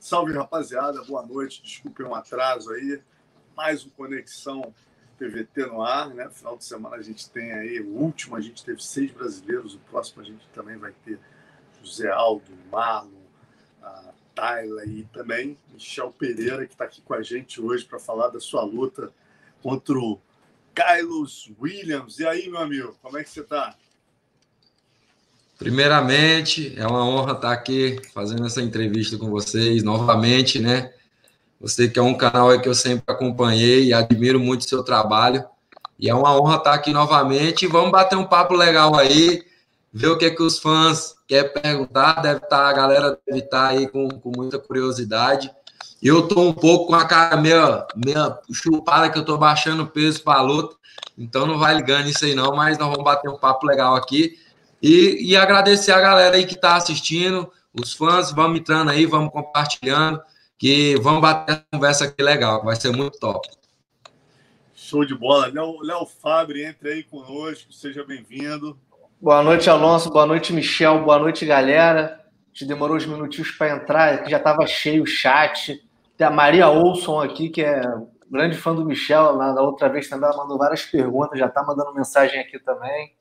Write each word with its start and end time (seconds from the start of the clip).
Salve, 0.00 0.32
rapaziada. 0.32 1.04
Boa 1.04 1.26
noite. 1.26 1.60
Desculpem 1.62 2.06
um 2.06 2.14
atraso 2.14 2.72
aí. 2.72 3.02
Mais 3.54 3.84
um 3.84 3.90
Conexão 3.90 4.74
PVT 5.18 5.66
no 5.66 5.82
ar, 5.82 6.08
né? 6.08 6.30
Final 6.30 6.56
de 6.56 6.64
semana 6.64 6.96
a 6.96 7.02
gente 7.02 7.28
tem 7.28 7.52
aí, 7.52 7.80
o 7.80 7.88
último 7.88 8.34
a 8.34 8.40
gente 8.40 8.64
teve 8.64 8.82
seis 8.82 9.10
brasileiros, 9.10 9.74
o 9.74 9.78
próximo 9.80 10.22
a 10.22 10.24
gente 10.24 10.48
também 10.54 10.78
vai 10.78 10.94
ter 11.04 11.20
José 11.82 12.10
Aldo, 12.10 12.50
Marlon, 12.72 13.10
a 13.82 14.14
Tayla 14.34 14.86
e 14.86 15.04
também 15.12 15.58
Michel 15.70 16.10
Pereira, 16.10 16.66
que 16.66 16.72
está 16.72 16.86
aqui 16.86 17.02
com 17.02 17.12
a 17.12 17.22
gente 17.22 17.60
hoje 17.60 17.84
para 17.84 17.98
falar 17.98 18.30
da 18.30 18.40
sua 18.40 18.62
luta 18.62 19.12
contra 19.62 19.98
o 19.98 20.18
Carlos 20.74 21.52
Williams. 21.60 22.18
E 22.18 22.26
aí, 22.26 22.48
meu 22.48 22.62
amigo, 22.62 22.96
como 23.02 23.18
é 23.18 23.22
que 23.22 23.28
você 23.28 23.42
está? 23.42 23.76
Primeiramente, 25.60 26.72
é 26.78 26.86
uma 26.86 27.04
honra 27.04 27.32
estar 27.32 27.52
aqui 27.52 28.00
fazendo 28.14 28.46
essa 28.46 28.62
entrevista 28.62 29.18
com 29.18 29.28
vocês 29.28 29.82
novamente, 29.82 30.58
né? 30.58 30.90
Você 31.60 31.86
que 31.86 31.98
é 31.98 32.02
um 32.02 32.14
canal 32.14 32.58
que 32.58 32.66
eu 32.66 32.74
sempre 32.74 33.04
acompanhei 33.06 33.84
e 33.84 33.92
admiro 33.92 34.40
muito 34.40 34.62
o 34.62 34.68
seu 34.68 34.82
trabalho. 34.82 35.44
E 35.98 36.08
é 36.08 36.14
uma 36.14 36.34
honra 36.34 36.56
estar 36.56 36.72
aqui 36.72 36.94
novamente. 36.94 37.66
Vamos 37.66 37.92
bater 37.92 38.16
um 38.16 38.24
papo 38.24 38.54
legal 38.54 38.96
aí, 38.96 39.44
ver 39.92 40.08
o 40.08 40.16
que, 40.16 40.24
é 40.24 40.30
que 40.30 40.42
os 40.42 40.58
fãs 40.58 41.14
querem 41.28 41.52
perguntar. 41.52 42.22
Deve 42.22 42.40
estar, 42.42 42.66
a 42.66 42.72
galera 42.72 43.18
deve 43.28 43.44
estar 43.44 43.68
aí 43.68 43.86
com, 43.86 44.08
com 44.08 44.32
muita 44.34 44.58
curiosidade. 44.58 45.50
Eu 46.02 46.20
estou 46.20 46.48
um 46.48 46.54
pouco 46.54 46.86
com 46.86 46.94
a 46.94 47.04
cara 47.04 47.36
meio, 47.36 47.84
meio 48.02 48.38
chupada, 48.50 49.10
que 49.10 49.18
eu 49.18 49.22
estou 49.22 49.36
baixando 49.36 49.86
peso 49.86 50.22
para 50.22 50.38
a 50.38 50.42
luta. 50.42 50.74
Então 51.18 51.46
não 51.46 51.58
vai 51.58 51.74
ligando 51.74 52.08
isso 52.08 52.24
aí 52.24 52.34
não, 52.34 52.56
mas 52.56 52.78
nós 52.78 52.88
vamos 52.88 53.04
bater 53.04 53.28
um 53.28 53.36
papo 53.36 53.66
legal 53.66 53.94
aqui. 53.94 54.38
E, 54.82 55.30
e 55.30 55.36
agradecer 55.36 55.92
a 55.92 56.00
galera 56.00 56.36
aí 56.36 56.46
que 56.46 56.54
está 56.54 56.76
assistindo, 56.76 57.50
os 57.72 57.92
fãs, 57.92 58.32
vamos 58.32 58.60
entrando 58.60 58.90
aí, 58.90 59.04
vamos 59.04 59.30
compartilhando, 59.30 60.20
que 60.58 60.96
vamos 61.00 61.20
bater 61.20 61.52
a 61.52 61.76
conversa 61.76 62.04
aqui 62.04 62.22
legal, 62.22 62.64
vai 62.64 62.76
ser 62.76 62.90
muito 62.90 63.18
top. 63.18 63.48
Show 64.74 65.04
de 65.04 65.14
bola. 65.14 65.46
Léo, 65.46 65.80
Léo 65.82 66.06
Fabre, 66.06 66.64
entre 66.64 66.92
aí 66.92 67.02
conosco, 67.04 67.72
seja 67.72 68.04
bem-vindo. 68.04 68.78
Boa 69.20 69.42
noite, 69.42 69.68
Alonso, 69.68 70.10
boa 70.10 70.26
noite, 70.26 70.52
Michel, 70.52 71.04
boa 71.04 71.18
noite, 71.18 71.44
galera. 71.44 72.24
Te 72.52 72.64
demorou 72.64 72.96
uns 72.96 73.06
minutinhos 73.06 73.50
para 73.52 73.76
entrar, 73.76 74.24
que 74.24 74.30
já 74.30 74.38
estava 74.38 74.66
cheio 74.66 75.02
o 75.02 75.06
chat. 75.06 75.80
Tem 76.16 76.26
a 76.26 76.30
Maria 76.30 76.68
Olson 76.68 77.20
aqui, 77.20 77.50
que 77.50 77.62
é 77.62 77.82
grande 78.30 78.56
fã 78.56 78.74
do 78.74 78.84
Michel, 78.84 79.36
na 79.36 79.60
outra 79.60 79.88
vez 79.88 80.08
também 80.08 80.28
ela 80.28 80.38
mandou 80.38 80.56
várias 80.56 80.84
perguntas, 80.84 81.38
já 81.38 81.46
está 81.46 81.62
mandando 81.62 81.94
mensagem 81.94 82.40
aqui 82.40 82.58
também. 82.58 83.12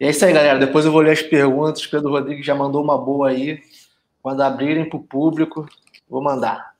E 0.00 0.06
é 0.06 0.10
isso 0.10 0.24
aí, 0.24 0.32
galera. 0.32 0.58
Depois 0.58 0.86
eu 0.86 0.92
vou 0.92 1.02
ler 1.02 1.12
as 1.12 1.20
perguntas. 1.20 1.86
Pedro 1.86 2.08
Rodrigues 2.08 2.46
já 2.46 2.54
mandou 2.54 2.82
uma 2.82 2.96
boa 2.96 3.28
aí. 3.28 3.62
Quando 4.22 4.40
abrirem 4.40 4.88
para 4.88 4.96
o 4.96 5.02
público, 5.02 5.68
vou 6.08 6.22
mandar. 6.22 6.74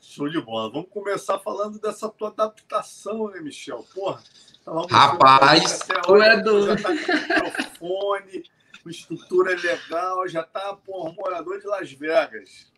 Show 0.00 0.28
de 0.28 0.40
bola. 0.40 0.70
Vamos 0.70 0.88
começar 0.88 1.40
falando 1.40 1.80
dessa 1.80 2.08
tua 2.08 2.28
adaptação, 2.28 3.28
né, 3.30 3.40
Michel? 3.40 3.84
Porra. 3.92 4.22
Rapaz, 4.88 5.80
tu 6.04 6.22
é 6.22 6.40
doido. 6.40 6.66
Já 6.68 6.76
tá 6.76 6.88
com 6.88 7.12
microfone, 7.12 8.44
uma 8.84 8.90
estrutura 8.92 9.56
legal, 9.56 10.28
já 10.28 10.44
tá, 10.44 10.76
porra, 10.86 11.12
morador 11.12 11.58
de 11.58 11.66
Las 11.66 11.90
Vegas. 11.90 12.72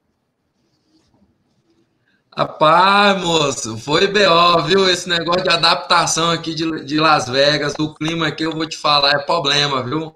Rapaz, 2.39 3.21
moço, 3.21 3.77
foi 3.79 4.07
BO, 4.07 4.63
viu? 4.65 4.89
Esse 4.89 5.09
negócio 5.09 5.43
de 5.43 5.49
adaptação 5.49 6.31
aqui 6.31 6.55
de, 6.55 6.85
de 6.85 7.01
Las 7.01 7.29
Vegas, 7.29 7.75
o 7.81 7.93
clima 7.93 8.29
aqui, 8.29 8.45
eu 8.45 8.53
vou 8.53 8.65
te 8.65 8.79
falar, 8.79 9.11
é 9.11 9.19
problema, 9.19 9.83
viu? 9.83 10.15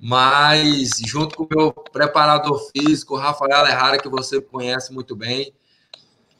Mas, 0.00 0.92
junto 1.04 1.36
com 1.36 1.42
o 1.42 1.48
meu 1.50 1.70
preparador 1.70 2.58
físico, 2.74 3.14
Rafael 3.18 3.66
Errara, 3.66 3.98
que 3.98 4.08
você 4.08 4.40
conhece 4.40 4.90
muito 4.90 5.14
bem, 5.14 5.52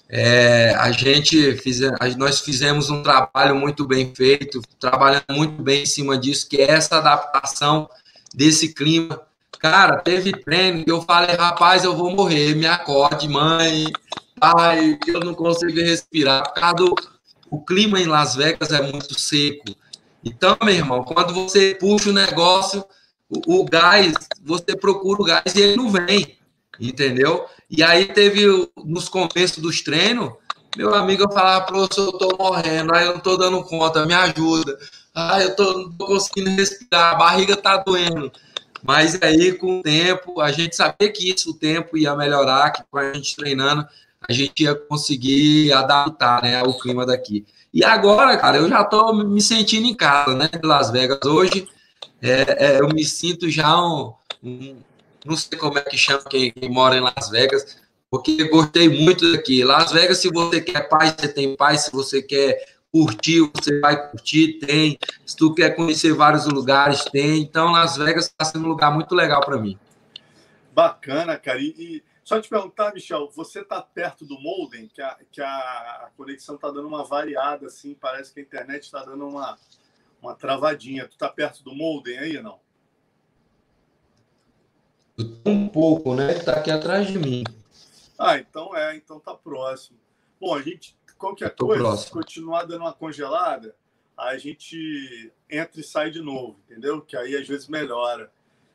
é, 0.08 0.74
a 0.78 0.90
gente 0.90 1.54
fiz, 1.58 1.80
nós 2.16 2.40
fizemos 2.40 2.88
um 2.88 3.02
trabalho 3.02 3.54
muito 3.56 3.86
bem 3.86 4.14
feito, 4.14 4.62
trabalhando 4.80 5.24
muito 5.32 5.62
bem 5.62 5.82
em 5.82 5.86
cima 5.86 6.16
disso, 6.16 6.48
que 6.48 6.62
é 6.62 6.70
essa 6.70 6.96
adaptação 6.96 7.90
desse 8.34 8.72
clima. 8.72 9.20
Cara, 9.58 9.98
teve 9.98 10.32
treino 10.32 10.78
e 10.78 10.90
eu 10.90 11.02
falei, 11.02 11.36
rapaz, 11.36 11.84
eu 11.84 11.94
vou 11.94 12.10
morrer, 12.10 12.54
me 12.54 12.66
acorde, 12.66 13.28
mãe, 13.28 13.84
Ai, 14.40 14.98
eu 15.06 15.20
não 15.20 15.34
consigo 15.34 15.80
respirar. 15.80 16.44
Por 16.52 16.54
causa 16.54 16.74
do 16.76 16.94
o 17.50 17.64
clima 17.64 18.00
em 18.00 18.06
Las 18.06 18.34
Vegas 18.34 18.72
é 18.72 18.82
muito 18.82 19.18
seco. 19.18 19.64
Então, 20.24 20.56
meu 20.62 20.74
irmão, 20.74 21.04
quando 21.04 21.32
você 21.32 21.74
puxa 21.74 22.10
o 22.10 22.12
negócio, 22.12 22.84
o, 23.28 23.60
o 23.60 23.64
gás, 23.64 24.12
você 24.42 24.76
procura 24.76 25.22
o 25.22 25.24
gás 25.24 25.54
e 25.54 25.60
ele 25.60 25.76
não 25.76 25.90
vem, 25.90 26.36
entendeu? 26.80 27.46
E 27.70 27.82
aí 27.82 28.06
teve, 28.06 28.44
nos 28.84 29.08
começos 29.08 29.58
dos 29.58 29.82
treinos, 29.82 30.32
meu 30.76 30.92
amigo, 30.94 31.22
eu 31.22 31.32
falava, 31.32 31.66
professor, 31.66 32.06
eu 32.06 32.18
tô 32.18 32.36
morrendo, 32.36 32.92
aí 32.94 33.06
eu 33.06 33.12
não 33.12 33.20
tô 33.20 33.36
dando 33.36 33.62
conta, 33.62 34.04
me 34.04 34.14
ajuda. 34.14 34.76
Ai, 35.14 35.44
eu 35.44 35.54
tô, 35.54 35.72
não 35.72 35.92
tô 35.92 36.06
conseguindo 36.06 36.50
respirar, 36.50 37.12
a 37.12 37.14
barriga 37.14 37.56
tá 37.56 37.76
doendo. 37.76 38.32
Mas 38.82 39.22
aí, 39.22 39.52
com 39.52 39.78
o 39.78 39.82
tempo, 39.82 40.40
a 40.40 40.50
gente 40.50 40.74
sabia 40.74 41.10
que 41.12 41.30
isso, 41.30 41.50
o 41.50 41.54
tempo 41.54 41.96
ia 41.96 42.16
melhorar, 42.16 42.70
que 42.70 42.82
com 42.90 42.98
a 42.98 43.12
gente 43.12 43.36
treinando, 43.36 43.86
a 44.28 44.32
gente 44.32 44.62
ia 44.62 44.74
conseguir 44.74 45.72
adaptar 45.72 46.42
né, 46.42 46.56
ao 46.60 46.78
clima 46.78 47.04
daqui. 47.04 47.44
E 47.72 47.84
agora, 47.84 48.36
cara, 48.36 48.58
eu 48.58 48.68
já 48.68 48.82
estou 48.82 49.14
me 49.14 49.40
sentindo 49.40 49.86
em 49.86 49.94
casa, 49.94 50.34
né, 50.34 50.48
de 50.48 50.66
Las 50.66 50.90
Vegas. 50.90 51.18
Hoje, 51.24 51.68
é, 52.22 52.66
é, 52.66 52.80
eu 52.80 52.88
me 52.88 53.04
sinto 53.04 53.50
já 53.50 53.76
um, 53.76 54.12
um, 54.42 54.76
Não 55.24 55.36
sei 55.36 55.58
como 55.58 55.78
é 55.78 55.82
que 55.82 55.98
chama 55.98 56.22
quem, 56.30 56.52
quem 56.52 56.70
mora 56.70 56.96
em 56.96 57.00
Las 57.00 57.28
Vegas, 57.30 57.76
porque 58.10 58.48
gostei 58.48 58.88
muito 58.88 59.32
daqui. 59.32 59.64
Las 59.64 59.90
Vegas, 59.92 60.18
se 60.18 60.30
você 60.30 60.60
quer 60.60 60.88
paz, 60.88 61.14
você 61.18 61.28
tem 61.28 61.56
paz. 61.56 61.82
Se 61.82 61.92
você 61.92 62.22
quer 62.22 62.64
curtir, 62.92 63.40
você 63.52 63.80
vai 63.80 64.08
curtir, 64.08 64.60
tem. 64.60 64.96
Se 65.26 65.36
tu 65.36 65.52
quer 65.52 65.74
conhecer 65.74 66.14
vários 66.14 66.46
lugares, 66.46 67.04
tem. 67.06 67.42
Então, 67.42 67.72
Las 67.72 67.96
Vegas 67.96 68.26
está 68.26 68.44
sendo 68.44 68.66
um 68.66 68.68
lugar 68.68 68.94
muito 68.94 69.14
legal 69.16 69.40
para 69.44 69.58
mim. 69.58 69.76
Bacana, 70.72 71.36
cara. 71.36 71.60
E, 71.60 72.02
só 72.24 72.40
te 72.40 72.48
perguntar, 72.48 72.94
Michel, 72.94 73.30
você 73.30 73.60
está 73.60 73.82
perto 73.82 74.24
do 74.24 74.40
Molden, 74.40 74.88
que 74.88 75.02
a, 75.02 75.18
que 75.30 75.42
a, 75.42 76.10
conexão 76.16 76.54
está 76.54 76.70
dando 76.70 76.88
uma 76.88 77.04
variada, 77.04 77.66
assim, 77.66 77.94
parece 77.94 78.32
que 78.32 78.40
a 78.40 78.42
internet 78.42 78.84
está 78.84 79.04
dando 79.04 79.28
uma, 79.28 79.58
uma 80.22 80.34
travadinha. 80.34 81.06
Tu 81.06 81.12
está 81.12 81.28
perto 81.28 81.62
do 81.62 81.74
Molden 81.74 82.18
aí, 82.18 82.42
não? 82.42 82.58
Um 85.44 85.68
pouco, 85.68 86.14
né? 86.14 86.32
Está 86.32 86.54
aqui 86.54 86.70
atrás 86.70 87.06
de 87.06 87.18
mim. 87.18 87.44
Ah, 88.18 88.38
então 88.38 88.74
é, 88.74 88.96
então 88.96 89.20
tá 89.20 89.34
próximo. 89.34 89.98
Bom, 90.40 90.54
a 90.54 90.62
gente, 90.62 90.96
qualquer 91.18 91.54
coisa, 91.54 91.82
próximo. 91.82 92.06
se 92.06 92.10
continuar 92.10 92.64
dando 92.64 92.80
uma 92.80 92.92
congelada, 92.94 93.76
a 94.16 94.38
gente 94.38 95.30
entra 95.50 95.80
e 95.80 95.84
sai 95.84 96.10
de 96.10 96.22
novo, 96.22 96.58
entendeu? 96.64 97.02
Que 97.02 97.16
aí 97.16 97.36
às 97.36 97.46
vezes 97.46 97.68
melhora. 97.68 98.32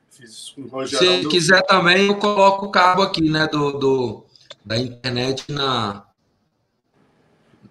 Fiz 0.09 0.49
com 0.49 0.61
o 0.61 0.67
Rogério. 0.67 1.23
Se 1.23 1.27
quiser 1.29 1.61
também, 1.65 2.07
eu 2.07 2.15
coloco 2.15 2.65
o 2.65 2.71
cabo 2.71 3.03
aqui, 3.03 3.29
né, 3.29 3.47
do, 3.47 3.71
do 3.73 4.25
da 4.65 4.77
internet 4.77 5.51
na. 5.51 6.05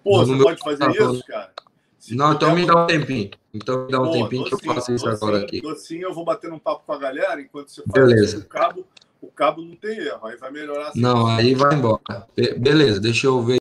Pô, 0.03 0.25
você 0.25 0.41
pode 0.41 0.59
fazer 0.59 0.89
isso, 0.91 1.23
cara? 1.27 1.51
Se 1.99 2.15
não, 2.15 2.33
então 2.33 2.55
me 2.55 2.65
dá 2.65 2.83
um 2.83 2.87
tempinho. 2.87 3.31
Então 3.53 3.85
me 3.85 3.91
dá 3.91 4.01
um 4.01 4.05
Pô, 4.05 4.11
tempinho 4.11 4.45
que 4.45 4.53
eu 4.53 4.59
faço 4.59 4.93
isso 4.93 5.07
agora 5.07 5.39
aqui. 5.39 5.61
Docinho, 5.61 6.03
eu 6.07 6.13
vou 6.13 6.23
bater 6.23 6.51
um 6.51 6.59
papo 6.59 6.83
com 6.85 6.93
a 6.93 6.97
galera 6.97 7.41
enquanto 7.41 7.69
você 7.69 7.83
faz 7.83 8.07
Beleza. 8.07 8.39
o 8.39 8.45
cabo. 8.45 8.85
O 9.21 9.27
cabo 9.27 9.61
não 9.61 9.75
tem 9.75 9.97
erro, 9.99 10.27
aí 10.27 10.37
vai 10.37 10.49
melhorar. 10.49 10.89
Assim. 10.89 11.01
Não, 11.01 11.27
aí 11.27 11.53
vai 11.53 11.75
embora. 11.75 12.25
Beleza, 12.57 13.01
deixa 13.01 13.27
eu 13.27 13.41
ver. 13.43 13.57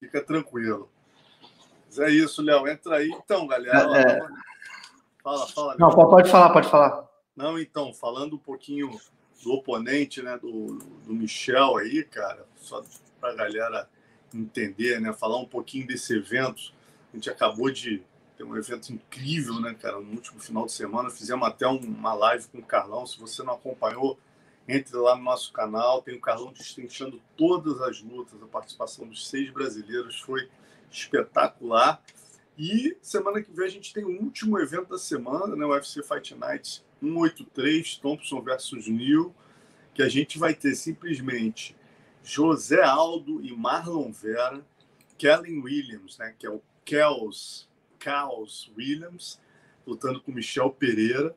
Fica 0.00 0.22
tranquilo. 0.22 0.88
Mas 1.86 1.98
é 1.98 2.10
isso, 2.10 2.42
Léo. 2.42 2.68
Entra 2.68 2.96
aí. 2.96 3.08
Então, 3.08 3.46
galera. 3.46 3.98
É... 3.98 4.20
Fala, 5.22 5.46
fala. 5.48 5.76
Não, 5.78 5.90
pode 5.90 6.30
falar, 6.30 6.50
pode 6.50 6.68
falar. 6.68 7.08
Não, 7.36 7.58
então, 7.58 7.92
falando 7.92 8.36
um 8.36 8.38
pouquinho 8.38 8.98
do 9.42 9.52
oponente, 9.52 10.22
né, 10.22 10.38
do, 10.38 10.78
do 11.04 11.12
Michel 11.12 11.76
aí, 11.76 12.04
cara, 12.04 12.46
só 12.56 12.82
para 13.20 13.30
a 13.30 13.34
galera 13.34 13.90
entender, 14.32 15.00
né, 15.00 15.12
falar 15.12 15.38
um 15.38 15.46
pouquinho 15.46 15.86
desse 15.86 16.14
evento. 16.14 16.72
A 17.12 17.16
gente 17.16 17.28
acabou 17.30 17.70
de 17.70 18.02
ter 18.36 18.44
um 18.44 18.56
evento 18.56 18.92
incrível, 18.92 19.60
né, 19.60 19.74
cara, 19.74 20.00
no 20.00 20.12
último 20.12 20.40
final 20.40 20.66
de 20.66 20.72
semana. 20.72 21.10
Fizemos 21.10 21.46
até 21.46 21.66
uma 21.66 22.14
live 22.14 22.46
com 22.48 22.58
o 22.58 22.64
Carlão. 22.64 23.06
Se 23.06 23.18
você 23.18 23.42
não 23.42 23.54
acompanhou, 23.54 24.18
entre 24.68 24.96
lá 24.96 25.16
no 25.16 25.22
nosso 25.22 25.52
canal. 25.52 26.02
Tem 26.02 26.16
o 26.16 26.20
Carlão 26.20 26.52
destrinchando 26.52 27.20
todas 27.36 27.80
as 27.82 28.02
lutas. 28.02 28.42
A 28.42 28.46
participação 28.46 29.06
dos 29.06 29.28
seis 29.28 29.50
brasileiros 29.50 30.20
foi 30.20 30.48
espetacular. 30.90 32.02
E 32.56 32.96
semana 33.02 33.42
que 33.42 33.52
vem 33.52 33.66
a 33.66 33.70
gente 33.70 33.92
tem 33.92 34.04
o 34.04 34.22
último 34.22 34.58
evento 34.58 34.90
da 34.90 34.98
semana, 34.98 35.56
né, 35.56 35.64
o 35.64 35.70
UFC 35.70 36.02
Fight 36.02 36.34
Night 36.36 36.83
183, 37.00 37.96
Thompson 37.96 38.40
versus 38.40 38.86
Neil, 38.88 39.34
que 39.92 40.02
a 40.02 40.08
gente 40.08 40.38
vai 40.38 40.54
ter 40.54 40.74
simplesmente 40.74 41.76
José 42.22 42.82
Aldo 42.82 43.44
e 43.44 43.54
Marlon 43.54 44.10
Vera, 44.10 44.64
Kellen 45.18 45.62
Williams, 45.62 46.18
né, 46.18 46.34
que 46.38 46.46
é 46.46 46.50
o 46.50 46.60
Kels, 46.84 47.68
Chaos 47.98 48.70
Williams, 48.76 49.40
lutando 49.86 50.20
com 50.20 50.32
Michel 50.32 50.70
Pereira. 50.70 51.36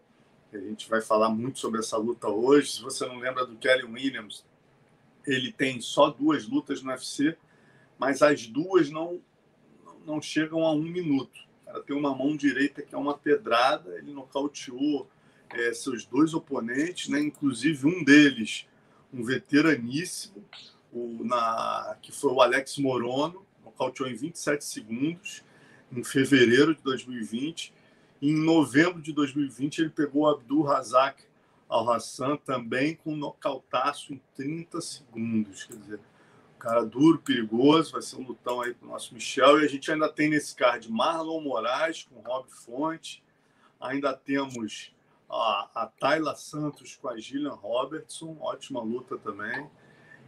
A 0.52 0.58
gente 0.58 0.90
vai 0.90 1.02
falar 1.02 1.30
muito 1.30 1.60
sobre 1.60 1.80
essa 1.80 1.98
luta 1.98 2.28
hoje. 2.30 2.72
Se 2.72 2.82
você 2.82 3.06
não 3.06 3.20
lembra 3.20 3.46
do 3.46 3.58
Kellen 3.58 3.92
Williams, 3.94 4.46
ele 5.26 5.52
tem 5.52 5.82
só 5.82 6.10
duas 6.10 6.48
lutas 6.48 6.82
no 6.82 6.90
UFC, 6.90 7.38
mas 8.00 8.22
as 8.22 8.48
duas 8.48 8.90
não, 8.90 9.22
não 10.06 10.22
chegam 10.22 10.66
a 10.66 10.72
um 10.72 10.82
minuto. 10.82 11.48
Cara 11.78 11.82
tem 11.82 11.96
uma 11.96 12.16
mão 12.16 12.36
direita 12.36 12.82
que 12.82 12.96
é 12.96 12.98
uma 12.98 13.18
pedrada, 13.18 13.98
ele 13.98 14.12
nocauteou 14.12 15.08
é, 15.54 15.74
seus 15.74 16.06
dois 16.06 16.34
oponentes, 16.34 17.10
né? 17.10 17.20
inclusive 17.20 17.88
um 17.88 18.04
deles, 18.04 18.68
um 19.14 19.24
veteraníssimo, 19.24 20.44
o, 20.92 21.24
na, 21.24 21.98
que 22.02 22.12
foi 22.12 22.32
o 22.32 22.42
Alex 22.42 22.78
Morono, 22.78 23.46
nocauteou 23.64 24.10
em 24.10 24.16
27 24.16 24.64
segundos, 24.64 25.44
em 25.92 26.04
fevereiro 26.04 26.76
de 26.76 26.82
2020. 26.82 27.74
E 28.22 28.30
em 28.30 28.36
novembro 28.36 29.02
de 29.02 29.14
2020, 29.14 29.80
ele 29.80 29.90
pegou 29.90 30.24
o 30.24 30.30
Abdul 30.30 30.64
Razak 30.64 31.24
Al-Hassan 31.70 32.38
também 32.38 32.96
com 32.96 33.14
um 33.14 33.18
nocautaço 33.18 34.14
em 34.14 34.22
30 34.36 34.82
segundos. 34.82 35.66
Quer 35.66 35.78
dizer, 35.78 36.00
cara 36.58 36.84
duro, 36.84 37.20
perigoso, 37.20 37.92
vai 37.92 38.02
ser 38.02 38.16
um 38.16 38.24
lutão 38.24 38.62
aí 38.62 38.74
pro 38.74 38.88
nosso 38.88 39.14
Michel. 39.14 39.62
E 39.62 39.66
a 39.66 39.68
gente 39.68 39.92
ainda 39.92 40.10
tem 40.10 40.30
nesse 40.30 40.56
card 40.56 40.90
Marlon 40.92 41.42
Moraes 41.42 42.04
com 42.04 42.20
Rob 42.22 42.50
Fonte. 42.50 43.24
Ainda 43.80 44.14
temos 44.14 44.92
a, 45.30 45.70
a 45.76 45.86
Tayla 46.00 46.36
Santos 46.36 46.96
com 46.96 47.10
a 47.10 47.18
Gillian 47.18 47.54
Robertson, 47.54 48.38
ótima 48.40 48.82
luta 48.82 49.18
também. 49.18 49.70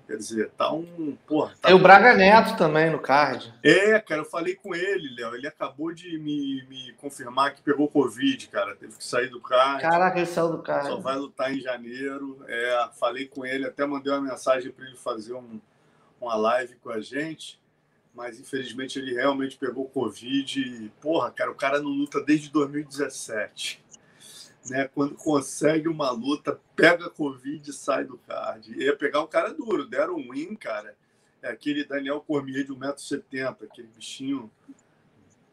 Quer 0.05 0.17
dizer, 0.17 0.49
tá 0.57 0.73
um. 0.73 1.15
Porra, 1.27 1.53
tá 1.61 1.67
Tem 1.67 1.75
o 1.75 1.79
Braga 1.79 2.15
Neto 2.15 2.57
também 2.57 2.89
no 2.89 2.97
card. 2.97 3.53
É, 3.61 3.99
cara, 3.99 4.21
eu 4.21 4.25
falei 4.25 4.55
com 4.55 4.73
ele, 4.73 5.15
Léo. 5.15 5.35
Ele 5.35 5.47
acabou 5.47 5.93
de 5.93 6.17
me, 6.17 6.63
me 6.67 6.93
confirmar 6.93 7.53
que 7.53 7.61
pegou 7.61 7.87
Covid, 7.87 8.47
cara. 8.47 8.75
Teve 8.75 8.97
que 8.97 9.03
sair 9.03 9.27
do 9.27 9.39
card. 9.39 9.83
Caraca, 9.83 10.17
ele 10.17 10.25
saiu 10.25 10.49
do 10.49 10.63
card. 10.63 10.87
Só 10.87 10.97
vai 10.97 11.15
lutar 11.15 11.53
em 11.53 11.61
janeiro. 11.61 12.43
É, 12.47 12.89
falei 12.99 13.27
com 13.27 13.45
ele, 13.45 13.67
até 13.67 13.85
mandei 13.85 14.11
uma 14.11 14.31
mensagem 14.31 14.71
para 14.71 14.83
ele 14.83 14.97
fazer 14.97 15.33
um, 15.33 15.61
uma 16.19 16.35
live 16.35 16.75
com 16.77 16.89
a 16.89 16.99
gente. 16.99 17.61
Mas 18.11 18.39
infelizmente 18.39 18.97
ele 18.97 19.13
realmente 19.13 19.57
pegou 19.57 19.87
Covid. 19.87 20.59
E, 20.59 20.89
porra, 20.99 21.29
cara, 21.29 21.51
o 21.51 21.55
cara 21.55 21.79
não 21.79 21.91
luta 21.91 22.19
desde 22.19 22.49
2017 22.49 23.88
né? 24.69 24.87
Quando 24.87 25.15
consegue 25.15 25.87
uma 25.87 26.11
luta, 26.11 26.59
pega 26.75 27.09
Covid 27.09 27.69
e 27.69 27.73
sai 27.73 28.05
do 28.05 28.17
card. 28.19 28.71
Ia 28.73 28.95
pegar 28.95 29.21
um 29.21 29.27
cara 29.27 29.53
duro, 29.53 29.85
deram 29.85 30.15
um 30.15 30.31
win, 30.31 30.55
cara. 30.55 30.95
É 31.41 31.49
aquele 31.49 31.83
Daniel 31.83 32.21
Cormier 32.21 32.65
de 32.65 32.73
1,70m, 32.73 33.63
aquele 33.63 33.87
bichinho. 33.87 34.51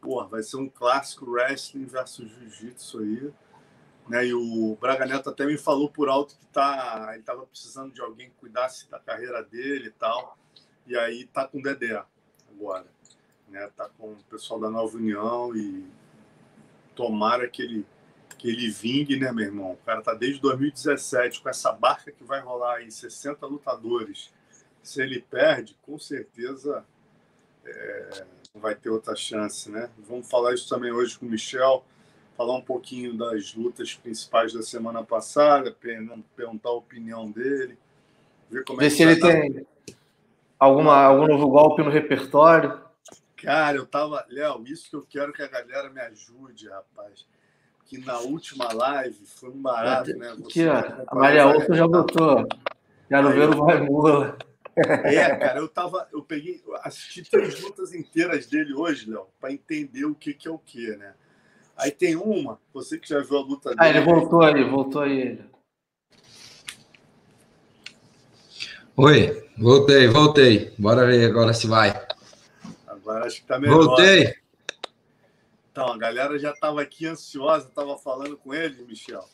Porra, 0.01 0.27
vai 0.27 0.43
ser 0.43 0.57
um 0.57 0.69
clássico 0.69 1.29
wrestling 1.29 1.85
versus 1.85 2.29
jiu-jitsu 2.29 2.99
aí. 2.99 3.33
Né? 4.07 4.27
E 4.27 4.33
o 4.33 4.77
Braga 4.79 5.05
Neto 5.05 5.29
até 5.29 5.45
me 5.45 5.57
falou 5.57 5.89
por 5.89 6.09
alto 6.09 6.37
que 6.37 6.45
tá, 6.47 7.09
ele 7.11 7.19
estava 7.19 7.45
precisando 7.45 7.93
de 7.93 8.01
alguém 8.01 8.29
que 8.29 8.35
cuidasse 8.35 8.89
da 8.89 8.99
carreira 8.99 9.43
dele 9.43 9.87
e 9.87 9.91
tal. 9.91 10.37
E 10.85 10.97
aí 10.97 11.25
tá 11.25 11.47
com 11.47 11.59
o 11.59 11.61
Dedé 11.61 12.01
agora. 12.49 12.87
Né? 13.49 13.69
Tá 13.75 13.89
com 13.97 14.11
o 14.11 14.23
pessoal 14.29 14.59
da 14.59 14.69
Nova 14.69 14.95
União 14.95 15.55
e 15.55 15.85
tomara 16.95 17.47
que 17.47 17.61
ele 17.61 17.85
que 18.37 18.47
ele 18.47 18.69
vingue, 18.69 19.17
né, 19.17 19.31
meu 19.31 19.45
irmão? 19.45 19.71
O 19.73 19.85
cara 19.85 20.01
tá 20.01 20.13
desde 20.13 20.39
2017 20.41 21.41
com 21.41 21.49
essa 21.49 21.71
barca 21.71 22.11
que 22.11 22.23
vai 22.23 22.39
rolar 22.39 22.83
em 22.83 22.89
60 22.89 23.45
lutadores. 23.45 24.31
Se 24.83 25.01
ele 25.01 25.19
perde, 25.19 25.75
com 25.81 25.97
certeza 25.97 26.85
é, 27.65 28.25
não 28.53 28.61
vai 28.61 28.75
ter 28.75 28.89
outra 28.89 29.15
chance, 29.15 29.69
né? 29.69 29.89
Vamos 30.07 30.29
falar 30.29 30.53
isso 30.53 30.69
também 30.69 30.91
hoje 30.91 31.17
com 31.17 31.25
o 31.25 31.29
Michel, 31.29 31.83
falar 32.37 32.55
um 32.55 32.61
pouquinho 32.61 33.17
das 33.17 33.53
lutas 33.55 33.93
principais 33.95 34.53
da 34.53 34.61
semana 34.61 35.03
passada, 35.03 35.75
perguntar 36.35 36.69
a 36.69 36.73
opinião 36.73 37.29
dele, 37.29 37.77
ver 38.49 38.63
como 38.63 38.79
ver 38.79 38.85
é 38.85 38.89
se 38.89 39.03
ele 39.03 39.19
tá... 39.19 39.27
tem 39.27 39.65
alguma, 40.59 40.95
algum 40.95 41.27
novo 41.27 41.49
golpe 41.49 41.83
no 41.83 41.89
repertório. 41.89 42.85
Cara, 43.35 43.77
eu 43.77 43.85
tava. 43.85 44.25
Léo, 44.29 44.63
isso 44.65 44.89
que 44.89 44.95
eu 44.95 45.05
quero 45.07 45.33
que 45.33 45.43
a 45.43 45.47
galera 45.47 45.89
me 45.89 46.01
ajude, 46.01 46.69
rapaz 46.69 47.25
que 47.87 47.97
na 47.97 48.19
última 48.19 48.71
live 48.73 49.25
foi 49.25 49.49
um 49.49 49.61
barato, 49.61 50.13
né? 50.17 50.35
Você 50.37 50.67
aqui, 50.67 50.67
ó, 50.67 51.03
a 51.07 51.15
Maria 51.15 51.47
Ouça 51.47 51.73
já 51.73 51.87
botou. 51.87 52.45
Quero 53.07 53.31
ver 53.31 53.49
o 53.49 53.65
vai 53.65 53.81
mula. 53.81 54.37
É, 54.75 55.35
cara, 55.35 55.59
eu 55.59 55.67
tava, 55.67 56.07
eu 56.13 56.21
peguei, 56.21 56.61
assisti 56.83 57.23
três 57.23 57.59
lutas 57.61 57.93
inteiras 57.93 58.45
dele 58.45 58.75
hoje, 58.75 59.09
Léo, 59.09 59.27
para 59.39 59.51
entender 59.51 60.05
o 60.05 60.13
que, 60.13 60.33
que 60.33 60.47
é 60.47 60.51
o 60.51 60.59
que, 60.59 60.95
né? 60.97 61.13
Aí 61.75 61.89
tem 61.89 62.15
uma, 62.15 62.59
você 62.73 62.99
que 62.99 63.07
já 63.07 63.19
viu 63.21 63.37
a 63.37 63.41
luta 63.41 63.69
dele. 63.69 63.81
Ah, 63.81 63.89
ele 63.89 64.01
voltou 64.01 64.41
aí, 64.41 64.63
voltou 64.63 65.01
aí. 65.01 65.39
Oi, 68.97 69.49
voltei, 69.57 70.07
voltei. 70.07 70.73
Bora 70.77 71.05
ver 71.05 71.25
agora 71.25 71.53
se 71.53 71.67
vai. 71.67 71.89
Agora 72.87 73.25
acho 73.25 73.41
que 73.41 73.47
tá 73.47 73.59
melhor. 73.59 73.85
Voltei. 73.85 74.35
Então, 75.77 75.93
a 75.93 75.97
galera 75.97 76.39
já 76.39 76.49
estava 76.49 76.81
aqui 76.81 77.05
ansiosa, 77.05 77.67
estava 77.67 77.95
falando 77.99 78.35
com 78.35 78.51
ele, 78.51 78.83
Michel. 78.83 79.29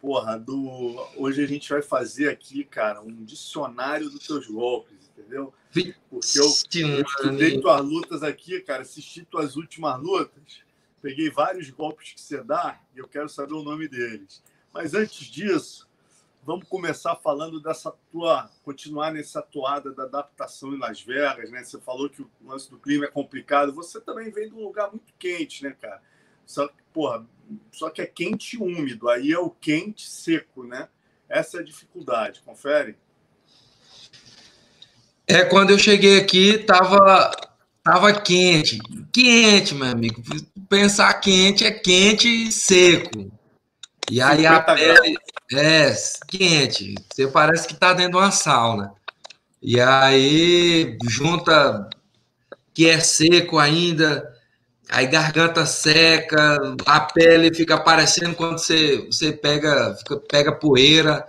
Porra, 0.00 0.36
do... 0.36 0.96
hoje 1.16 1.40
a 1.44 1.46
gente 1.46 1.68
vai 1.68 1.80
fazer 1.82 2.28
aqui, 2.28 2.64
cara, 2.64 3.00
um 3.00 3.24
dicionário 3.24 4.10
dos 4.10 4.26
teus 4.26 4.48
golpes, 4.48 5.08
entendeu? 5.16 5.54
Porque 6.10 6.36
eu, 6.36 6.44
eu 6.82 7.00
estudei 7.02 7.60
tuas 7.60 7.80
lutas 7.80 8.24
aqui, 8.24 8.60
cara, 8.60 8.82
assisti 8.82 9.24
tuas 9.24 9.54
últimas 9.54 10.02
lutas, 10.02 10.64
peguei 11.00 11.30
vários 11.30 11.70
golpes 11.70 12.12
que 12.12 12.20
você 12.20 12.42
dá 12.42 12.80
e 12.92 12.98
eu 12.98 13.06
quero 13.06 13.28
saber 13.28 13.54
o 13.54 13.62
nome 13.62 13.86
deles. 13.86 14.42
Mas 14.74 14.94
antes 14.94 15.28
disso, 15.28 15.87
vamos 16.42 16.68
começar 16.68 17.16
falando 17.16 17.60
dessa 17.60 17.92
tua, 18.10 18.50
continuar 18.62 19.12
nessa 19.12 19.42
toada 19.42 19.92
da 19.92 20.04
adaptação 20.04 20.74
em 20.74 20.78
Las 20.78 21.00
Vegas, 21.00 21.50
né? 21.50 21.62
Você 21.62 21.78
falou 21.80 22.08
que 22.08 22.22
o 22.22 22.30
lance 22.44 22.70
do 22.70 22.78
clima 22.78 23.04
é 23.04 23.08
complicado. 23.08 23.74
Você 23.74 24.00
também 24.00 24.30
vem 24.30 24.48
de 24.48 24.54
um 24.54 24.64
lugar 24.64 24.90
muito 24.90 25.12
quente, 25.18 25.62
né, 25.62 25.76
cara? 25.80 26.00
Só 26.46 26.66
que, 26.66 26.74
porra, 26.92 27.26
só 27.70 27.90
que 27.90 28.00
é 28.00 28.06
quente 28.06 28.56
e 28.56 28.58
úmido. 28.58 29.08
Aí 29.08 29.32
é 29.32 29.38
o 29.38 29.50
quente 29.50 30.08
seco, 30.08 30.64
né? 30.64 30.88
Essa 31.28 31.58
é 31.58 31.60
a 31.60 31.64
dificuldade. 31.64 32.40
Confere? 32.40 32.96
É, 35.26 35.44
quando 35.44 35.70
eu 35.70 35.78
cheguei 35.78 36.18
aqui, 36.18 36.56
tava, 36.56 37.30
tava 37.84 38.18
quente. 38.18 38.78
Quente, 39.12 39.74
meu 39.74 39.88
amigo. 39.88 40.22
Pensar 40.70 41.12
quente 41.20 41.66
é 41.66 41.70
quente 41.70 42.26
e 42.26 42.50
seco. 42.50 43.37
E 44.10 44.22
aí 44.22 44.46
a 44.46 44.60
pele 44.60 45.18
é 45.52 45.92
quente, 46.28 46.94
você 47.12 47.26
parece 47.26 47.66
que 47.66 47.74
está 47.74 47.92
dentro 47.92 48.12
de 48.12 48.16
uma 48.18 48.30
sauna. 48.30 48.92
E 49.62 49.80
aí 49.80 50.96
junta 51.08 51.88
que 52.72 52.88
é 52.88 53.00
seco 53.00 53.58
ainda, 53.58 54.32
aí 54.88 55.06
garganta 55.06 55.66
seca, 55.66 56.76
a 56.86 57.00
pele 57.00 57.54
fica 57.54 57.74
aparecendo 57.74 58.34
quando 58.34 58.58
você, 58.58 59.06
você 59.06 59.32
pega, 59.32 59.94
fica, 59.96 60.16
pega 60.16 60.52
poeira. 60.52 61.26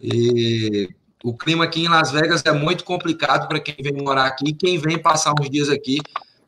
E 0.00 0.88
o 1.22 1.36
clima 1.36 1.64
aqui 1.64 1.84
em 1.84 1.88
Las 1.88 2.10
Vegas 2.10 2.42
é 2.44 2.52
muito 2.52 2.82
complicado 2.84 3.46
para 3.46 3.60
quem 3.60 3.76
vem 3.78 4.02
morar 4.02 4.26
aqui, 4.26 4.52
quem 4.52 4.78
vem 4.78 4.98
passar 4.98 5.34
uns 5.38 5.48
dias 5.48 5.68
aqui. 5.68 5.98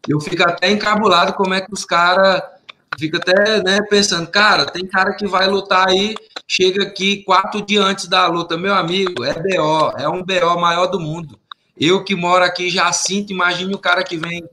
Eu 0.09 0.21
fico 0.21 0.43
até 0.43 0.71
encabulado 0.71 1.35
como 1.35 1.55
é 1.55 1.61
que 1.61 1.73
os 1.73 1.85
caras 1.85 2.43
fica 2.99 3.19
até 3.19 3.63
né, 3.63 3.81
pensando, 3.89 4.27
cara, 4.29 4.67
tem 4.67 4.87
cara 4.87 5.15
que 5.15 5.27
vai 5.27 5.47
lutar 5.47 5.89
aí, 5.89 6.15
chega 6.47 6.83
aqui 6.83 7.23
quatro 7.25 7.63
dias 7.63 7.85
antes 7.85 8.07
da 8.07 8.27
luta, 8.27 8.57
meu 8.57 8.75
amigo, 8.75 9.25
é 9.25 9.35
BO, 9.35 9.93
é 9.99 10.09
um 10.09 10.23
BO 10.23 10.61
maior 10.61 10.87
do 10.87 11.01
mundo. 11.01 11.39
Eu 11.79 12.05
que 12.05 12.15
moro 12.15 12.45
aqui 12.45 12.71
já 12.71 12.93
sinto, 12.93 13.33
imagine 13.33 13.75
o 13.75 13.79
cara 13.79 14.05
que 14.05 14.17
vem 14.17 14.45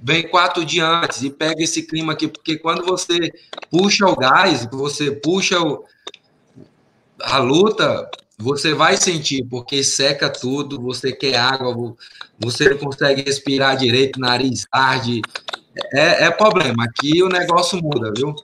vem 0.00 0.28
quatro 0.28 0.64
dias 0.64 0.86
antes 0.86 1.22
e 1.22 1.30
pega 1.30 1.62
esse 1.62 1.82
clima 1.82 2.12
aqui, 2.12 2.28
porque 2.28 2.56
quando 2.56 2.84
você 2.84 3.18
puxa 3.70 4.06
o 4.06 4.16
gás, 4.16 4.66
você 4.70 5.10
puxa 5.10 5.60
o, 5.60 5.84
a 7.20 7.38
luta, 7.38 8.08
você 8.38 8.74
vai 8.74 8.96
sentir, 8.96 9.44
porque 9.44 9.82
seca 9.84 10.30
tudo, 10.30 10.80
você 10.80 11.12
quer 11.12 11.36
água, 11.36 11.94
você 12.38 12.70
não 12.70 12.78
consegue 12.78 13.22
respirar 13.22 13.76
direito, 13.76 14.20
nariz 14.20 14.66
arde, 14.70 15.20
é, 15.92 16.24
é 16.24 16.30
problema. 16.30 16.84
Aqui 16.84 17.22
o 17.22 17.28
negócio 17.28 17.80
muda, 17.82 18.12
viu? 18.16 18.34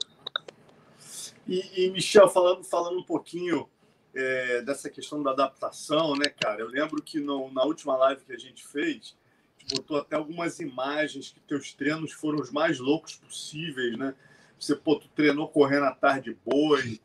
E, 1.47 1.85
e 1.85 1.91
Michel, 1.91 2.29
falando, 2.29 2.63
falando 2.63 2.99
um 2.99 3.03
pouquinho 3.03 3.67
é, 4.13 4.61
dessa 4.61 4.89
questão 4.89 5.21
da 5.21 5.31
adaptação, 5.31 6.15
né, 6.15 6.29
cara? 6.29 6.61
Eu 6.61 6.67
lembro 6.67 7.01
que 7.01 7.19
no, 7.19 7.51
na 7.51 7.63
última 7.63 7.97
live 7.97 8.23
que 8.23 8.33
a 8.33 8.37
gente 8.37 8.65
fez, 8.67 9.15
a 9.57 9.61
gente 9.61 9.75
botou 9.75 9.97
até 9.97 10.15
algumas 10.15 10.59
imagens 10.59 11.31
que 11.31 11.39
teus 11.41 11.73
treinos 11.73 12.11
foram 12.11 12.39
os 12.39 12.51
mais 12.51 12.79
loucos 12.79 13.15
possíveis, 13.15 13.97
né? 13.97 14.13
Você, 14.59 14.75
pô, 14.75 14.95
tu 14.95 15.07
treinou 15.09 15.47
correndo 15.47 15.85
à 15.85 15.91
tarde 15.91 16.37
boi, 16.45 16.99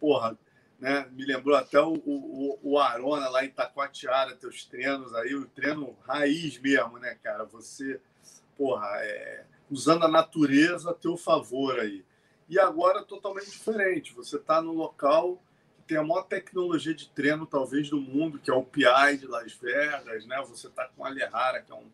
porra, 0.00 0.38
né? 0.80 1.08
Me 1.12 1.24
lembrou 1.24 1.56
até 1.56 1.80
o, 1.80 1.94
o, 1.94 2.58
o 2.62 2.78
Arona 2.78 3.28
lá 3.28 3.44
em 3.44 3.50
Taquatiara, 3.50 4.34
teus 4.34 4.64
treinos 4.64 5.14
aí, 5.14 5.34
o 5.34 5.46
treino 5.46 5.96
raiz 6.06 6.58
mesmo, 6.58 6.98
né, 6.98 7.16
cara? 7.22 7.44
Você, 7.44 8.00
porra, 8.56 8.88
é, 9.02 9.44
usando 9.70 10.04
a 10.04 10.08
natureza 10.08 10.90
a 10.90 10.94
teu 10.94 11.16
favor 11.16 11.78
aí. 11.78 12.04
E 12.48 12.58
agora 12.58 13.02
totalmente 13.02 13.50
diferente. 13.50 14.14
Você 14.14 14.36
está 14.36 14.60
no 14.60 14.72
local 14.72 15.42
que 15.76 15.82
tem 15.88 15.96
a 15.96 16.02
maior 16.02 16.22
tecnologia 16.22 16.94
de 16.94 17.08
treino, 17.08 17.46
talvez, 17.46 17.88
do 17.88 18.00
mundo, 18.00 18.38
que 18.38 18.50
é 18.50 18.54
o 18.54 18.62
PI 18.62 19.18
de 19.18 19.26
Las 19.26 19.52
Vegas, 19.54 20.26
né? 20.26 20.42
Você 20.48 20.66
está 20.66 20.86
com 20.88 21.02
o 21.02 21.06
Alejara, 21.06 21.62
que 21.62 21.72
é 21.72 21.74
um 21.74 21.86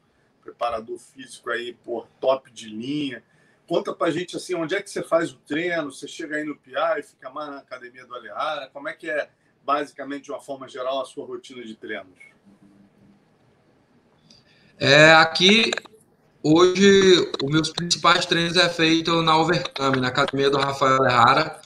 preparador 0.43 0.99
físico 0.99 1.51
aí, 1.51 1.73
por 1.73 2.07
top 2.21 2.51
de 2.51 2.69
linha. 2.69 3.23
Conta 3.67 3.95
pra 3.95 4.11
gente 4.11 4.37
assim, 4.37 4.55
onde 4.55 4.75
é 4.75 4.83
que 4.83 4.91
você 4.91 5.03
faz 5.03 5.31
o 5.31 5.37
treino? 5.37 5.93
Você 5.93 6.09
chega 6.09 6.37
aí 6.37 6.45
no 6.45 6.57
PI, 6.57 7.03
fica 7.05 7.31
mais 7.31 7.51
na 7.51 7.59
academia 7.59 8.05
do 8.05 8.15
Alejara? 8.15 8.69
Como 8.73 8.89
é 8.89 8.93
que 8.93 9.09
é, 9.09 9.31
basicamente, 9.65 10.25
de 10.25 10.33
uma 10.33 10.41
forma 10.41 10.69
geral, 10.69 11.01
a 11.01 11.05
sua 11.05 11.25
rotina 11.25 11.65
de 11.65 11.77
treinos? 11.77 12.19
É, 14.77 15.13
aqui, 15.13 15.71
hoje, 16.43 17.31
os 17.43 17.51
meus 17.51 17.71
principais 17.71 18.27
treinos 18.27 18.57
é 18.57 18.69
feito 18.69 19.23
na 19.23 19.37
Overcome, 19.37 20.01
na 20.01 20.09
academia 20.09 20.51
do 20.51 20.59
Rafael 20.59 20.97
Alejara. 20.97 21.61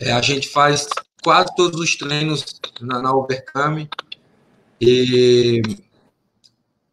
É, 0.00 0.12
a 0.12 0.22
gente 0.22 0.48
faz 0.48 0.88
quase 1.22 1.54
todos 1.56 1.80
os 1.80 1.96
treinos 1.96 2.44
na, 2.80 3.02
na 3.02 3.12
Overcome. 3.12 3.88
E 4.80 5.60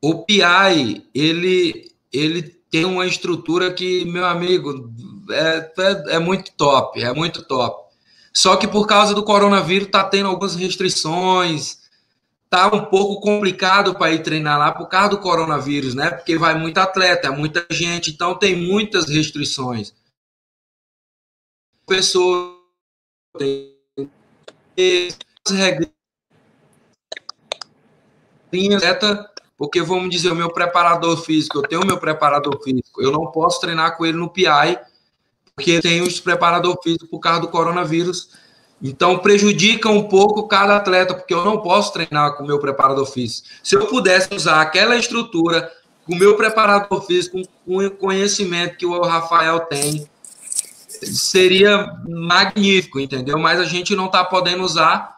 o 0.01 0.23
PI, 0.23 1.05
ele, 1.13 1.91
ele 2.11 2.43
tem 2.69 2.85
uma 2.85 3.05
estrutura 3.05 3.71
que, 3.71 4.05
meu 4.05 4.25
amigo, 4.25 4.93
é, 5.29 5.71
é, 5.77 6.15
é, 6.15 6.19
muito 6.19 6.51
top, 6.57 7.01
é 7.01 7.13
muito 7.13 7.43
top. 7.43 7.85
Só 8.33 8.57
que 8.57 8.67
por 8.67 8.85
causa 8.85 9.13
do 9.13 9.23
coronavírus 9.23 9.89
tá 9.89 10.03
tendo 10.03 10.27
algumas 10.27 10.55
restrições, 10.55 11.84
tá 12.55 12.73
um 12.73 12.85
pouco 12.85 13.19
complicado 13.19 13.95
para 13.95 14.13
ir 14.13 14.23
treinar 14.23 14.57
lá 14.57 14.71
por 14.71 14.87
causa 14.87 15.09
do 15.09 15.19
coronavírus, 15.19 15.93
né? 15.93 16.09
Porque 16.09 16.37
vai 16.37 16.57
muito 16.57 16.77
atleta, 16.77 17.29
muita 17.29 17.65
gente, 17.69 18.11
então 18.11 18.33
tem 18.39 18.55
muitas 18.55 19.09
restrições. 19.09 19.93
Pessoas 21.85 22.55
tem 23.37 23.75
regrinhas, 28.51 28.81
porque 29.57 29.81
vamos 29.81 30.09
dizer, 30.09 30.31
o 30.31 30.35
meu 30.35 30.49
preparador 30.49 31.17
físico, 31.17 31.57
eu 31.57 31.63
tenho 31.63 31.81
o 31.81 31.85
meu 31.85 31.99
preparador 31.99 32.63
físico, 32.63 33.01
eu 33.01 33.11
não 33.11 33.31
posso 33.31 33.59
treinar 33.59 33.97
com 33.97 34.05
ele 34.05 34.17
no 34.17 34.29
PI, 34.29 34.79
porque 35.53 35.81
tem 35.81 36.01
os 36.01 36.21
preparador 36.21 36.77
físico 36.81 37.07
por 37.07 37.19
causa 37.19 37.41
do 37.41 37.49
coronavírus. 37.49 38.44
Então 38.81 39.17
prejudica 39.19 39.89
um 39.89 40.03
pouco 40.03 40.47
cada 40.47 40.75
atleta, 40.75 41.13
porque 41.13 41.33
eu 41.33 41.43
não 41.43 41.61
posso 41.61 41.93
treinar 41.93 42.35
com 42.35 42.43
o 42.43 42.47
meu 42.47 42.59
preparador 42.59 43.05
físico. 43.05 43.47
Se 43.63 43.75
eu 43.75 43.87
pudesse 43.87 44.33
usar 44.33 44.61
aquela 44.61 44.95
estrutura 44.95 45.71
com 46.05 46.13
o 46.13 46.17
meu 46.17 46.35
preparador 46.35 47.01
físico, 47.05 47.41
com 47.65 47.77
o 47.77 47.91
conhecimento 47.91 48.77
que 48.77 48.85
o 48.85 49.01
Rafael 49.01 49.61
tem, 49.61 50.07
seria 50.87 51.93
magnífico, 52.07 52.99
entendeu? 52.99 53.39
Mas 53.39 53.59
a 53.59 53.65
gente 53.65 53.95
não 53.95 54.05
está 54.05 54.23
podendo 54.23 54.63
usar 54.63 55.15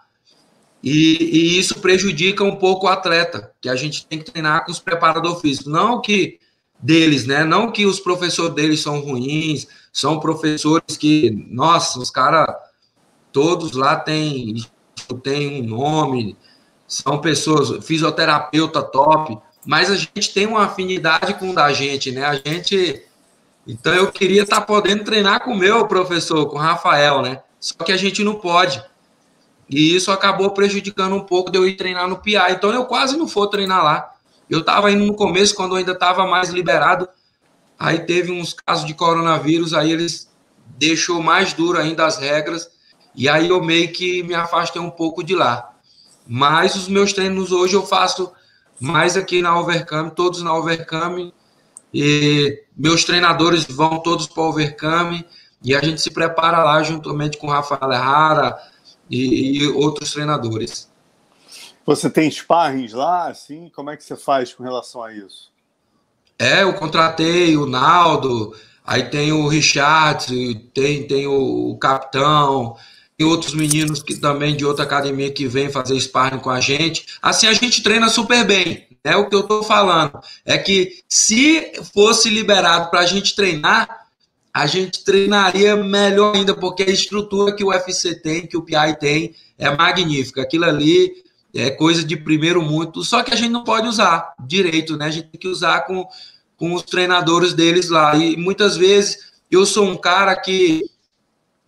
e, 0.82 1.18
e, 1.22 1.60
isso 1.60 1.80
prejudica 1.80 2.44
um 2.44 2.56
pouco 2.56 2.86
o 2.86 2.90
atleta, 2.90 3.52
que 3.60 3.68
a 3.68 3.76
gente 3.76 4.06
tem 4.06 4.20
que 4.20 4.32
treinar 4.32 4.64
com 4.66 4.72
os 4.72 4.80
preparadores 4.80 5.42
físicos. 5.42 5.72
Não 5.72 6.00
que 6.00 6.40
deles, 6.80 7.26
né? 7.26 7.44
Não 7.44 7.72
que 7.72 7.86
os 7.86 8.00
professores 8.00 8.54
deles 8.54 8.80
são 8.80 9.00
ruins, 9.00 9.68
são 9.92 10.20
professores 10.20 10.96
que, 10.96 11.32
nossa, 11.50 12.00
os 12.00 12.12
caras 12.12 12.56
todos 13.38 13.74
lá 13.74 13.96
têm, 13.96 14.65
têm 15.22 15.62
um 15.62 15.67
nome, 15.67 16.36
são 16.88 17.22
pessoas, 17.22 17.86
fisioterapeuta 17.86 18.82
top, 18.82 19.38
mas 19.63 19.91
a 19.91 19.96
gente 19.96 20.34
tem 20.34 20.48
uma 20.48 20.63
afinidade 20.63 21.36
com 21.36 21.51
o 21.51 21.53
da 21.53 21.72
gente, 21.72 22.12
né? 22.12 22.25
A 22.25 22.34
gente 22.34 23.03
então 23.67 23.94
eu 23.94 24.12
queria 24.12 24.41
estar 24.41 24.62
tá 24.62 24.65
podendo 24.65 25.03
treinar 25.03 25.44
com 25.44 25.51
o 25.51 25.58
meu 25.58 25.86
professor, 25.88 26.48
com 26.48 26.56
o 26.56 26.60
Rafael, 26.60 27.22
né? 27.22 27.44
Só 27.60 27.75
que 27.84 27.91
a 27.91 27.98
gente 27.98 28.24
não 28.24 28.34
pode. 28.34 28.84
E 29.70 29.96
isso 29.96 30.12
acabou 30.12 30.50
prejudicando 30.50 31.13
um 31.13 31.24
pouco 31.24 31.51
de 31.51 31.60
eu 31.60 31.67
ir 31.67 31.75
treinar 31.75 32.08
no 32.08 32.17
PI. 32.17 32.53
Então 32.53 32.72
eu 32.72 32.86
quase 32.86 33.17
não 33.17 33.27
for 33.27 33.46
treinar 33.48 33.84
lá. 33.84 34.15
Eu 34.50 34.62
estava 34.62 34.89
indo 34.89 35.06
no 35.06 35.13
começo, 35.13 35.53
quando 35.53 35.75
ainda 35.75 35.91
estava 35.91 36.25
mais 36.25 36.50
liberado. 36.50 37.08
Aí 37.77 38.00
teve 38.00 38.32
uns 38.32 38.53
casos 38.53 38.84
de 38.84 38.96
coronavírus, 38.96 39.75
aí 39.75 39.91
eles 39.91 40.27
deixou 40.79 41.22
mais 41.22 41.53
duro 41.53 41.77
ainda 41.77 42.03
as 42.03 42.17
regras. 42.17 42.75
E 43.18 43.28
aí 43.28 43.50
eu 43.50 43.64
meio 43.64 43.92
que 43.92 44.22
me 44.22 44.36
afastei 44.36 44.80
um 44.80 44.92
pouco 44.92 45.24
de 45.24 45.34
lá. 45.34 45.74
Mas 46.28 46.76
os 46.76 46.88
meus 46.88 47.12
treinos 47.12 47.52
hoje 47.52 47.74
eu 47.74 47.84
faço 47.84 48.32
mais 48.80 49.18
aqui 49.18 49.42
na 49.42 49.60
Overcome, 49.60 50.12
todos 50.12 50.44
na 50.44 50.54
Overcome. 50.54 51.34
E 51.92 52.64
meus 52.78 53.04
treinadores 53.04 53.66
vão 53.66 54.00
todos 54.00 54.28
para 54.28 54.44
o 54.44 54.50
Overcome 54.50 55.26
e 55.64 55.76
a 55.76 55.84
gente 55.84 56.00
se 56.00 56.12
prepara 56.12 56.64
lá 56.64 56.84
juntamente 56.84 57.40
com 57.40 57.48
o 57.48 57.50
Rafael 57.50 57.92
Herrara 57.92 58.56
e, 59.10 59.64
e, 59.64 59.68
outros 59.70 60.14
treinadores. 60.14 60.88
Você 61.88 62.12
tem 62.12 62.30
sparrings 62.30 62.94
lá, 62.94 63.30
assim? 63.30 63.72
Como 63.74 63.90
é 63.90 63.98
que 63.98 64.04
você 64.04 64.16
faz 64.16 64.54
com 64.54 64.62
relação 64.62 65.02
a 65.02 65.12
isso? 65.12 65.52
É, 66.38 66.62
eu 66.62 66.74
contratei 66.74 67.58
o 67.58 67.66
Naldo, 67.66 68.56
aí 68.86 69.10
tem 69.10 69.32
o 69.32 69.48
Richard, 69.48 70.56
tem, 70.74 71.08
tem 71.08 71.26
o, 71.26 71.72
o 71.72 71.78
Capitão, 71.80 72.76
e 73.20 73.24
outros 73.24 73.54
meninos 73.54 74.04
que 74.04 74.16
também 74.16 74.56
de 74.56 74.64
outra 74.64 74.84
academia 74.84 75.32
que 75.32 75.48
vem 75.48 75.72
fazer 75.72 76.00
sparring 76.00 76.40
com 76.40 76.52
a 76.52 76.62
gente. 76.62 77.06
Assim 77.22 77.48
a 77.48 77.54
gente 77.54 77.82
treina 77.82 78.10
super 78.10 78.46
bem. 78.46 78.88
É 79.04 79.16
o 79.16 79.28
que 79.28 79.36
eu 79.36 79.42
estou 79.42 79.64
falando. 79.64 80.20
É 80.46 80.58
que 80.58 81.02
se 81.08 81.72
fosse 81.94 82.30
liberado 82.30 82.92
para 82.92 83.00
a 83.00 83.06
gente 83.06 83.36
treinar, 83.36 84.08
a 84.54 84.68
gente 84.68 85.04
treinaria 85.04 85.76
melhor 85.76 86.36
ainda, 86.36 86.54
porque 86.54 86.84
a 86.84 86.90
estrutura 86.90 87.56
que 87.56 87.64
o 87.64 87.70
UFC 87.70 88.16
tem, 88.16 88.46
que 88.46 88.58
o 88.58 88.62
PI 88.62 88.98
tem, 89.00 89.36
é 89.58 89.76
magnífica. 89.76 90.42
Aquilo 90.42 90.66
ali 90.66 91.24
é 91.56 91.72
coisa 91.72 92.04
de 92.04 92.18
primeiro 92.18 92.62
mundo, 92.62 93.04
só 93.04 93.24
que 93.24 93.34
a 93.34 93.38
gente 93.38 93.50
não 93.50 93.64
pode 93.64 93.88
usar 93.88 94.34
direito, 94.46 94.96
né? 94.96 95.06
A 95.06 95.12
gente 95.12 95.30
tem 95.30 95.40
que 95.40 95.48
usar 95.48 95.82
com, 95.82 96.06
com 96.56 96.74
os 96.74 96.84
treinadores 96.84 97.54
deles 97.54 97.90
lá. 97.90 98.16
E 98.16 98.38
muitas 98.38 98.78
vezes 98.78 99.32
eu 99.50 99.66
sou 99.66 99.86
um 99.86 99.98
cara 99.98 100.36
que 100.36 100.84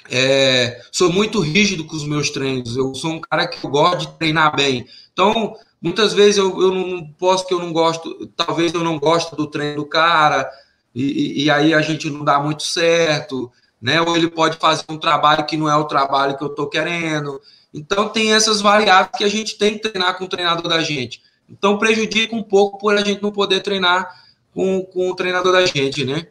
é, 0.09 0.81
sou 0.91 1.11
muito 1.11 1.39
rígido 1.39 1.85
com 1.85 1.95
os 1.95 2.05
meus 2.05 2.29
treinos. 2.29 2.75
Eu 2.75 2.93
sou 2.95 3.11
um 3.11 3.21
cara 3.21 3.47
que 3.47 3.63
eu 3.63 3.69
gosto 3.69 3.99
de 3.99 4.17
treinar 4.17 4.55
bem. 4.55 4.85
Então, 5.13 5.55
muitas 5.81 6.13
vezes 6.13 6.37
eu, 6.37 6.61
eu 6.61 6.71
não 6.71 7.05
posso 7.17 7.47
que 7.47 7.53
eu 7.53 7.59
não 7.59 7.71
gosto, 7.71 8.27
talvez 8.35 8.73
eu 8.73 8.83
não 8.83 8.99
gosto 8.99 9.35
do 9.35 9.47
treino 9.47 9.77
do 9.77 9.85
cara, 9.85 10.49
e, 10.93 11.43
e 11.43 11.51
aí 11.51 11.73
a 11.73 11.81
gente 11.81 12.09
não 12.09 12.23
dá 12.23 12.39
muito 12.39 12.63
certo, 12.63 13.51
né? 13.81 14.01
Ou 14.01 14.15
ele 14.15 14.29
pode 14.29 14.57
fazer 14.57 14.83
um 14.89 14.97
trabalho 14.97 15.45
que 15.45 15.57
não 15.57 15.69
é 15.69 15.75
o 15.75 15.85
trabalho 15.85 16.37
que 16.37 16.43
eu 16.43 16.49
estou 16.49 16.67
querendo. 16.67 17.39
Então, 17.73 18.09
tem 18.09 18.33
essas 18.33 18.61
variáveis 18.61 19.17
que 19.17 19.23
a 19.23 19.29
gente 19.29 19.57
tem 19.57 19.77
que 19.77 19.89
treinar 19.89 20.17
com 20.17 20.25
o 20.25 20.29
treinador 20.29 20.67
da 20.67 20.81
gente. 20.81 21.21
Então, 21.47 21.77
prejudica 21.77 22.35
um 22.35 22.43
pouco 22.43 22.77
por 22.77 22.95
a 22.95 23.03
gente 23.03 23.21
não 23.21 23.31
poder 23.31 23.61
treinar 23.61 24.09
com, 24.53 24.81
com 24.81 25.09
o 25.09 25.15
treinador 25.15 25.53
da 25.53 25.65
gente, 25.65 26.03
né? 26.03 26.27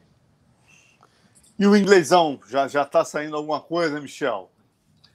E 1.59 1.67
o 1.67 1.77
inglesão, 1.77 2.39
já, 2.49 2.69
já 2.69 2.85
tá 2.85 3.05
saindo 3.05 3.37
alguma 3.37 3.61
coisa, 3.61 4.01
Michel? 4.01 4.51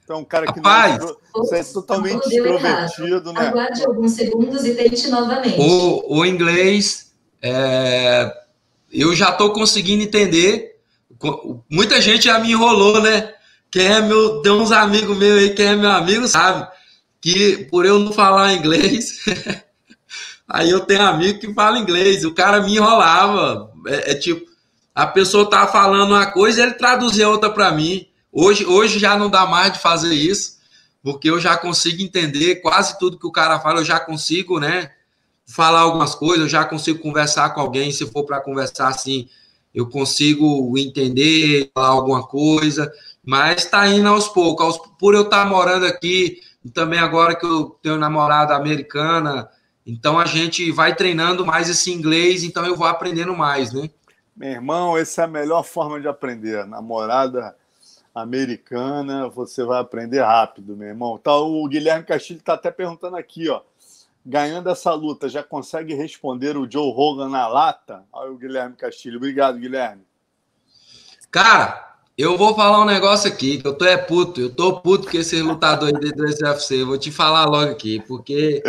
Então, 0.04 0.20
um 0.20 0.24
cara 0.24 0.46
que 0.46 0.58
Rapaz, 0.58 0.98
não 0.98 1.08
é, 1.08 1.14
você 1.34 1.56
é 1.56 1.64
totalmente 1.64 2.26
extrovertido, 2.26 3.32
né? 3.32 3.48
Aguarde 3.48 3.84
alguns 3.86 4.12
segundos 4.12 4.64
e 4.64 4.74
tente 4.74 5.08
novamente. 5.08 5.58
O, 5.58 6.18
o 6.18 6.26
inglês, 6.26 7.12
é, 7.40 8.30
eu 8.92 9.14
já 9.14 9.30
estou 9.30 9.52
conseguindo 9.52 10.02
entender. 10.02 10.76
Muita 11.70 12.02
gente 12.02 12.24
já 12.24 12.38
me 12.38 12.52
enrolou, 12.52 13.00
né? 13.00 13.32
Quem 13.70 13.86
é 13.86 14.00
meu, 14.02 14.42
tem 14.42 14.52
uns 14.52 14.70
amigos 14.70 15.16
meus 15.16 15.38
aí, 15.38 15.54
quem 15.54 15.66
é 15.66 15.74
meu 15.74 15.90
amigo 15.90 16.28
sabe 16.28 16.68
que 17.24 17.64
por 17.70 17.86
eu 17.86 17.98
não 17.98 18.12
falar 18.12 18.52
inglês, 18.52 19.24
aí 20.46 20.68
eu 20.68 20.80
tenho 20.80 21.00
amigo 21.00 21.38
que 21.38 21.54
fala 21.54 21.78
inglês. 21.78 22.22
O 22.22 22.34
cara 22.34 22.60
me 22.60 22.76
enrolava. 22.76 23.72
É, 23.86 24.12
é 24.12 24.14
tipo, 24.14 24.44
a 24.94 25.06
pessoa 25.06 25.50
tá 25.50 25.66
falando 25.66 26.10
uma 26.10 26.26
coisa 26.26 26.62
ele 26.62 26.74
traduzia 26.74 27.28
outra 27.28 27.50
para 27.50 27.72
mim. 27.72 28.06
Hoje, 28.30 28.64
hoje 28.64 28.98
já 28.98 29.18
não 29.18 29.28
dá 29.28 29.44
mais 29.44 29.72
de 29.72 29.80
fazer 29.80 30.14
isso, 30.14 30.58
porque 31.02 31.28
eu 31.28 31.40
já 31.40 31.56
consigo 31.56 32.00
entender 32.00 32.56
quase 32.56 32.98
tudo 32.98 33.18
que 33.18 33.26
o 33.26 33.32
cara 33.32 33.58
fala, 33.58 33.80
eu 33.80 33.84
já 33.84 33.98
consigo, 33.98 34.60
né? 34.60 34.92
Falar 35.46 35.80
algumas 35.80 36.14
coisas, 36.14 36.42
eu 36.42 36.48
já 36.48 36.64
consigo 36.64 37.00
conversar 37.00 37.50
com 37.50 37.60
alguém, 37.60 37.90
se 37.90 38.06
for 38.06 38.24
para 38.24 38.40
conversar 38.40 38.88
assim, 38.88 39.28
eu 39.74 39.88
consigo 39.88 40.78
entender, 40.78 41.70
falar 41.74 41.88
alguma 41.88 42.26
coisa, 42.26 42.90
mas 43.24 43.64
está 43.64 43.86
indo 43.88 44.08
aos 44.08 44.28
poucos. 44.28 44.78
Por 44.98 45.14
eu 45.14 45.22
estar 45.22 45.42
tá 45.42 45.48
morando 45.48 45.86
aqui, 45.86 46.40
e 46.64 46.70
também 46.70 47.00
agora 47.00 47.34
que 47.34 47.44
eu 47.44 47.76
tenho 47.82 47.98
namorada 47.98 48.54
americana, 48.54 49.48
então 49.84 50.18
a 50.18 50.24
gente 50.24 50.70
vai 50.70 50.94
treinando 50.94 51.44
mais 51.44 51.68
esse 51.68 51.92
inglês, 51.92 52.42
então 52.44 52.64
eu 52.64 52.76
vou 52.76 52.86
aprendendo 52.86 53.36
mais, 53.36 53.72
né? 53.72 53.90
Meu 54.36 54.50
irmão, 54.50 54.98
essa 54.98 55.22
é 55.22 55.24
a 55.24 55.28
melhor 55.28 55.62
forma 55.62 56.00
de 56.00 56.08
aprender. 56.08 56.66
Namorada 56.66 57.56
americana, 58.14 59.28
você 59.28 59.64
vai 59.64 59.80
aprender 59.80 60.22
rápido, 60.22 60.76
meu 60.76 60.88
irmão. 60.88 61.18
Tá, 61.18 61.34
o 61.36 61.66
Guilherme 61.68 62.04
Castilho 62.04 62.38
está 62.38 62.54
até 62.54 62.70
perguntando 62.70 63.16
aqui, 63.16 63.48
ó. 63.48 63.60
Ganhando 64.26 64.70
essa 64.70 64.92
luta, 64.94 65.28
já 65.28 65.42
consegue 65.42 65.94
responder 65.94 66.56
o 66.56 66.70
Joe 66.70 66.92
Rogan 66.92 67.28
na 67.28 67.46
lata? 67.46 68.04
Olha 68.12 68.32
o 68.32 68.38
Guilherme 68.38 68.74
Castilho. 68.74 69.18
Obrigado, 69.18 69.58
Guilherme. 69.58 70.02
Cara, 71.30 71.98
eu 72.16 72.38
vou 72.38 72.54
falar 72.54 72.80
um 72.80 72.86
negócio 72.86 73.30
aqui, 73.30 73.58
que 73.58 73.66
eu 73.66 73.74
tô 73.74 73.84
é 73.84 73.96
puto, 73.96 74.40
eu 74.40 74.54
tô 74.54 74.80
puto 74.80 75.10
com 75.10 75.16
esse 75.16 75.42
lutador 75.42 75.88
aí 75.88 76.12
do 76.12 76.22
UFC, 76.22 76.84
vou 76.84 76.96
te 76.96 77.10
falar 77.10 77.44
logo 77.44 77.70
aqui, 77.70 78.00
porque 78.06 78.62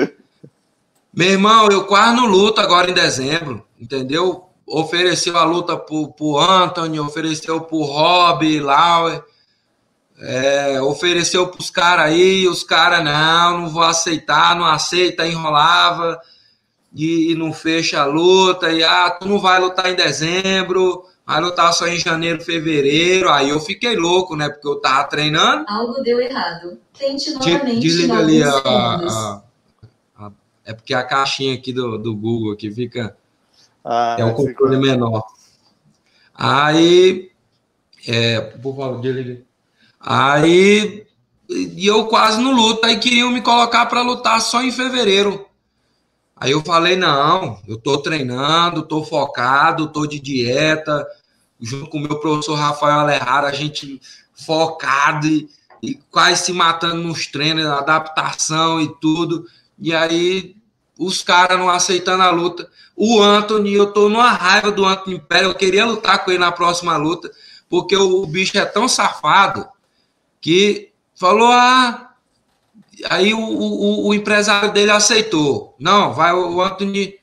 meu 1.14 1.30
irmão, 1.30 1.70
eu 1.72 1.86
quase 1.86 2.16
não 2.16 2.26
luto 2.26 2.60
agora 2.60 2.90
em 2.90 2.94
dezembro, 2.94 3.66
entendeu? 3.80 4.45
Ofereceu 4.68 5.38
a 5.38 5.44
luta 5.44 5.78
pro, 5.78 6.12
pro 6.14 6.38
Anthony, 6.38 7.00
ofereceu 7.00 7.62
pro 7.62 7.84
Rob, 7.84 8.60
Lauer, 8.60 9.24
é, 10.20 10.82
ofereceu 10.82 11.48
pros 11.48 11.70
caras 11.70 12.06
aí, 12.06 12.48
os 12.48 12.64
caras, 12.64 13.04
não, 13.04 13.60
não 13.62 13.70
vou 13.70 13.84
aceitar, 13.84 14.56
não 14.56 14.66
aceita, 14.66 15.28
enrolava 15.28 16.20
e, 16.94 17.32
e 17.32 17.36
não 17.36 17.54
fecha 17.54 18.02
a 18.02 18.06
luta, 18.06 18.72
e 18.72 18.84
ah, 18.84 19.10
tu 19.12 19.28
não 19.28 19.40
vai 19.40 19.60
lutar 19.60 19.92
em 19.92 19.96
dezembro, 19.96 21.06
Vai 21.26 21.42
lutar 21.42 21.74
só 21.74 21.88
em 21.88 21.98
janeiro, 21.98 22.44
fevereiro. 22.44 23.30
Aí 23.32 23.50
eu 23.50 23.60
fiquei 23.60 23.96
louco, 23.96 24.36
né? 24.36 24.48
Porque 24.48 24.68
eu 24.68 24.80
tava 24.80 25.08
treinando. 25.08 25.66
Algo 25.68 26.04
deu 26.04 26.20
errado. 26.20 26.78
Tente 26.98 27.32
novamente. 27.32 27.80
Desliga 27.80 28.18
ali 28.18 28.44
a, 28.44 28.52
a, 28.52 29.42
a, 30.18 30.32
É 30.64 30.74
porque 30.74 30.94
a 30.94 31.04
caixinha 31.04 31.56
aqui 31.56 31.74
do, 31.74 31.98
do 31.98 32.16
Google 32.16 32.54
aqui 32.54 32.70
fica. 32.72 33.18
Ah, 33.86 34.16
é 34.18 34.26
um 34.26 34.34
controle 34.34 34.78
menor. 34.78 35.24
Aí. 36.34 37.30
É, 38.08 38.42
por 38.42 38.76
favor, 38.76 39.00
desliga. 39.00 39.42
Aí. 40.00 41.06
E 41.48 41.86
eu 41.86 42.08
quase 42.08 42.42
não 42.42 42.52
luto. 42.52 42.84
Aí 42.86 42.98
queriam 42.98 43.30
me 43.30 43.42
colocar 43.42 43.86
para 43.86 44.02
lutar 44.02 44.42
só 44.42 44.64
em 44.64 44.72
fevereiro. 44.72 45.46
Aí 46.36 46.52
eu 46.52 46.62
falei, 46.64 46.98
não, 46.98 47.60
eu 47.66 47.76
estou 47.76 48.00
treinando, 48.00 48.82
estou 48.82 49.06
focado, 49.06 49.86
estou 49.86 50.06
de 50.06 50.20
dieta, 50.20 51.08
junto 51.62 51.90
com 51.90 51.98
o 51.98 52.02
meu 52.02 52.20
professor 52.20 52.56
Rafael 52.56 53.00
Alerrara, 53.00 53.48
a 53.48 53.54
gente 53.54 54.02
focado 54.34 55.28
e, 55.28 55.48
e 55.82 55.96
quase 56.12 56.44
se 56.44 56.52
matando 56.52 57.04
nos 57.04 57.28
treinos, 57.28 57.66
adaptação 57.66 58.82
e 58.82 58.94
tudo. 59.00 59.46
E 59.80 59.94
aí 59.94 60.58
os 60.98 61.22
caras 61.22 61.58
não 61.58 61.70
aceitando 61.70 62.24
a 62.24 62.30
luta. 62.30 62.70
O 62.96 63.22
Anthony, 63.22 63.74
eu 63.74 63.92
tô 63.92 64.08
numa 64.10 64.32
raiva 64.32 64.72
do 64.72 64.86
Anthony 64.86 65.20
Pérez, 65.20 65.48
eu 65.48 65.56
queria 65.56 65.86
lutar 65.86 66.24
com 66.24 66.32
ele 66.32 66.40
na 66.40 66.52
próxima 66.52 66.96
luta, 66.96 67.30
porque 67.70 67.96
o, 67.96 68.24
o 68.24 68.28
bicho 68.28 68.58
é 68.58 68.66
tão 68.66 68.88
safado 68.88 69.68
que 70.40 70.92
falou: 71.16 71.52
ah, 71.52 72.12
aí 73.10 73.34
o, 73.34 73.40
o, 73.40 74.08
o, 74.08 74.14
empresário 74.14 74.72
dele 74.72 74.92
aceitou. 74.92 75.76
Não, 75.80 76.14
vai 76.14 76.34
o 76.34 76.62
Anthony 76.62 77.16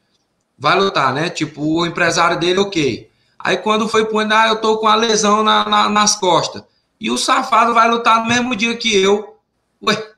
vai 0.58 0.78
lutar, 0.78 1.12
né? 1.14 1.30
Tipo, 1.30 1.62
o 1.62 1.86
empresário 1.86 2.38
dele, 2.38 2.60
ok. 2.60 3.10
Aí 3.38 3.56
quando 3.56 3.88
foi 3.88 4.04
pro 4.04 4.18
ah, 4.18 4.48
eu 4.48 4.56
tô 4.56 4.78
com 4.78 4.86
a 4.86 4.94
lesão 4.94 5.42
na, 5.42 5.68
na, 5.68 5.88
nas 5.88 6.14
costas. 6.16 6.62
E 7.00 7.10
o 7.10 7.18
safado 7.18 7.74
vai 7.74 7.90
lutar 7.90 8.20
no 8.20 8.28
mesmo 8.28 8.54
dia 8.54 8.76
que 8.76 8.94
eu. 8.94 9.36
Ué, 9.82 10.11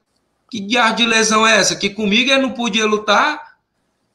que 0.54 0.61
diabo 0.61 0.94
de 0.94 1.04
lesão 1.04 1.44
é 1.44 1.58
essa? 1.58 1.75
Que 1.75 1.90
comigo 1.90 2.30
ele 2.30 2.42
não 2.42 2.52
podia 2.52 2.87
lutar 2.87 3.56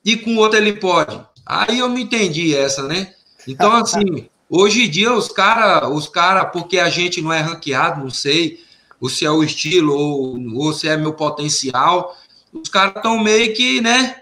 e 0.06 0.16
com 0.16 0.36
o 0.36 0.38
outro 0.38 0.58
ele 0.58 0.72
pode. 0.72 1.20
Aí 1.46 1.80
eu 1.80 1.90
não 1.90 1.98
entendi 1.98 2.56
essa, 2.56 2.84
né? 2.84 3.14
Então, 3.46 3.76
assim, 3.76 4.30
hoje 4.50 4.86
em 4.86 4.90
dia 4.90 5.14
os 5.14 5.28
caras, 5.28 5.90
os 5.92 6.08
cara, 6.08 6.46
porque 6.46 6.80
a 6.80 6.90
gente 6.90 7.22
não 7.22 7.34
é 7.34 7.42
ranqueado, 7.42 8.00
não 8.00 8.10
sei, 8.10 8.64
ou 9.02 9.10
se 9.10 9.26
é 9.26 9.30
o 9.30 9.44
estilo, 9.44 9.94
ou, 9.94 10.40
ou 10.56 10.72
se 10.72 10.88
é 10.88 10.96
meu 10.96 11.12
potencial. 11.12 12.16
Os 12.54 12.70
caras 12.70 12.96
estão 12.96 13.20
meio 13.20 13.54
que, 13.54 13.82
né? 13.82 14.22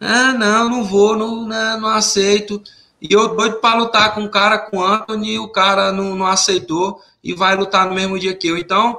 Ah, 0.00 0.32
não, 0.32 0.68
não 0.68 0.82
vou, 0.82 1.16
não, 1.16 1.36
não, 1.36 1.46
né, 1.46 1.76
não 1.80 1.88
aceito. 1.88 2.60
E 3.00 3.12
eu 3.12 3.28
doido 3.28 3.60
para 3.60 3.78
lutar 3.78 4.12
com 4.12 4.22
um 4.22 4.28
cara 4.28 4.58
com 4.58 4.82
Anthony, 4.82 5.34
e 5.34 5.38
o 5.38 5.46
cara 5.46 5.92
não, 5.92 6.16
não 6.16 6.26
aceitou 6.26 7.00
e 7.22 7.32
vai 7.32 7.54
lutar 7.54 7.86
no 7.86 7.94
mesmo 7.94 8.18
dia 8.18 8.34
que 8.34 8.48
eu. 8.48 8.58
Então, 8.58 8.98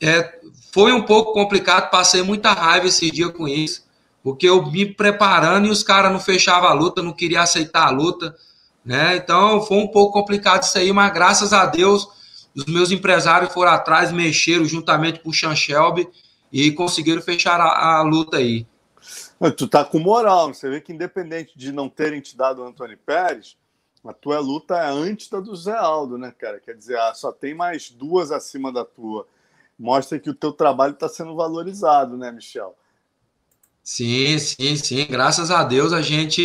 é, 0.00 0.35
foi 0.76 0.92
um 0.92 1.00
pouco 1.00 1.32
complicado, 1.32 1.88
passei 1.88 2.20
muita 2.20 2.52
raiva 2.52 2.86
esse 2.86 3.10
dia 3.10 3.30
com 3.30 3.48
isso, 3.48 3.86
porque 4.22 4.46
eu 4.46 4.62
me 4.70 4.84
preparando 4.84 5.66
e 5.66 5.70
os 5.70 5.82
caras 5.82 6.12
não 6.12 6.20
fechavam 6.20 6.68
a 6.68 6.74
luta, 6.74 7.02
não 7.02 7.14
queria 7.14 7.40
aceitar 7.40 7.86
a 7.86 7.90
luta, 7.90 8.36
né? 8.84 9.16
Então, 9.16 9.62
foi 9.62 9.78
um 9.78 9.88
pouco 9.88 10.12
complicado 10.12 10.64
isso 10.64 10.76
aí, 10.76 10.92
mas 10.92 11.14
graças 11.14 11.54
a 11.54 11.64
Deus 11.64 12.06
os 12.54 12.66
meus 12.66 12.90
empresários 12.90 13.54
foram 13.54 13.72
atrás, 13.72 14.12
mexeram 14.12 14.66
juntamente 14.66 15.20
com 15.20 15.30
o 15.30 15.32
Sean 15.32 15.56
Shelby 15.56 16.10
e 16.52 16.70
conseguiram 16.72 17.22
fechar 17.22 17.58
a, 17.58 18.00
a 18.00 18.02
luta 18.02 18.36
aí. 18.36 18.66
Tu 19.56 19.66
tá 19.66 19.82
com 19.82 19.98
moral, 19.98 20.52
você 20.52 20.68
vê 20.68 20.82
que 20.82 20.92
independente 20.92 21.56
de 21.56 21.72
não 21.72 21.88
terem 21.88 22.20
te 22.20 22.36
dado 22.36 22.60
o 22.60 22.66
Antônio 22.66 22.98
Pérez, 22.98 23.56
a 24.04 24.12
tua 24.12 24.40
luta 24.40 24.76
é 24.76 24.90
antes 24.90 25.30
da 25.30 25.40
do 25.40 25.56
Zé 25.56 25.74
Aldo, 25.74 26.18
né, 26.18 26.34
cara? 26.38 26.60
Quer 26.60 26.74
dizer, 26.74 26.98
ah, 26.98 27.14
só 27.14 27.32
tem 27.32 27.54
mais 27.54 27.90
duas 27.90 28.30
acima 28.30 28.70
da 28.70 28.84
tua. 28.84 29.26
Mostra 29.78 30.18
que 30.18 30.30
o 30.30 30.34
teu 30.34 30.52
trabalho 30.52 30.94
está 30.94 31.08
sendo 31.08 31.34
valorizado, 31.34 32.16
né, 32.16 32.32
Michel? 32.32 32.74
Sim, 33.82 34.38
sim, 34.38 34.76
sim. 34.76 35.06
Graças 35.08 35.50
a 35.50 35.62
Deus 35.62 35.92
a 35.92 36.02
gente 36.02 36.42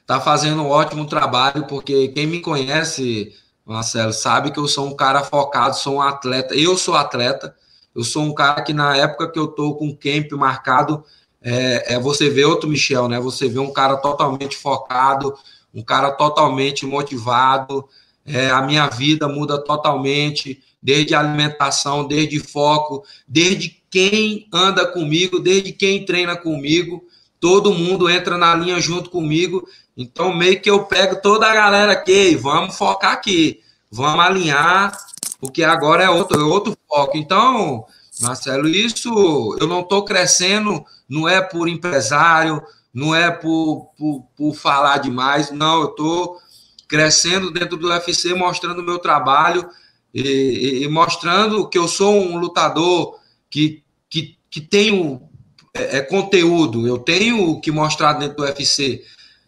está 0.00 0.20
fazendo 0.20 0.62
um 0.62 0.68
ótimo 0.68 1.06
trabalho, 1.06 1.66
porque 1.66 2.08
quem 2.08 2.26
me 2.26 2.40
conhece 2.40 3.34
Marcelo, 3.68 4.14
sabe 4.14 4.50
que 4.50 4.58
eu 4.58 4.66
sou 4.66 4.86
um 4.86 4.96
cara 4.96 5.22
focado, 5.22 5.76
sou 5.76 5.96
um 5.96 6.00
atleta. 6.00 6.54
Eu 6.54 6.78
sou 6.78 6.96
atleta, 6.96 7.54
eu 7.94 8.02
sou 8.02 8.22
um 8.22 8.32
cara 8.32 8.62
que 8.62 8.72
na 8.72 8.96
época 8.96 9.30
que 9.30 9.38
eu 9.38 9.48
tô 9.48 9.74
com 9.74 9.88
o 9.88 9.96
camp 9.96 10.32
marcado, 10.32 11.04
é, 11.42 11.94
é 11.94 11.98
você 11.98 12.30
vê 12.30 12.46
outro 12.46 12.68
Michel, 12.68 13.08
né? 13.08 13.20
Você 13.20 13.46
vê 13.46 13.58
um 13.58 13.70
cara 13.70 13.98
totalmente 13.98 14.56
focado, 14.56 15.36
um 15.74 15.82
cara 15.82 16.12
totalmente 16.12 16.86
motivado. 16.86 17.86
É, 18.24 18.50
a 18.50 18.62
minha 18.62 18.86
vida 18.88 19.28
muda 19.28 19.62
totalmente, 19.62 20.62
desde 20.82 21.14
alimentação, 21.14 22.06
desde 22.06 22.38
foco, 22.38 23.04
desde 23.26 23.82
quem 23.90 24.46
anda 24.52 24.86
comigo, 24.86 25.38
desde 25.38 25.72
quem 25.72 26.04
treina 26.04 26.36
comigo. 26.36 27.02
Todo 27.40 27.72
mundo 27.72 28.10
entra 28.10 28.36
na 28.36 28.54
linha 28.54 28.80
junto 28.80 29.10
comigo 29.10 29.68
então, 29.98 30.32
meio 30.32 30.60
que 30.60 30.70
eu 30.70 30.84
pego 30.84 31.20
toda 31.20 31.50
a 31.50 31.52
galera 31.52 31.90
aqui, 31.90 32.36
vamos 32.36 32.76
focar 32.76 33.14
aqui, 33.14 33.60
vamos 33.90 34.24
alinhar, 34.24 34.96
porque 35.40 35.64
agora 35.64 36.04
é 36.04 36.08
outro, 36.08 36.40
é 36.40 36.44
outro 36.44 36.78
foco. 36.88 37.16
Então, 37.16 37.84
Marcelo, 38.20 38.68
isso 38.68 39.56
eu 39.60 39.66
não 39.66 39.80
estou 39.80 40.04
crescendo, 40.04 40.84
não 41.08 41.28
é 41.28 41.40
por 41.40 41.68
empresário, 41.68 42.62
não 42.94 43.12
é 43.12 43.28
por, 43.28 43.90
por, 43.98 44.22
por 44.36 44.54
falar 44.54 44.98
demais, 44.98 45.50
não, 45.50 45.80
eu 45.80 45.88
estou 45.88 46.38
crescendo 46.86 47.50
dentro 47.50 47.76
do 47.76 47.88
UFC, 47.88 48.32
mostrando 48.34 48.80
o 48.80 48.84
meu 48.84 49.00
trabalho 49.00 49.68
e, 50.12 50.84
e, 50.84 50.88
mostrando 50.88 51.68
que 51.68 51.78
eu 51.78 51.86
sou 51.86 52.14
um 52.14 52.38
lutador 52.38 53.18
que, 53.50 53.82
que, 54.08 54.38
que 54.50 54.60
tenho 54.60 55.28
é, 55.74 55.98
é, 55.98 56.00
conteúdo, 56.00 56.86
eu 56.86 56.98
tenho 56.98 57.60
que 57.60 57.70
mostrar 57.70 58.14
dentro 58.14 58.38
do 58.38 58.42
UFC. 58.42 59.04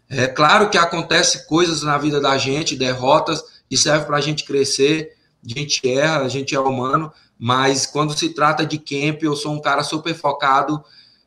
É 0.09 0.27
claro 0.27 0.69
que 0.69 0.77
acontece 0.77 1.47
coisas 1.47 1.83
na 1.83 1.97
vida 1.97 2.21
da 2.21 2.37
gente, 2.37 2.77
derrotas, 2.77 3.43
e 3.71 3.77
serve 3.77 4.07
para 4.07 4.17
a 4.17 4.21
gente 4.21 4.45
crescer. 4.45 5.17
A 5.45 5.59
gente 5.59 5.89
erra, 5.89 6.21
a 6.21 6.29
gente 6.29 6.55
é 6.55 6.61
humano, 6.61 7.11
mas 7.39 7.87
quando 7.87 8.17
se 8.17 8.31
trata 8.35 8.67
de 8.67 8.79
camp, 8.79 9.23
eu 9.23 9.35
sou 9.35 9.53
um 9.53 9.61
cara 9.61 9.83
super 9.83 10.15
focado 10.15 10.85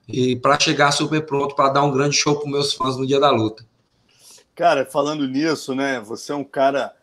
e 0.07 0.35
para 0.35 0.59
chegar 0.59 0.91
super 0.91 1.25
pronto 1.25 1.55
para 1.55 1.69
dar 1.69 1.83
um 1.83 1.91
grande 1.91 2.15
show 2.15 2.39
para 2.39 2.49
meus 2.49 2.73
fãs 2.73 2.97
no 2.97 3.07
dia 3.07 3.19
da 3.19 3.31
luta. 3.31 3.65
Cara, 4.53 4.85
falando 4.85 5.27
nisso, 5.27 5.73
né? 5.73 5.99
Você 6.01 6.31
é 6.31 6.35
um 6.35 6.43
cara 6.43 6.93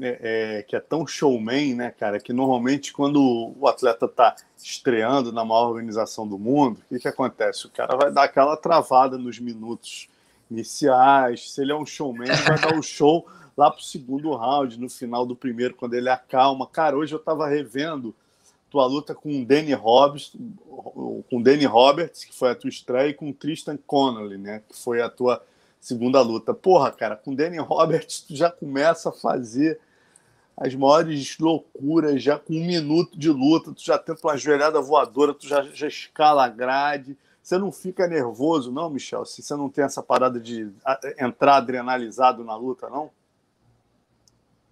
é, 0.00 0.58
é, 0.58 0.62
que 0.62 0.76
é 0.76 0.80
tão 0.80 1.06
showman, 1.06 1.74
né, 1.74 1.90
cara? 1.90 2.20
Que 2.20 2.32
normalmente 2.32 2.92
quando 2.92 3.54
o 3.58 3.66
atleta 3.66 4.06
está 4.06 4.36
estreando 4.56 5.32
na 5.32 5.44
maior 5.44 5.68
organização 5.68 6.26
do 6.26 6.38
mundo, 6.38 6.80
o 6.80 6.94
que, 6.94 7.00
que 7.00 7.08
acontece? 7.08 7.66
O 7.66 7.70
cara 7.70 7.96
vai 7.96 8.10
dar 8.10 8.24
aquela 8.24 8.56
travada 8.56 9.16
nos 9.16 9.38
minutos 9.38 10.08
iniciais. 10.50 11.52
Se 11.52 11.62
ele 11.62 11.72
é 11.72 11.76
um 11.76 11.86
showman, 11.86 12.28
ele 12.28 12.42
vai 12.42 12.60
dar 12.60 12.78
o 12.78 12.82
show 12.82 13.26
lá 13.56 13.70
pro 13.70 13.82
segundo 13.82 14.34
round, 14.34 14.78
no 14.78 14.88
final 14.88 15.24
do 15.24 15.34
primeiro, 15.34 15.74
quando 15.74 15.94
ele 15.94 16.08
acalma. 16.08 16.66
Cara, 16.66 16.96
hoje 16.96 17.14
eu 17.14 17.18
tava 17.18 17.48
revendo 17.48 18.14
tua 18.70 18.84
luta 18.86 19.14
com 19.14 19.40
o 19.40 19.44
Danny 19.44 19.72
Roberts, 19.72 20.32
com 21.30 21.42
Danny 21.42 21.64
Roberts, 21.64 22.24
que 22.24 22.34
foi 22.34 22.50
a 22.50 22.54
tua 22.54 22.68
estreia, 22.68 23.08
e 23.08 23.14
com 23.14 23.30
o 23.30 23.32
Tristan 23.32 23.78
Connolly, 23.86 24.36
né, 24.36 24.62
que 24.68 24.76
foi 24.76 25.00
a 25.00 25.08
tua 25.08 25.42
segunda 25.80 26.20
luta. 26.20 26.52
Porra, 26.52 26.90
cara, 26.92 27.16
com 27.16 27.30
o 27.30 27.36
Danny 27.36 27.58
Roberts 27.58 28.20
tu 28.20 28.36
já 28.36 28.50
começa 28.50 29.08
a 29.08 29.12
fazer 29.12 29.80
as 30.56 30.74
maiores 30.74 31.36
loucuras, 31.38 32.22
já 32.22 32.38
com 32.38 32.54
um 32.54 32.66
minuto 32.66 33.18
de 33.18 33.28
luta, 33.28 33.72
tu 33.72 33.84
já 33.84 33.98
tenta 33.98 34.26
uma 34.26 34.36
joelhada 34.36 34.80
voadora, 34.80 35.34
tu 35.34 35.46
já, 35.46 35.62
já 35.62 35.86
escala 35.86 36.46
a 36.46 36.48
grade, 36.48 37.16
você 37.42 37.58
não 37.58 37.70
fica 37.70 38.08
nervoso, 38.08 38.72
não, 38.72 38.90
Michel? 38.90 39.24
Se 39.24 39.42
você 39.42 39.54
não 39.54 39.68
tem 39.68 39.84
essa 39.84 40.02
parada 40.02 40.40
de 40.40 40.68
entrar 41.18 41.56
adrenalizado 41.58 42.42
na 42.42 42.56
luta, 42.56 42.88
não? 42.88 43.10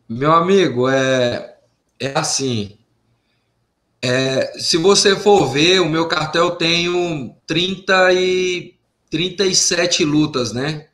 Meu 0.09 0.33
amigo, 0.33 0.89
é, 0.89 1.57
é 2.01 2.19
assim. 2.19 2.77
É, 4.03 4.59
se 4.59 4.77
você 4.77 5.15
for 5.17 5.47
ver, 5.53 5.81
o 5.81 5.89
meu 5.89 6.09
cartel 6.09 6.57
tem 6.57 7.35
30 7.47 8.13
e 8.13 8.75
37 9.09 10.05
lutas, 10.05 10.53
né? 10.53 10.89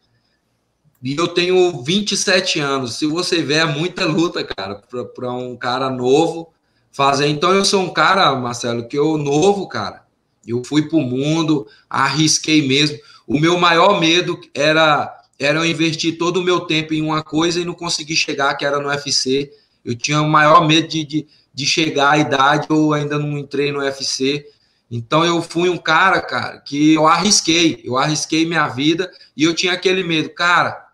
E 1.02 1.16
eu 1.16 1.28
tenho 1.28 1.82
27 1.82 2.60
anos. 2.60 2.96
Se 2.96 3.06
você 3.06 3.42
ver, 3.42 3.54
é 3.54 3.64
muita 3.64 4.04
luta, 4.04 4.44
cara, 4.44 4.82
para 5.14 5.32
um 5.32 5.56
cara 5.56 5.88
novo 5.88 6.52
fazer. 6.92 7.28
Então 7.28 7.54
eu 7.54 7.64
sou 7.64 7.82
um 7.82 7.92
cara, 7.92 8.34
Marcelo, 8.34 8.86
que 8.86 8.98
eu 8.98 9.16
novo, 9.16 9.66
cara. 9.66 10.04
Eu 10.46 10.62
fui 10.64 10.88
pro 10.88 11.00
mundo, 11.00 11.66
arrisquei 11.88 12.66
mesmo. 12.66 12.98
O 13.26 13.38
meu 13.38 13.58
maior 13.58 14.00
medo 14.00 14.38
era 14.54 15.16
era 15.38 15.58
eu 15.58 15.64
investir 15.64 16.18
todo 16.18 16.36
o 16.36 16.42
meu 16.42 16.60
tempo 16.60 16.92
em 16.92 17.00
uma 17.00 17.22
coisa 17.22 17.58
e 17.58 17.64
não 17.64 17.72
conseguir 17.72 18.14
chegar, 18.14 18.54
que 18.56 18.64
era 18.64 18.78
no 18.78 18.88
UFC. 18.88 19.50
Eu 19.82 19.94
tinha 19.94 20.20
o 20.20 20.28
maior 20.28 20.68
medo 20.68 20.86
de, 20.86 21.02
de, 21.02 21.26
de 21.54 21.64
chegar 21.64 22.10
à 22.10 22.18
idade, 22.18 22.66
eu 22.68 22.92
ainda 22.92 23.18
não 23.18 23.38
entrei 23.38 23.72
no 23.72 23.78
UFC. 23.78 24.44
Então 24.90 25.24
eu 25.24 25.40
fui 25.40 25.70
um 25.70 25.78
cara, 25.78 26.20
cara, 26.20 26.58
que 26.58 26.92
eu 26.92 27.06
arrisquei, 27.06 27.80
eu 27.82 27.96
arrisquei 27.96 28.44
minha 28.44 28.68
vida 28.68 29.10
e 29.34 29.44
eu 29.44 29.54
tinha 29.54 29.72
aquele 29.72 30.04
medo, 30.04 30.28
cara, 30.34 30.89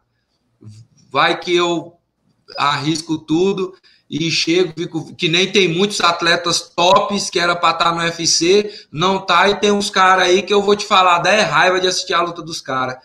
vai 1.16 1.40
que 1.40 1.56
eu 1.56 1.94
arrisco 2.58 3.16
tudo 3.16 3.74
e 4.08 4.30
chego, 4.30 4.74
fico, 4.76 5.14
que 5.14 5.30
nem 5.30 5.50
tem 5.50 5.66
muitos 5.66 5.98
atletas 6.02 6.60
tops 6.60 7.30
que 7.30 7.40
era 7.40 7.56
para 7.56 7.70
estar 7.70 7.84
tá 7.86 7.92
no 7.92 8.02
UFC, 8.02 8.86
não 8.92 9.24
tá, 9.24 9.48
e 9.48 9.56
tem 9.56 9.72
uns 9.72 9.88
caras 9.88 10.24
aí 10.24 10.42
que 10.42 10.52
eu 10.52 10.60
vou 10.60 10.76
te 10.76 10.84
falar, 10.84 11.20
dá 11.20 11.32
é 11.32 11.40
raiva 11.40 11.80
de 11.80 11.88
assistir 11.88 12.12
a 12.12 12.20
luta 12.20 12.42
dos 12.42 12.60
caras. 12.60 12.98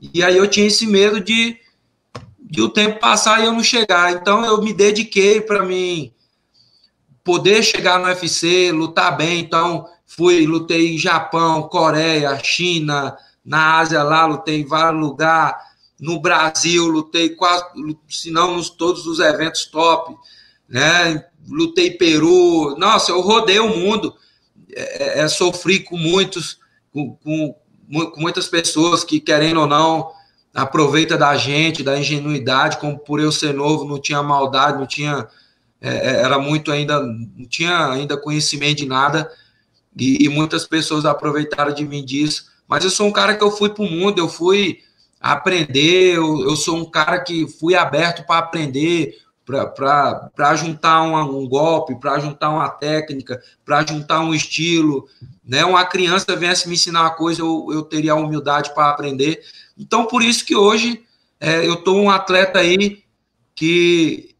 E 0.00 0.22
aí 0.22 0.36
eu 0.36 0.46
tinha 0.46 0.68
esse 0.68 0.86
medo 0.86 1.20
de, 1.20 1.58
de 2.38 2.62
o 2.62 2.68
tempo 2.68 3.00
passar 3.00 3.40
e 3.40 3.46
eu 3.46 3.52
não 3.52 3.64
chegar. 3.64 4.12
Então 4.12 4.44
eu 4.44 4.62
me 4.62 4.72
dediquei 4.72 5.40
para 5.40 5.64
mim 5.64 6.12
poder 7.24 7.64
chegar 7.64 7.98
no 7.98 8.06
UFC, 8.06 8.70
lutar 8.70 9.16
bem. 9.16 9.40
Então 9.40 9.84
fui, 10.06 10.46
lutei 10.46 10.94
em 10.94 10.98
Japão, 10.98 11.62
Coreia, 11.62 12.38
China, 12.40 13.18
na 13.44 13.78
Ásia 13.78 14.04
lá, 14.04 14.24
lutei 14.26 14.60
em 14.60 14.64
vários 14.64 15.00
lugares 15.00 15.66
no 16.00 16.20
Brasil, 16.20 16.86
lutei 16.86 17.30
quase, 17.30 17.64
se 18.08 18.30
não 18.30 18.56
nos 18.56 18.70
todos 18.70 19.06
os 19.06 19.18
eventos 19.18 19.66
top, 19.66 20.14
né? 20.68 21.24
Lutei 21.48 21.92
Peru, 21.92 22.76
nossa, 22.78 23.10
eu 23.10 23.20
rodei 23.20 23.58
o 23.58 23.74
mundo, 23.74 24.14
é, 24.70 25.20
é, 25.20 25.28
sofri 25.28 25.80
com 25.80 25.96
muitos, 25.96 26.58
com, 26.92 27.16
com, 27.16 27.54
com, 27.90 28.20
muitas 28.20 28.46
pessoas 28.48 29.02
que, 29.02 29.18
querendo 29.18 29.60
ou 29.60 29.66
não, 29.66 30.12
aproveita 30.54 31.16
da 31.16 31.36
gente, 31.36 31.82
da 31.82 31.98
ingenuidade, 31.98 32.76
como 32.76 32.98
por 32.98 33.18
eu 33.18 33.32
ser 33.32 33.54
novo, 33.54 33.86
não 33.86 34.00
tinha 34.00 34.22
maldade, 34.22 34.78
não 34.78 34.86
tinha, 34.86 35.26
é, 35.80 35.90
é 35.90 36.22
era 36.22 36.38
muito 36.38 36.70
ainda, 36.70 37.00
não 37.02 37.46
tinha 37.48 37.88
ainda 37.88 38.16
conhecimento 38.16 38.78
de 38.78 38.86
nada, 38.86 39.30
e, 39.96 40.24
e 40.24 40.28
muitas 40.28 40.66
pessoas 40.66 41.04
aproveitaram 41.04 41.72
de 41.72 41.84
mim 41.84 42.04
disso, 42.04 42.46
mas 42.68 42.84
eu 42.84 42.90
sou 42.90 43.06
um 43.06 43.12
cara 43.12 43.34
que 43.34 43.42
eu 43.42 43.50
fui 43.50 43.70
para 43.70 43.84
o 43.84 43.90
mundo, 43.90 44.18
eu 44.18 44.28
fui 44.28 44.80
aprender. 45.20 46.16
Eu, 46.16 46.42
eu 46.42 46.56
sou 46.56 46.76
um 46.76 46.84
cara 46.84 47.20
que 47.20 47.46
fui 47.48 47.74
aberto 47.74 48.26
para 48.26 48.38
aprender, 48.38 49.16
para 49.44 50.56
juntar 50.56 51.02
um, 51.02 51.16
um 51.40 51.48
golpe, 51.48 51.98
para 51.98 52.18
juntar 52.18 52.50
uma 52.50 52.68
técnica, 52.68 53.42
para 53.64 53.84
juntar 53.86 54.20
um 54.20 54.34
estilo. 54.34 55.08
Né? 55.44 55.64
Uma 55.64 55.84
criança 55.84 56.36
viesse 56.36 56.68
me 56.68 56.74
ensinar 56.74 57.02
uma 57.02 57.10
coisa, 57.10 57.40
eu, 57.40 57.68
eu 57.70 57.82
teria 57.82 58.12
a 58.12 58.16
humildade 58.16 58.74
para 58.74 58.90
aprender. 58.90 59.40
Então, 59.78 60.04
por 60.04 60.22
isso 60.22 60.44
que 60.44 60.54
hoje 60.54 61.02
é, 61.40 61.66
eu 61.66 61.74
estou 61.74 61.96
um 61.96 62.10
atleta 62.10 62.58
aí 62.58 63.02
que 63.54 64.36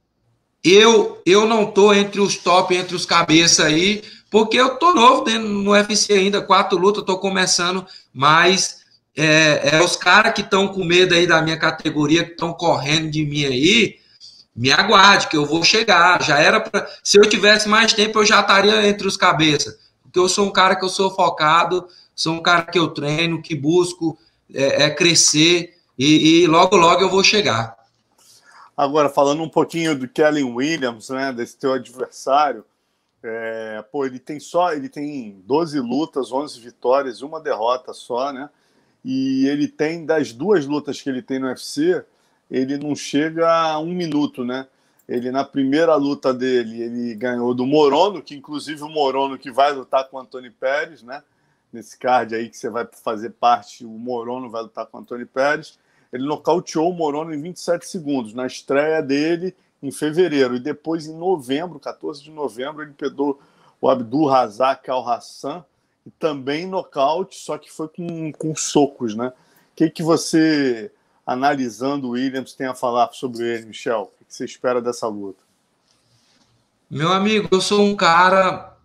eu, 0.62 1.20
eu 1.24 1.46
não 1.46 1.64
estou 1.64 1.94
entre 1.94 2.20
os 2.20 2.36
top, 2.36 2.74
entre 2.74 2.94
os 2.94 3.06
cabeças 3.06 3.64
aí, 3.64 4.02
porque 4.30 4.56
eu 4.56 4.74
estou 4.74 4.94
novo 4.94 5.28
no 5.38 5.70
UFC 5.70 6.12
ainda, 6.12 6.42
quatro 6.42 6.76
lutas, 6.76 7.00
estou 7.00 7.18
começando, 7.18 7.86
mas 8.12 8.78
é, 9.18 9.76
é 9.76 9.82
os 9.82 9.96
caras 9.96 10.32
que 10.32 10.42
estão 10.42 10.68
com 10.68 10.84
medo 10.84 11.14
aí 11.14 11.26
da 11.26 11.42
minha 11.42 11.58
categoria, 11.58 12.24
que 12.24 12.30
estão 12.30 12.52
correndo 12.52 13.10
de 13.10 13.24
mim 13.24 13.44
aí, 13.44 13.98
me 14.54 14.70
aguarde, 14.70 15.28
que 15.28 15.36
eu 15.36 15.44
vou 15.44 15.64
chegar. 15.64 16.22
Já 16.22 16.38
era 16.38 16.60
para. 16.60 16.88
Se 17.02 17.18
eu 17.18 17.28
tivesse 17.28 17.68
mais 17.68 17.92
tempo, 17.92 18.18
eu 18.18 18.24
já 18.24 18.40
estaria 18.40 18.88
entre 18.88 19.06
os 19.06 19.16
cabeças. 19.16 19.78
Porque 20.02 20.18
eu 20.18 20.28
sou 20.28 20.46
um 20.46 20.52
cara 20.52 20.76
que 20.76 20.84
eu 20.84 20.88
sou 20.88 21.14
focado, 21.14 21.86
sou 22.14 22.34
um 22.34 22.42
cara 22.42 22.62
que 22.62 22.78
eu 22.78 22.88
treino, 22.88 23.42
que 23.42 23.54
busco 23.54 24.18
é, 24.54 24.84
é 24.84 24.90
crescer 24.90 25.74
e, 25.98 26.42
e, 26.42 26.46
logo, 26.46 26.76
logo 26.76 27.02
eu 27.02 27.10
vou 27.10 27.24
chegar. 27.24 27.76
Agora, 28.76 29.08
falando 29.08 29.42
um 29.42 29.48
pouquinho 29.48 29.98
do 29.98 30.08
Kellen 30.08 30.54
Williams, 30.54 31.08
né, 31.08 31.32
desse 31.32 31.56
teu 31.56 31.72
adversário, 31.72 32.64
é, 33.22 33.84
pô, 33.90 34.06
ele 34.06 34.20
tem 34.20 34.38
só, 34.38 34.72
ele 34.72 34.88
tem 34.88 35.42
12 35.44 35.80
lutas, 35.80 36.30
11 36.30 36.60
vitórias 36.60 37.18
e 37.18 37.24
uma 37.24 37.40
derrota 37.40 37.92
só, 37.92 38.32
né? 38.32 38.48
E 39.04 39.46
ele 39.46 39.68
tem, 39.68 40.04
das 40.04 40.32
duas 40.32 40.66
lutas 40.66 41.00
que 41.00 41.08
ele 41.08 41.22
tem 41.22 41.38
no 41.38 41.46
UFC, 41.46 42.04
ele 42.50 42.76
não 42.78 42.94
chega 42.94 43.50
a 43.50 43.78
um 43.78 43.92
minuto, 43.92 44.44
né? 44.44 44.66
Ele, 45.08 45.30
na 45.30 45.44
primeira 45.44 45.94
luta 45.96 46.34
dele, 46.34 46.82
ele 46.82 47.14
ganhou 47.14 47.54
do 47.54 47.64
Morono, 47.64 48.22
que 48.22 48.34
inclusive 48.34 48.82
o 48.82 48.88
Morono 48.88 49.38
que 49.38 49.50
vai 49.50 49.72
lutar 49.72 50.08
com 50.08 50.18
o 50.18 50.20
Antônio 50.20 50.52
Pérez, 50.52 51.02
né? 51.02 51.22
Nesse 51.72 51.98
card 51.98 52.34
aí 52.34 52.48
que 52.48 52.56
você 52.56 52.68
vai 52.68 52.86
fazer 53.04 53.30
parte, 53.30 53.84
o 53.84 53.90
Morono 53.90 54.50
vai 54.50 54.62
lutar 54.62 54.86
com 54.86 54.98
o 54.98 55.00
Antônio 55.00 55.26
Pérez. 55.26 55.78
Ele 56.12 56.26
nocauteou 56.26 56.90
o 56.90 56.94
Morono 56.94 57.34
em 57.34 57.40
27 57.40 57.86
segundos, 57.86 58.34
na 58.34 58.46
estreia 58.46 59.02
dele 59.02 59.54
em 59.82 59.90
fevereiro. 59.90 60.56
E 60.56 60.60
depois, 60.60 61.06
em 61.06 61.16
novembro, 61.16 61.78
14 61.78 62.22
de 62.22 62.30
novembro, 62.30 62.82
ele 62.82 62.92
pegou 62.92 63.40
o 63.80 63.88
Abdul 63.88 64.26
Razak 64.26 64.90
Al-Hassan, 64.90 65.64
também 66.18 66.66
nocaute, 66.66 67.36
só 67.36 67.58
que 67.58 67.70
foi 67.70 67.88
com, 67.88 68.32
com 68.32 68.54
socos, 68.54 69.14
né? 69.14 69.28
O 69.28 69.76
que, 69.76 69.90
que 69.90 70.02
você, 70.02 70.90
analisando 71.26 72.08
o 72.08 72.10
Williams, 72.10 72.54
tem 72.54 72.66
a 72.66 72.74
falar 72.74 73.10
sobre 73.12 73.44
ele, 73.44 73.66
Michel? 73.66 74.12
O 74.20 74.24
que 74.24 74.34
você 74.34 74.44
espera 74.44 74.80
dessa 74.80 75.06
luta? 75.06 75.42
Meu 76.90 77.12
amigo, 77.12 77.48
eu 77.50 77.60
sou 77.60 77.82
um 77.82 77.94
cara 77.94 78.76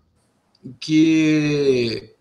que 0.79 2.13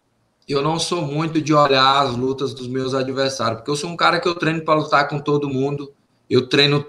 eu 0.49 0.63
não 0.63 0.79
sou 0.79 1.03
muito 1.03 1.41
de 1.41 1.55
olhar 1.55 2.03
as 2.03 2.17
lutas 2.17 2.55
dos 2.55 2.69
meus 2.69 2.95
adversários, 2.95 3.59
porque 3.59 3.71
eu 3.71 3.77
sou 3.77 3.91
um 3.91 3.97
cara 3.97 4.21
que 4.21 4.29
eu 4.29 4.35
treino 4.35 4.65
para 4.65 4.79
lutar 4.79 5.09
com 5.09 5.19
todo 5.19 5.49
mundo. 5.49 5.93
Eu 6.29 6.49
treino 6.49 6.87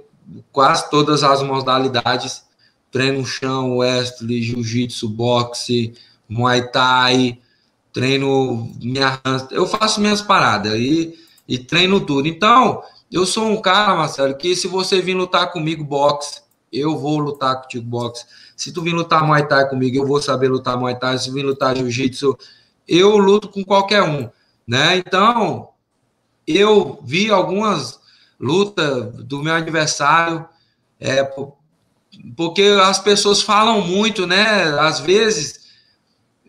quase 0.51 0.89
todas 0.89 1.23
as 1.23 1.41
modalidades. 1.41 2.43
Treino 2.91 3.25
chão, 3.25 3.77
wrestling, 3.77 4.41
jiu-jitsu, 4.41 5.09
boxe, 5.09 5.95
muay 6.29 6.69
thai, 6.69 7.39
treino 7.93 8.73
minha, 8.81 9.21
eu 9.51 9.67
faço 9.67 10.01
minhas 10.01 10.21
paradas 10.21 10.73
e, 10.73 11.13
e 11.47 11.59
treino 11.59 12.01
tudo. 12.01 12.27
Então, 12.27 12.81
eu 13.11 13.25
sou 13.25 13.45
um 13.45 13.61
cara, 13.61 13.95
Marcelo, 13.95 14.35
que 14.35 14.55
se 14.55 14.67
você 14.67 14.99
vir 14.99 15.13
lutar 15.13 15.51
comigo 15.51 15.83
boxe, 15.83 16.41
eu 16.71 16.97
vou 16.97 17.19
lutar 17.19 17.61
contigo 17.61 17.85
boxe. 17.85 18.25
Se 18.57 18.73
tu 18.73 18.81
vir 18.81 18.93
lutar 18.93 19.25
Muay 19.25 19.47
Thai 19.47 19.69
comigo, 19.69 19.95
eu 19.95 20.07
vou 20.07 20.19
saber 20.19 20.49
lutar 20.49 20.77
Muay 20.77 20.97
Thai. 20.97 21.19
Se 21.19 21.31
vir 21.31 21.43
lutar 21.43 21.77
Jiu-Jitsu, 21.77 22.35
eu 22.87 23.15
luto 23.17 23.47
com 23.47 23.63
qualquer 23.63 24.01
um, 24.01 24.27
né? 24.67 24.97
Então, 24.97 25.69
eu 26.47 26.99
vi 27.03 27.29
algumas 27.29 27.99
lutas 28.39 29.13
do 29.23 29.43
meu 29.43 29.53
adversário, 29.53 30.45
é, 30.99 31.23
porque 32.35 32.63
as 32.81 32.99
pessoas 32.99 33.41
falam 33.41 33.81
muito, 33.81 34.25
né? 34.25 34.63
Às 34.79 34.99
vezes 34.99 35.62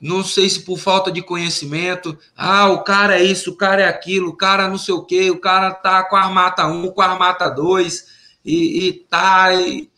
não 0.00 0.22
sei 0.22 0.48
se 0.48 0.61
por 0.61 0.78
falta 0.78 1.11
de 1.11 1.22
conhecimento, 1.22 2.18
ah, 2.37 2.68
o 2.68 2.83
cara 2.83 3.18
é 3.18 3.22
isso, 3.22 3.52
o 3.52 3.57
cara 3.57 3.83
é 3.83 3.88
aquilo, 3.88 4.30
o 4.30 4.37
cara 4.37 4.68
não 4.68 4.78
sei 4.78 4.94
o 4.94 5.04
quê, 5.04 5.30
o 5.30 5.40
cara 5.40 5.72
tá 5.72 6.02
com 6.04 6.16
a 6.16 6.22
armata 6.22 6.66
1, 6.66 6.90
com 6.90 7.00
a 7.00 7.07
armata 7.07 7.48
2, 7.48 8.07
e, 8.44 8.87
e 8.87 8.92
tá. 8.92 9.54
E, 9.54 9.88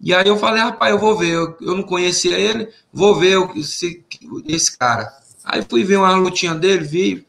e, 0.00 0.12
aí 0.12 0.26
eu 0.26 0.36
falei, 0.36 0.62
rapaz, 0.62 0.90
eu 0.92 0.98
vou 0.98 1.16
ver, 1.16 1.30
eu, 1.30 1.56
eu 1.60 1.76
não 1.76 1.82
conhecia 1.82 2.36
ele, 2.38 2.68
vou 2.92 3.14
ver 3.14 3.38
esse, 3.56 4.04
esse 4.46 4.76
cara. 4.76 5.12
Aí 5.44 5.64
fui 5.68 5.84
ver 5.84 5.96
uma 5.96 6.16
lutinha 6.16 6.54
dele, 6.54 6.84
vi, 6.84 7.26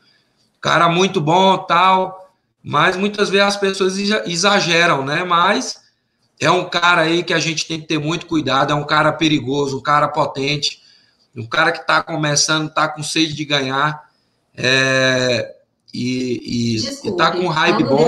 cara 0.62 0.88
muito 0.88 1.20
bom, 1.20 1.58
tal, 1.58 2.32
mas 2.64 2.96
muitas 2.96 3.30
vezes 3.30 3.48
as 3.48 3.58
pessoas 3.58 3.98
exageram, 3.98 5.04
né? 5.04 5.24
Mas 5.24 5.82
é 6.40 6.50
um 6.50 6.70
cara 6.70 7.02
aí 7.02 7.22
que 7.22 7.34
a 7.34 7.40
gente 7.40 7.68
tem 7.68 7.82
que 7.82 7.88
ter 7.88 8.00
muito 8.00 8.26
cuidado, 8.26 8.72
é 8.72 8.76
um 8.76 8.86
cara 8.86 9.12
perigoso, 9.12 9.78
um 9.78 9.82
cara 9.82 10.08
potente, 10.08 10.82
um 11.36 11.46
cara 11.46 11.72
que 11.72 11.80
está 11.80 12.02
começando, 12.04 12.68
está 12.68 12.88
com 12.88 13.02
sede 13.02 13.34
de 13.34 13.46
ganhar 13.46 14.10
é, 14.56 15.56
e, 15.94 16.76
está 16.76 17.32
com 17.32 17.40
um 17.40 17.48
hype 17.48 17.84
bom. 17.84 18.06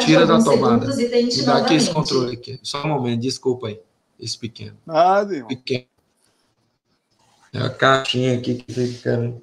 tira 0.00 0.26
da 0.26 0.42
tomada. 0.42 0.86
E, 1.00 1.28
e 1.28 1.42
dá 1.42 1.58
aqui 1.58 1.74
esse 1.74 1.90
controle 1.90 2.34
aqui. 2.34 2.58
Só 2.62 2.84
um 2.84 2.88
momento, 2.88 3.20
desculpa 3.20 3.68
aí. 3.68 3.80
Esse 4.18 4.38
pequeno. 4.38 4.76
Nada, 4.86 5.34
irmão. 5.34 5.48
Pequeno. 5.48 5.86
É 7.52 7.58
a 7.58 7.70
caixinha 7.70 8.38
aqui 8.38 8.54
que 8.54 8.72
fica. 8.72 9.34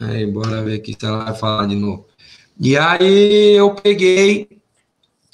Aí, 0.00 0.26
bora 0.26 0.62
ver 0.62 0.76
aqui 0.76 0.96
se 0.98 1.06
ela 1.06 1.24
vai 1.24 1.34
falar 1.34 1.66
de 1.66 1.74
novo. 1.74 2.06
E 2.60 2.76
aí 2.76 3.52
eu 3.52 3.74
peguei 3.74 4.57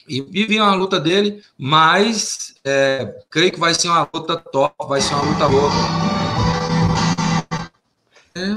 e 0.07 0.45
vi 0.45 0.61
uma 0.61 0.75
luta 0.75 1.01
dele, 1.01 1.43
mas 1.57 2.55
é, 2.65 3.21
creio 3.31 3.53
que 3.53 3.61
vai 3.61 3.75
ser 3.75 3.89
uma 3.89 4.09
luta 4.13 4.37
top, 4.37 4.75
vai 4.87 5.01
ser 5.01 5.15
uma 5.15 5.25
luta 5.25 5.49
boa. 5.49 5.71
É, 8.37 8.55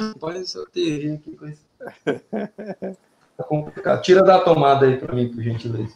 teria 0.73 1.13
aqui 1.13 1.35
com 1.35 1.47
isso. 1.47 1.61
Tá 3.37 3.43
complicado. 3.43 4.01
Tira 4.01 4.23
da 4.23 4.39
tomada 4.39 4.87
aí 4.87 4.97
para 4.97 5.13
mim, 5.13 5.29
por 5.29 5.43
gentileza. 5.43 5.93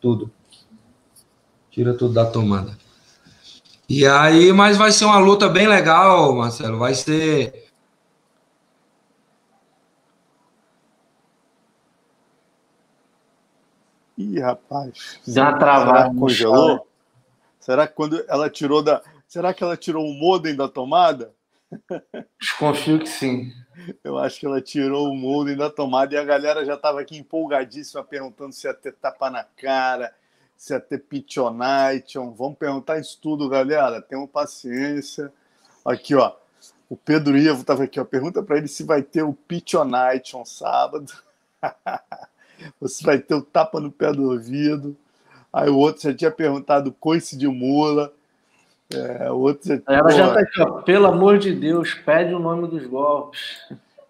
Tudo. 0.00 0.32
Tira 1.70 1.94
tudo 1.94 2.12
da 2.12 2.26
tomada. 2.26 2.76
E 3.88 4.04
aí, 4.04 4.52
mas 4.52 4.76
vai 4.76 4.90
ser 4.90 5.04
uma 5.04 5.18
luta 5.18 5.48
bem 5.48 5.68
legal, 5.68 6.34
Marcelo. 6.34 6.78
Vai 6.78 6.94
ser. 6.94 7.61
Ih, 14.22 14.38
rapaz. 14.38 15.20
Deu 15.26 15.42
uma 15.42 15.58
travada. 15.58 15.90
Será 15.92 16.10
que 16.10 16.16
congelou? 16.16 16.88
Será 17.58 17.86
que 17.86 17.94
quando 17.94 18.24
ela 18.28 18.48
tirou 18.48 18.82
da. 18.82 19.02
Será 19.26 19.52
que 19.52 19.64
ela 19.64 19.76
tirou 19.76 20.06
o 20.06 20.14
modem 20.14 20.54
da 20.54 20.68
tomada? 20.68 21.32
Desconfio 22.38 22.98
que 22.98 23.08
sim. 23.08 23.52
Eu 24.04 24.18
acho 24.18 24.38
que 24.38 24.46
ela 24.46 24.60
tirou 24.60 25.08
o 25.08 25.16
modem 25.16 25.56
da 25.56 25.70
tomada 25.70 26.14
e 26.14 26.18
a 26.18 26.24
galera 26.24 26.64
já 26.64 26.74
estava 26.74 27.00
aqui 27.00 27.16
empolgadíssima 27.16 28.04
perguntando 28.04 28.52
se 28.52 28.66
ia 28.66 28.74
ter 28.74 28.92
tapa 28.92 29.30
na 29.30 29.44
cara, 29.44 30.14
se 30.56 30.74
ia 30.74 30.80
ter 30.80 30.98
pichonation. 30.98 32.32
Vamos 32.32 32.58
perguntar 32.58 32.98
isso 32.98 33.18
tudo, 33.20 33.48
galera. 33.48 34.02
Tenham 34.02 34.26
paciência. 34.26 35.32
Aqui, 35.84 36.14
ó. 36.14 36.34
O 36.88 36.96
Pedro 36.96 37.36
Ivo 37.36 37.62
estava 37.62 37.84
aqui, 37.84 37.98
ó. 37.98 38.04
Pergunta 38.04 38.42
para 38.42 38.58
ele 38.58 38.68
se 38.68 38.84
vai 38.84 39.02
ter 39.02 39.22
o 39.22 39.32
pichonation 39.32 40.44
sábado. 40.44 41.10
se 42.86 43.04
vai 43.04 43.18
ter 43.18 43.34
o 43.34 43.42
tapa 43.42 43.80
no 43.80 43.90
pé 43.90 44.12
do 44.12 44.30
ouvido. 44.30 44.96
Aí 45.52 45.68
o 45.68 45.76
outro 45.76 46.02
já 46.02 46.14
tinha 46.14 46.30
perguntado 46.30 46.92
coice 46.92 47.36
de 47.36 47.46
mula. 47.46 48.12
É, 48.92 49.30
o 49.30 49.38
outro 49.38 49.68
já, 49.68 49.80
Ela 49.86 50.10
já 50.10 50.32
tá 50.32 50.40
aqui, 50.40 50.60
ó. 50.60 50.82
Pelo 50.82 51.06
amor 51.06 51.38
de 51.38 51.54
Deus, 51.54 51.94
pede 51.94 52.34
o 52.34 52.38
nome 52.38 52.68
dos 52.68 52.86
golpes. 52.86 53.58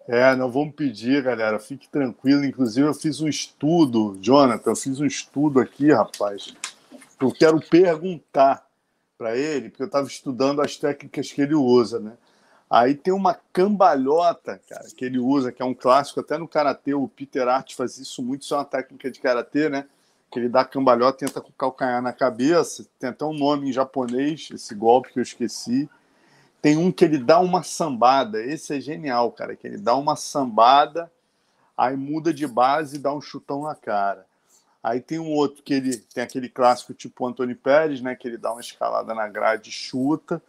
É, 0.07 0.35
não 0.35 0.51
vamos 0.51 0.75
pedir, 0.75 1.23
galera. 1.23 1.59
Fique 1.59 1.87
tranquilo. 1.87 2.43
Inclusive, 2.43 2.87
eu 2.87 2.93
fiz 2.93 3.21
um 3.21 3.27
estudo, 3.27 4.17
Jonathan, 4.21 4.71
eu 4.71 4.75
fiz 4.75 4.99
um 4.99 5.05
estudo 5.05 5.59
aqui, 5.59 5.91
rapaz. 5.91 6.53
Eu 7.21 7.31
quero 7.31 7.59
perguntar 7.61 8.65
para 9.17 9.37
ele, 9.37 9.69
porque 9.69 9.83
eu 9.83 9.87
estava 9.87 10.07
estudando 10.07 10.61
as 10.61 10.75
técnicas 10.75 11.31
que 11.31 11.41
ele 11.41 11.55
usa, 11.55 11.99
né? 11.99 12.13
Aí 12.73 12.95
tem 12.95 13.13
uma 13.13 13.35
cambalhota, 13.35 14.59
cara, 14.67 14.85
que 14.97 15.05
ele 15.05 15.19
usa, 15.19 15.51
que 15.51 15.61
é 15.61 15.65
um 15.65 15.75
clássico, 15.75 16.21
até 16.21 16.39
no 16.39 16.47
karatê, 16.47 16.95
o 16.95 17.07
Peter 17.07 17.47
Art 17.47 17.75
faz 17.75 17.99
isso 17.99 18.23
muito, 18.23 18.41
isso 18.41 18.55
é 18.55 18.57
uma 18.57 18.65
técnica 18.65 19.11
de 19.11 19.19
karatê, 19.19 19.69
né? 19.69 19.85
Que 20.31 20.39
ele 20.39 20.49
dá 20.49 20.65
cambalhota, 20.65 21.19
tenta 21.19 21.39
com 21.39 21.49
o 21.49 21.53
calcanhar 21.53 22.01
na 22.01 22.11
cabeça, 22.11 22.83
tem 22.97 23.11
até 23.11 23.23
um 23.23 23.33
nome 23.37 23.69
em 23.69 23.71
japonês, 23.71 24.49
esse 24.51 24.73
golpe 24.73 25.13
que 25.13 25.19
eu 25.19 25.21
esqueci. 25.21 25.87
Tem 26.63 26.75
um 26.75 26.91
que 26.91 27.05
ele 27.05 27.19
dá 27.19 27.39
uma 27.39 27.61
sambada, 27.61 28.43
esse 28.43 28.75
é 28.75 28.81
genial, 28.81 29.31
cara, 29.31 29.55
que 29.55 29.67
ele 29.67 29.77
dá 29.77 29.95
uma 29.95 30.15
sambada, 30.15 31.11
aí 31.77 31.95
muda 31.95 32.33
de 32.33 32.47
base 32.47 32.95
e 32.95 32.99
dá 32.99 33.13
um 33.13 33.21
chutão 33.21 33.65
na 33.65 33.75
cara. 33.75 34.25
Aí 34.81 34.99
tem 34.99 35.19
um 35.19 35.31
outro 35.31 35.61
que 35.61 35.75
ele 35.75 35.95
tem 35.95 36.23
aquele 36.23 36.49
clássico 36.49 36.95
tipo 36.95 37.27
Antônio 37.27 37.55
Pérez, 37.55 38.01
né? 38.01 38.15
Que 38.15 38.27
ele 38.27 38.37
dá 38.37 38.51
uma 38.51 38.61
escalada 38.61 39.13
na 39.13 39.27
grade 39.27 39.69
e 39.69 39.71
chuta. 39.71 40.41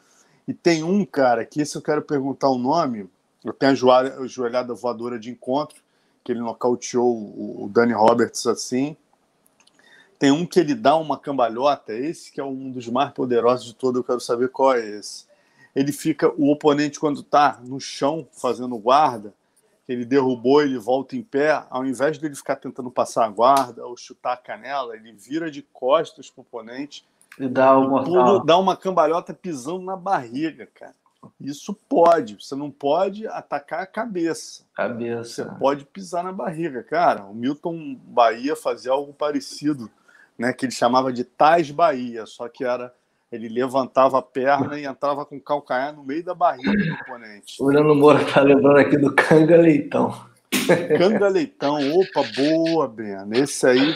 E 0.46 0.52
tem 0.52 0.82
um, 0.82 1.04
cara, 1.04 1.44
que 1.44 1.62
esse 1.62 1.76
eu 1.76 1.82
quero 1.82 2.02
perguntar 2.02 2.48
o 2.50 2.58
nome. 2.58 3.08
Eu 3.42 3.52
tenho 3.52 3.72
a 3.72 4.26
joelhada, 4.26 4.74
voadora 4.74 5.18
de 5.18 5.30
encontro, 5.30 5.82
que 6.22 6.32
ele 6.32 6.40
nocauteou 6.40 7.14
o, 7.14 7.64
o 7.64 7.68
Danny 7.68 7.92
Roberts 7.92 8.46
assim. 8.46 8.96
Tem 10.18 10.30
um 10.30 10.46
que 10.46 10.60
ele 10.60 10.74
dá 10.74 10.96
uma 10.96 11.18
cambalhota, 11.18 11.92
esse 11.92 12.30
que 12.30 12.40
é 12.40 12.44
um 12.44 12.70
dos 12.70 12.88
mais 12.88 13.12
poderosos 13.12 13.66
de 13.66 13.74
todo, 13.74 13.98
eu 13.98 14.04
quero 14.04 14.20
saber 14.20 14.48
qual 14.48 14.74
é 14.74 14.86
esse. 14.86 15.26
Ele 15.74 15.92
fica, 15.92 16.32
o 16.36 16.50
oponente, 16.50 17.00
quando 17.00 17.22
tá 17.22 17.60
no 17.62 17.80
chão 17.80 18.26
fazendo 18.32 18.78
guarda, 18.78 19.34
ele 19.88 20.04
derrubou, 20.04 20.62
ele 20.62 20.78
volta 20.78 21.16
em 21.16 21.22
pé, 21.22 21.64
ao 21.68 21.84
invés 21.84 22.16
dele 22.16 22.34
ficar 22.34 22.56
tentando 22.56 22.90
passar 22.90 23.26
a 23.26 23.28
guarda 23.28 23.84
ou 23.84 23.96
chutar 23.96 24.32
a 24.32 24.36
canela, 24.36 24.96
ele 24.96 25.12
vira 25.12 25.50
de 25.50 25.62
costas 25.62 26.30
pro 26.30 26.42
oponente 26.42 27.04
E 27.38 27.48
dá 27.48 27.76
o 27.78 27.88
mortal. 27.88 28.12
pula- 28.12 28.44
dá 28.44 28.56
uma 28.58 28.76
cambalhota 28.76 29.34
pisando 29.34 29.80
na 29.80 29.96
barriga, 29.96 30.68
cara. 30.74 30.94
Isso 31.40 31.72
pode, 31.88 32.36
você 32.38 32.54
não 32.54 32.70
pode 32.70 33.26
atacar 33.26 33.80
a 33.80 33.86
cabeça. 33.86 34.58
Você 34.62 34.64
Cabeça. 34.76 35.56
pode 35.58 35.84
pisar 35.86 36.22
na 36.22 36.30
barriga, 36.32 36.82
cara. 36.82 37.24
O 37.24 37.34
Milton 37.34 37.96
Bahia 38.04 38.54
fazia 38.54 38.92
algo 38.92 39.12
parecido, 39.14 39.90
né? 40.38 40.52
Que 40.52 40.66
ele 40.66 40.72
chamava 40.72 41.10
de 41.12 41.24
Tais 41.24 41.70
Bahia, 41.70 42.26
só 42.26 42.46
que 42.48 42.62
era 42.62 42.92
ele 43.32 43.48
levantava 43.48 44.18
a 44.18 44.22
perna 44.22 44.78
e 44.78 44.84
entrava 44.84 45.24
com 45.24 45.36
o 45.36 45.40
calcanhar 45.40 45.92
no 45.94 46.04
meio 46.04 46.22
da 46.22 46.34
barriga 46.34 46.70
do 46.70 46.94
oponente. 46.94 47.56
O 47.60 47.68
Leandro 47.68 47.94
Moura 47.96 48.24
tá 48.32 48.42
lembrando 48.42 48.78
aqui 48.78 48.96
do 48.98 49.12
Canga 49.12 49.56
Leitão. 49.56 50.14
Canga 50.98 51.28
Leitão, 51.28 51.78
opa, 51.98 52.22
boa, 52.36 52.86
Breno. 52.86 53.34
Esse 53.34 53.66
aí, 53.66 53.94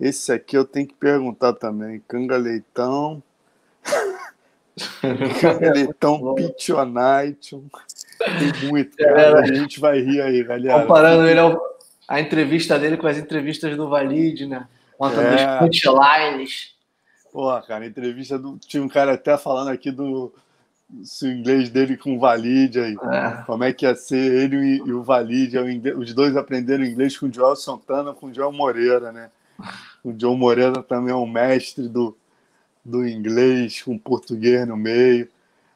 esse 0.00 0.32
aqui 0.32 0.56
eu 0.56 0.64
tenho 0.64 0.86
que 0.86 0.94
perguntar 0.94 1.52
também. 1.54 2.02
Canga 2.06 2.36
Leitão. 2.36 3.22
Canga 5.40 5.72
Leitão, 5.72 6.34
Pichonite. 6.34 7.60
Tem 8.18 8.68
muito, 8.68 8.96
cara. 8.96 9.40
A 9.40 9.46
gente 9.46 9.80
vai 9.80 10.00
rir 10.00 10.20
aí, 10.20 10.42
galera. 10.44 10.80
Comparando 10.82 11.26
ele 11.28 11.40
ao, 11.40 11.60
a 12.06 12.20
entrevista 12.20 12.78
dele 12.78 12.96
com 12.96 13.06
as 13.06 13.16
entrevistas 13.18 13.76
do 13.76 13.88
Valide, 13.88 14.46
né? 14.46 14.66
Contando 14.96 15.26
É. 15.26 15.44
as 15.44 15.58
punchlines. 15.60 16.74
Porra, 17.32 17.62
cara, 17.62 17.86
entrevista 17.86 18.38
do. 18.38 18.58
Tinha 18.58 18.82
um 18.82 18.88
cara 18.88 19.14
até 19.14 19.36
falando 19.36 19.68
aqui 19.68 19.90
do. 19.90 20.32
O 20.90 21.26
inglês 21.26 21.68
dele 21.68 21.98
com 21.98 22.16
o 22.16 22.18
Valide 22.18 22.80
aí. 22.80 22.96
É. 23.12 23.42
Como 23.44 23.62
é 23.62 23.74
que 23.74 23.84
ia 23.84 23.94
ser 23.94 24.16
ele 24.16 24.82
e, 24.86 24.92
o 24.92 25.02
Valide? 25.02 25.58
Os 25.92 26.14
dois 26.14 26.34
aprenderam 26.34 26.82
inglês 26.82 27.16
com 27.18 27.26
o 27.26 27.32
Joel 27.32 27.56
Santana 27.56 28.14
com 28.14 28.28
o 28.28 28.34
Joel 28.34 28.52
Moreira, 28.52 29.12
né? 29.12 29.30
O 30.04 30.14
Joel 30.18 30.36
Moreira 30.36 30.82
também 30.82 31.12
é 31.12 31.16
um 31.16 31.26
mestre 31.26 31.88
do, 31.88 32.16
do 32.84 33.06
inglês 33.06 33.82
com 33.82 33.98
português 33.98 34.66
no 34.66 34.76
meio. 34.76 35.28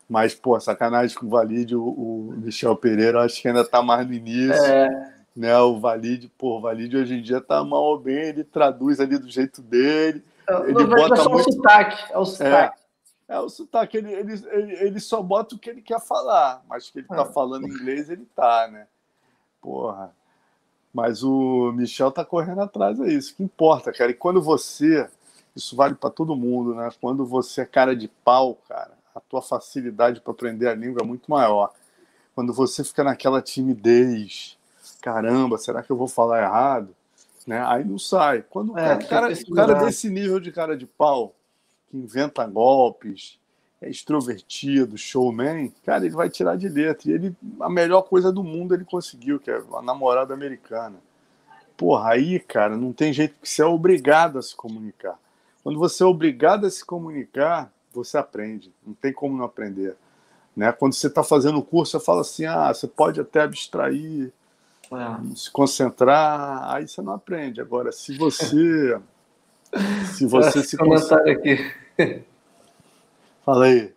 Mas, 0.09 0.35
pô, 0.35 0.59
sacanagem 0.61 1.17
com 1.17 1.27
o 1.27 1.31
Valide, 1.31 1.75
o, 1.75 1.83
o 1.83 2.35
Michel 2.37 2.77
Pereira, 2.77 3.23
acho 3.25 3.41
que 3.41 3.49
ainda 3.49 3.65
tá 3.65 3.83
mais 3.83 4.07
no 4.07 4.13
início. 4.13 4.53
É, 4.65 5.13
Né? 5.35 5.57
O 5.59 5.81
Valide, 5.81 6.29
pô, 6.37 6.59
o 6.59 6.61
Valide 6.61 6.97
hoje 6.99 7.15
em 7.15 7.23
dia 7.23 7.41
tá 7.41 7.65
mal 7.65 7.83
ou 7.83 7.99
bem, 7.99 8.17
ele 8.29 8.45
traduz 8.45 9.01
ali 9.01 9.17
do 9.17 9.29
jeito 9.31 9.63
dele. 9.63 10.23
Ele 10.67 10.85
não, 10.85 10.89
bota 10.89 11.15
é 11.15 11.17
só 11.17 11.31
muito- 11.31 11.49
o 11.49 11.53
sotaque. 11.55 12.13
É 12.13 12.19
o 12.19 12.23
É, 12.23 12.25
sotaque. 12.25 12.81
é 13.29 13.41
o 13.41 13.49
sotaque, 13.49 13.97
ele, 13.97 14.13
ele, 14.13 14.33
ele, 14.51 14.73
ele 14.87 15.01
só 15.01 15.23
bota 15.23 15.55
o 15.55 15.59
que 15.59 15.71
ele 15.71 15.81
quer 15.81 16.01
falar, 16.01 16.63
mas 16.69 16.91
que 16.91 16.99
ele 16.99 17.09
tá 17.09 17.23
É. 17.23 17.33
falando 17.33 17.67
inglês, 17.67 18.11
ele 18.11 18.27
tá, 18.37 18.69
né? 18.71 18.87
Porra. 19.63 20.15
Mas 20.93 21.23
o 21.23 21.73
Michel 21.73 22.11
tá 22.11 22.25
correndo 22.25 22.61
atrás, 22.61 23.01
é 23.01 23.09
isso 23.09 23.35
que 23.35 23.43
importa, 23.43 23.93
cara. 23.93 24.11
E 24.11 24.15
quando 24.15 24.43
você, 24.43 25.09
isso 25.57 25.75
vale 25.75 25.95
para 25.95 26.11
todo 26.11 26.37
mundo, 26.37 26.75
né? 26.75 26.91
Quando 27.01 27.25
você 27.25 27.63
é 27.63 27.67
cara 27.67 27.97
de 27.97 28.09
pau, 28.09 28.59
cara, 28.69 28.93
a 29.15 29.21
tua 29.21 29.41
facilidade 29.41 30.21
para 30.21 30.33
aprender 30.33 30.69
a 30.69 30.75
língua 30.75 31.03
é 31.03 31.07
muito 31.07 31.31
maior. 31.31 31.73
Quando 32.35 32.53
você 32.53 32.85
fica 32.85 33.03
naquela 33.03 33.41
timidez, 33.41 34.59
caramba, 35.01 35.57
será 35.57 35.83
que 35.83 35.91
eu 35.91 35.97
vou 35.97 36.09
falar 36.09 36.43
errado? 36.43 36.95
Né? 37.47 37.63
Aí 37.67 37.85
não 37.85 37.99
sai. 37.99 38.43
Quando 38.43 38.73
o 38.73 38.79
É, 38.79 38.97
cara, 38.97 39.35
cara, 39.35 39.35
cara 39.55 39.75
desse 39.85 40.09
nível 40.11 40.39
de 40.41 40.53
cara 40.53 40.77
de 40.77 40.87
pau, 40.87 41.35
que 41.91 41.97
inventa 41.97 42.47
golpes, 42.47 43.39
é 43.83 43.91
extrovertido, 43.91 44.97
showman, 44.97 45.73
cara, 45.85 46.07
ele 46.07 46.15
vai 46.15 46.31
tirar 46.31 46.57
de 46.57 46.69
letra. 46.69 47.11
E 47.11 47.15
ele, 47.15 47.37
a 47.61 47.69
melhor 47.69 48.03
coisa 48.03 48.31
do 48.33 48.45
mundo 48.45 48.75
ele 48.75 48.85
conseguiu, 48.85 49.41
que 49.41 49.51
é 49.51 49.61
a 49.75 49.83
namorada 49.83 50.33
americana. 50.33 50.99
Porra, 51.77 52.13
aí, 52.13 52.39
cara, 52.39 52.77
não 52.77 52.93
tem 52.93 53.13
jeito 53.13 53.35
que 53.43 53.49
você 53.49 53.61
é 53.61 53.67
obrigado 53.67 54.39
a 54.39 54.43
se 54.43 54.55
comunicar. 54.55 55.19
Quando 55.65 55.81
você 55.81 56.05
é 56.05 56.07
obrigado 56.07 56.65
a 56.65 56.71
se 56.71 56.85
comunicar, 56.85 57.73
você 57.93 58.17
aprende. 58.17 58.73
Não 58.87 58.95
tem 58.95 59.13
como 59.13 59.37
não 59.37 59.45
aprender. 59.45 59.97
Né? 60.57 60.71
Quando 60.71 60.93
você 60.95 61.09
está 61.09 61.25
fazendo 61.25 61.59
o 61.59 61.65
curso, 61.65 61.99
você 61.99 62.05
fala 62.05 62.21
assim: 62.21 62.45
ah, 62.47 62.73
você 62.73 62.87
pode 62.87 63.21
até 63.21 63.41
abstrair, 63.41 64.33
É. 64.93 65.35
se 65.35 65.51
concentrar, 65.51 66.73
aí 66.73 66.87
você 66.87 67.03
não 67.03 67.15
aprende. 67.15 67.61
Agora, 67.61 67.91
se 67.91 68.17
você. 68.17 68.97
Se 70.15 70.25
você 70.25 70.63
se 70.63 70.77
concentra. 70.77 71.19
comentário 71.19 71.33
aqui. 71.33 72.23
Fala 73.45 73.65
aí. 73.67 73.93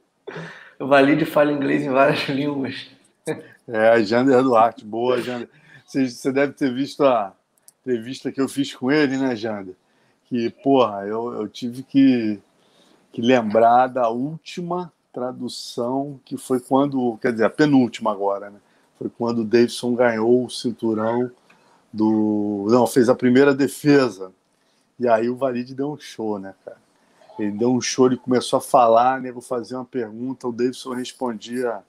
O 0.80 0.88
Valide 0.88 1.26
fala 1.26 1.52
inglês 1.52 1.84
em 1.84 1.90
várias 1.90 2.24
línguas. 2.30 2.88
É, 3.68 3.90
a 3.90 4.02
Jander 4.02 4.42
Duarte, 4.42 4.84
boa, 4.84 5.22
Jander. 5.22 5.50
Você, 5.86 6.10
você 6.10 6.32
deve 6.32 6.54
ter 6.54 6.74
visto 6.74 7.04
a 7.04 7.34
entrevista 7.82 8.32
que 8.32 8.42
eu 8.42 8.48
fiz 8.48 8.74
com 8.74 8.92
ele, 8.92 9.18
né, 9.18 9.36
Jander? 9.36 9.76
Que, 10.26 10.50
porra, 10.50 11.06
eu, 11.06 11.34
eu 11.34 11.48
tive 11.48 11.84
que, 11.84 12.40
que 13.12 13.22
lembrar 13.22 13.88
da 13.88 14.10
última 14.10 14.92
tradução, 15.14 16.20
que 16.26 16.38
foi 16.38 16.60
quando, 16.60 17.18
quer 17.22 17.32
dizer, 17.32 17.46
a 17.46 17.50
penúltima 17.50 18.12
agora, 18.12 18.50
né? 18.50 18.60
Foi 18.98 19.10
quando 19.10 19.40
o 19.40 19.46
Davidson 19.46 19.94
ganhou 19.94 20.46
o 20.46 20.50
cinturão 20.50 21.30
do. 21.94 22.66
Não, 22.70 22.88
fez 22.88 23.10
a 23.10 23.16
primeira 23.16 23.54
defesa. 23.54 24.32
E 25.00 25.08
aí 25.08 25.30
o 25.30 25.36
Valide 25.36 25.76
deu 25.76 25.92
um 25.92 26.00
show, 26.00 26.40
né, 26.40 26.54
cara? 26.64 26.85
Ele 27.38 27.52
deu 27.52 27.72
um 27.72 27.82
show, 27.82 28.08
ele 28.08 28.18
começou 28.18 28.58
a 28.58 28.62
falar, 28.62 29.22
nego 29.22 29.42
fazia 29.42 29.78
uma 29.78 29.86
pergunta, 29.86 30.48
o 30.48 30.52
Davidson 30.52 30.94
respondia 30.94 31.84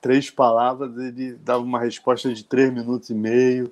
três 0.00 0.30
palavras, 0.30 0.96
ele 0.98 1.34
dava 1.34 1.62
uma 1.62 1.78
resposta 1.78 2.32
de 2.32 2.42
três 2.42 2.72
minutos 2.72 3.10
e 3.10 3.14
meio. 3.14 3.70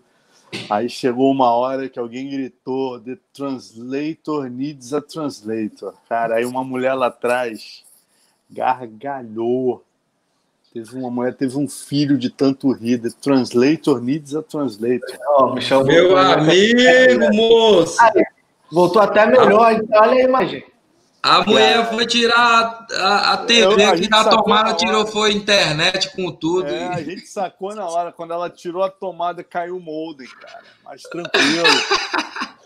Aí 0.68 0.88
chegou 0.88 1.30
uma 1.30 1.50
hora 1.52 1.88
que 1.88 1.98
alguém 1.98 2.28
gritou: 2.30 3.00
The 3.00 3.16
translator 3.32 4.48
needs 4.48 4.92
a 4.92 5.00
translator. 5.00 5.94
Cara, 6.08 6.36
aí 6.36 6.44
uma 6.44 6.64
mulher 6.64 6.94
lá 6.94 7.06
atrás 7.06 7.84
gargalhou. 8.48 9.84
Teve 10.72 10.96
uma 10.96 11.10
mulher, 11.10 11.34
teve 11.34 11.56
um 11.56 11.68
filho 11.68 12.16
de 12.16 12.30
tanto 12.30 12.70
rir. 12.72 12.98
The 12.98 13.10
translator 13.20 14.00
needs 14.00 14.34
a 14.34 14.42
translator. 14.42 15.18
Oh, 15.36 15.54
Michel 15.54 15.84
Meu 15.84 16.16
amigo, 16.16 17.34
moço! 17.34 17.96
voltou 18.70 19.02
até 19.02 19.26
melhor, 19.26 19.72
então 19.72 20.00
olha 20.00 20.12
aí, 20.12 20.22
imagem. 20.22 20.64
A 21.22 21.44
mulher 21.44 21.90
foi 21.90 22.06
tirar 22.06 22.86
a, 22.92 23.32
a 23.32 23.36
TV 23.38 23.84
eu, 23.84 23.90
aqui 23.90 24.08
da 24.08 24.24
tomada, 24.24 24.72
tirou, 24.74 25.06
foi 25.06 25.32
internet 25.32 26.14
com 26.16 26.32
tudo. 26.32 26.68
É, 26.68 26.88
a 26.88 27.02
gente 27.02 27.26
sacou 27.26 27.74
na 27.74 27.86
hora. 27.86 28.10
Quando 28.10 28.32
ela 28.32 28.48
tirou 28.48 28.82
a 28.82 28.90
tomada, 28.90 29.44
caiu 29.44 29.76
o 29.76 29.80
molde, 29.80 30.26
cara. 30.36 30.64
Mas 30.82 31.02
tranquilo. 31.02 31.66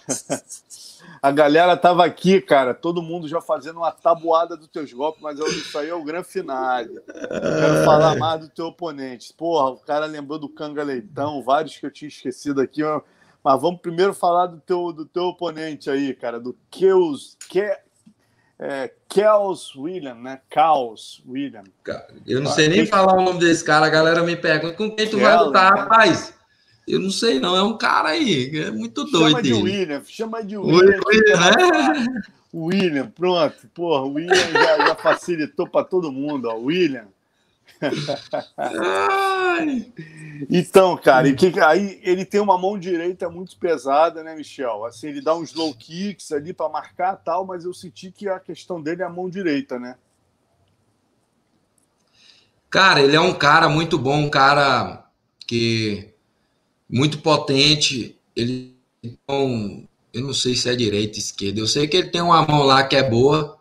a 1.21 1.31
galera 1.33 1.77
tava 1.77 2.05
aqui, 2.05 2.41
cara, 2.41 2.75
todo 2.75 3.03
mundo 3.03 3.27
já 3.27 3.41
fazendo 3.41 3.79
uma 3.79 3.91
tabuada 3.91 4.57
dos 4.57 4.69
teus 4.69 4.93
golpes, 4.93 5.21
mas 5.21 5.39
isso 5.39 5.77
aí 5.77 5.89
é 5.89 5.95
o 5.95 6.05
grande 6.05 6.29
finale. 6.29 7.01
quero 7.01 7.85
falar 7.85 8.17
mais 8.17 8.41
do 8.41 8.49
teu 8.49 8.67
oponente. 8.67 9.33
Porra, 9.33 9.71
o 9.71 9.79
cara 9.79 10.07
lembrou 10.07 10.39
do 10.39 10.49
Canga 10.49 10.85
Leitão, 10.85 11.43
vários 11.43 11.77
que 11.77 11.87
eu 11.87 11.91
tinha 11.91 12.09
esquecido 12.09 12.61
aqui, 12.61 12.83
mas 13.43 13.61
vamos 13.61 13.81
primeiro 13.81 14.15
falar 14.15 14.47
do 14.47 14.61
teu, 14.61 14.93
do 14.93 15.05
teu 15.07 15.25
oponente 15.25 15.91
aí, 15.91 16.15
cara, 16.15 16.39
do 16.39 16.57
Keus, 16.71 17.37
Ke, 17.49 17.79
é, 18.67 18.91
Kels 19.11 19.77
William, 19.77 20.15
né? 20.15 20.41
Kels 20.49 21.23
William. 21.29 21.65
Eu 22.27 22.41
não 22.41 22.51
sei 22.51 22.69
nem 22.69 22.87
falar 22.87 23.15
o 23.15 23.21
nome 23.21 23.39
desse 23.39 23.63
cara, 23.63 23.85
a 23.85 23.91
galera 23.91 24.23
me 24.23 24.35
pergunta 24.35 24.75
com 24.75 24.91
quem 24.91 25.07
tu 25.07 25.19
vai 25.19 25.37
lutar, 25.37 25.75
né? 25.75 25.81
rapaz. 25.83 26.33
Eu 26.89 26.99
não 26.99 27.11
sei, 27.11 27.39
não. 27.39 27.55
É 27.55 27.63
um 27.63 27.77
cara 27.77 28.11
aí, 28.11 28.59
é 28.59 28.71
muito 28.71 29.05
doido. 29.05 29.31
Chama 29.31 29.43
de 29.43 29.53
ele. 29.53 29.63
William, 29.63 30.03
chama 30.07 30.43
de 30.43 30.57
William. 30.57 31.01
William, 31.07 31.41
né? 31.41 32.23
William, 32.55 33.07
pronto. 33.11 33.69
Porra, 33.75 34.07
William 34.07 34.53
já, 34.53 34.87
já 34.87 34.95
facilitou 34.95 35.69
para 35.69 35.85
todo 35.85 36.11
mundo, 36.11 36.49
ó. 36.49 36.55
William. 36.57 37.07
Então, 40.51 40.97
cara, 40.97 41.29
e 41.29 41.35
que, 41.35 41.59
aí 41.61 42.01
ele 42.03 42.25
tem 42.25 42.41
uma 42.41 42.59
mão 42.59 42.79
direita 42.79 43.29
muito 43.29 43.57
pesada, 43.59 44.23
né, 44.23 44.35
Michel? 44.35 44.85
Assim, 44.85 45.09
ele 45.09 45.21
dá 45.21 45.35
uns 45.35 45.55
low 45.55 45.75
kicks 45.75 46.33
ali 46.33 46.53
para 46.53 46.69
marcar 46.69 47.17
tal, 47.17 47.45
mas 47.47 47.65
eu 47.65 47.75
senti 47.75 48.11
que 48.11 48.29
a 48.29 48.39
questão 48.41 48.83
dele 48.83 49.03
é 49.03 49.05
a 49.05 49.11
mão 49.11 49.29
direita, 49.29 49.79
né? 49.79 49.97
Cara, 52.71 53.01
ele 53.01 53.15
é 53.15 53.21
um 53.21 53.35
cara 53.35 53.69
muito 53.69 53.97
bom, 53.99 54.17
um 54.17 54.31
cara 54.31 55.09
que 55.47 56.13
muito 56.89 57.21
potente. 57.21 58.19
Ele 58.35 58.75
então, 59.03 59.87
eu 60.13 60.23
não 60.23 60.33
sei 60.33 60.55
se 60.55 60.69
é 60.69 60.75
direita, 60.75 61.19
esquerda. 61.19 61.61
Eu 61.61 61.67
sei 61.67 61.87
que 61.87 61.97
ele 61.97 62.09
tem 62.09 62.23
uma 62.23 62.47
mão 62.47 62.63
lá 62.63 62.83
que 62.83 62.97
é 62.97 63.09
boa. 63.09 63.59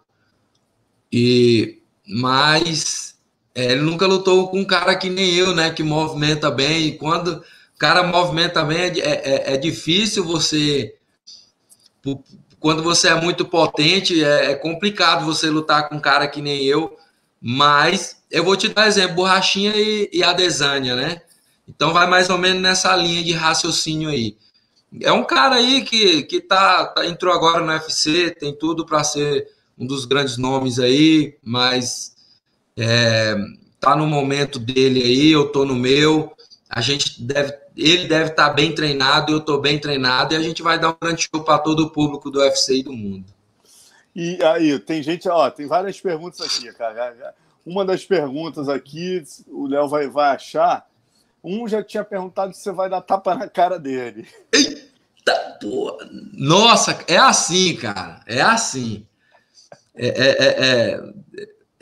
E 1.11 1.79
mas 2.07 3.12
é, 3.55 3.71
ele 3.71 3.81
nunca 3.81 4.07
lutou 4.07 4.47
com 4.49 4.59
um 4.59 4.65
cara 4.65 4.95
que 4.95 5.09
nem 5.09 5.33
eu, 5.35 5.53
né? 5.53 5.71
Que 5.71 5.83
movimenta 5.83 6.49
bem. 6.49 6.87
E 6.87 6.97
quando 6.97 7.43
o 7.75 7.77
cara 7.77 8.03
movimenta 8.03 8.63
bem, 8.63 8.77
é, 8.77 8.99
é, 8.99 9.53
é 9.53 9.57
difícil 9.57 10.23
você. 10.25 10.95
Quando 12.59 12.81
você 12.81 13.09
é 13.09 13.15
muito 13.15 13.45
potente, 13.45 14.23
é, 14.23 14.51
é, 14.51 14.55
complicado 14.55 15.25
você 15.25 15.49
lutar 15.49 15.87
com 15.87 15.95
um 15.95 15.99
cara 15.99 16.27
que 16.27 16.41
nem 16.41 16.63
eu. 16.63 16.97
Mas 17.39 18.23
eu 18.31 18.43
vou 18.43 18.57
te 18.57 18.69
dar 18.69 18.87
exemplo: 18.87 19.17
Borrachinha 19.17 19.73
e, 19.75 20.09
e 20.11 20.23
Adesanya, 20.23 20.95
né? 20.95 21.21
Então 21.67 21.93
vai 21.93 22.07
mais 22.07 22.29
ou 22.29 22.37
menos 22.37 22.61
nessa 22.61 22.95
linha 22.95 23.23
de 23.23 23.33
raciocínio 23.33 24.09
aí. 24.09 24.35
É 25.01 25.11
um 25.11 25.23
cara 25.23 25.55
aí 25.55 25.83
que, 25.83 26.23
que 26.23 26.41
tá, 26.41 26.85
tá 26.87 27.05
entrou 27.05 27.33
agora 27.33 27.61
no 27.61 27.71
UFC, 27.71 28.31
tem 28.31 28.55
tudo 28.55 28.85
para 28.85 29.03
ser 29.03 29.47
um 29.77 29.85
dos 29.85 30.05
grandes 30.05 30.37
nomes 30.37 30.77
aí, 30.77 31.35
mas 31.43 32.12
é, 32.77 33.36
tá 33.79 33.95
no 33.95 34.07
momento 34.07 34.59
dele 34.59 35.01
aí, 35.03 35.31
eu 35.31 35.51
tô 35.51 35.65
no 35.65 35.75
meu. 35.75 36.33
A 36.69 36.81
gente 36.81 37.21
deve, 37.21 37.53
ele 37.75 38.07
deve 38.07 38.31
estar 38.31 38.49
tá 38.49 38.53
bem 38.53 38.73
treinado, 38.73 39.31
eu 39.31 39.41
tô 39.41 39.59
bem 39.59 39.79
treinado 39.79 40.33
e 40.33 40.38
a 40.38 40.41
gente 40.41 40.63
vai 40.63 40.79
dar 40.79 40.89
um 40.89 40.95
grande 40.99 41.27
show 41.29 41.43
para 41.43 41.59
todo 41.59 41.81
o 41.81 41.89
público 41.89 42.31
do 42.31 42.39
UFC 42.39 42.79
e 42.79 42.83
do 42.83 42.93
mundo. 42.93 43.25
E 44.15 44.41
aí, 44.43 44.77
tem 44.79 45.01
gente, 45.01 45.27
ó, 45.27 45.49
tem 45.49 45.67
várias 45.67 45.99
perguntas 45.99 46.41
aqui, 46.41 46.71
cara. 46.73 47.36
Uma 47.65 47.83
das 47.86 48.05
perguntas 48.05 48.69
aqui, 48.69 49.23
o 49.47 49.67
Léo 49.67 49.88
vai, 49.88 50.07
vai 50.07 50.36
achar. 50.36 50.86
Um 51.43 51.67
já 51.67 51.83
tinha 51.83 52.03
perguntado 52.03 52.53
se 52.53 52.62
você 52.62 52.71
vai 52.71 52.89
dar 52.89 53.01
tapa 53.01 53.36
na 53.36 53.49
cara 53.49 53.79
dele. 53.79 54.27
Eita, 54.53 55.57
porra. 55.59 56.09
Nossa, 56.33 56.97
é 57.07 57.17
assim, 57.17 57.75
cara. 57.75 58.21
É 58.25 58.41
assim. 58.41 59.05
É, 59.95 60.07
é, 60.07 60.47
é, 60.47 61.13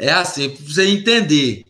é 0.01 0.11
assim, 0.11 0.49
pra 0.49 0.65
você 0.65 0.87
entender. 0.87 1.63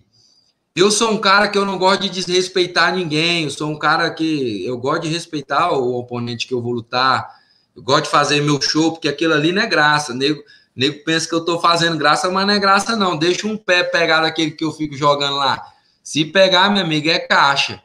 Eu 0.73 0.89
sou 0.89 1.11
um 1.11 1.17
cara 1.17 1.49
que 1.49 1.57
eu 1.57 1.65
não 1.65 1.77
gosto 1.77 2.03
de 2.03 2.09
desrespeitar 2.09 2.95
ninguém, 2.95 3.43
eu 3.43 3.49
sou 3.49 3.69
um 3.69 3.77
cara 3.77 4.09
que 4.09 4.65
eu 4.65 4.77
gosto 4.77 5.01
de 5.01 5.09
respeitar 5.09 5.73
o 5.73 5.99
oponente 5.99 6.47
que 6.47 6.53
eu 6.53 6.61
vou 6.61 6.71
lutar, 6.71 7.29
eu 7.75 7.83
gosto 7.83 8.05
de 8.05 8.09
fazer 8.09 8.41
meu 8.41 8.61
show, 8.61 8.93
porque 8.93 9.09
aquilo 9.09 9.33
ali 9.33 9.51
não 9.51 9.61
é 9.61 9.67
graça. 9.67 10.13
Nego, 10.13 10.41
nego 10.73 11.03
pensa 11.03 11.27
que 11.27 11.35
eu 11.35 11.43
tô 11.43 11.59
fazendo 11.59 11.97
graça, 11.97 12.31
mas 12.31 12.47
não 12.47 12.53
é 12.53 12.59
graça, 12.59 12.95
não. 12.95 13.17
Deixa 13.17 13.45
um 13.45 13.57
pé 13.57 13.83
pegar 13.83 14.21
daquele 14.21 14.51
que 14.51 14.63
eu 14.63 14.71
fico 14.71 14.95
jogando 14.95 15.35
lá. 15.35 15.61
Se 16.01 16.23
pegar, 16.23 16.69
minha 16.69 16.85
amiga, 16.85 17.11
é 17.11 17.19
caixa. 17.19 17.81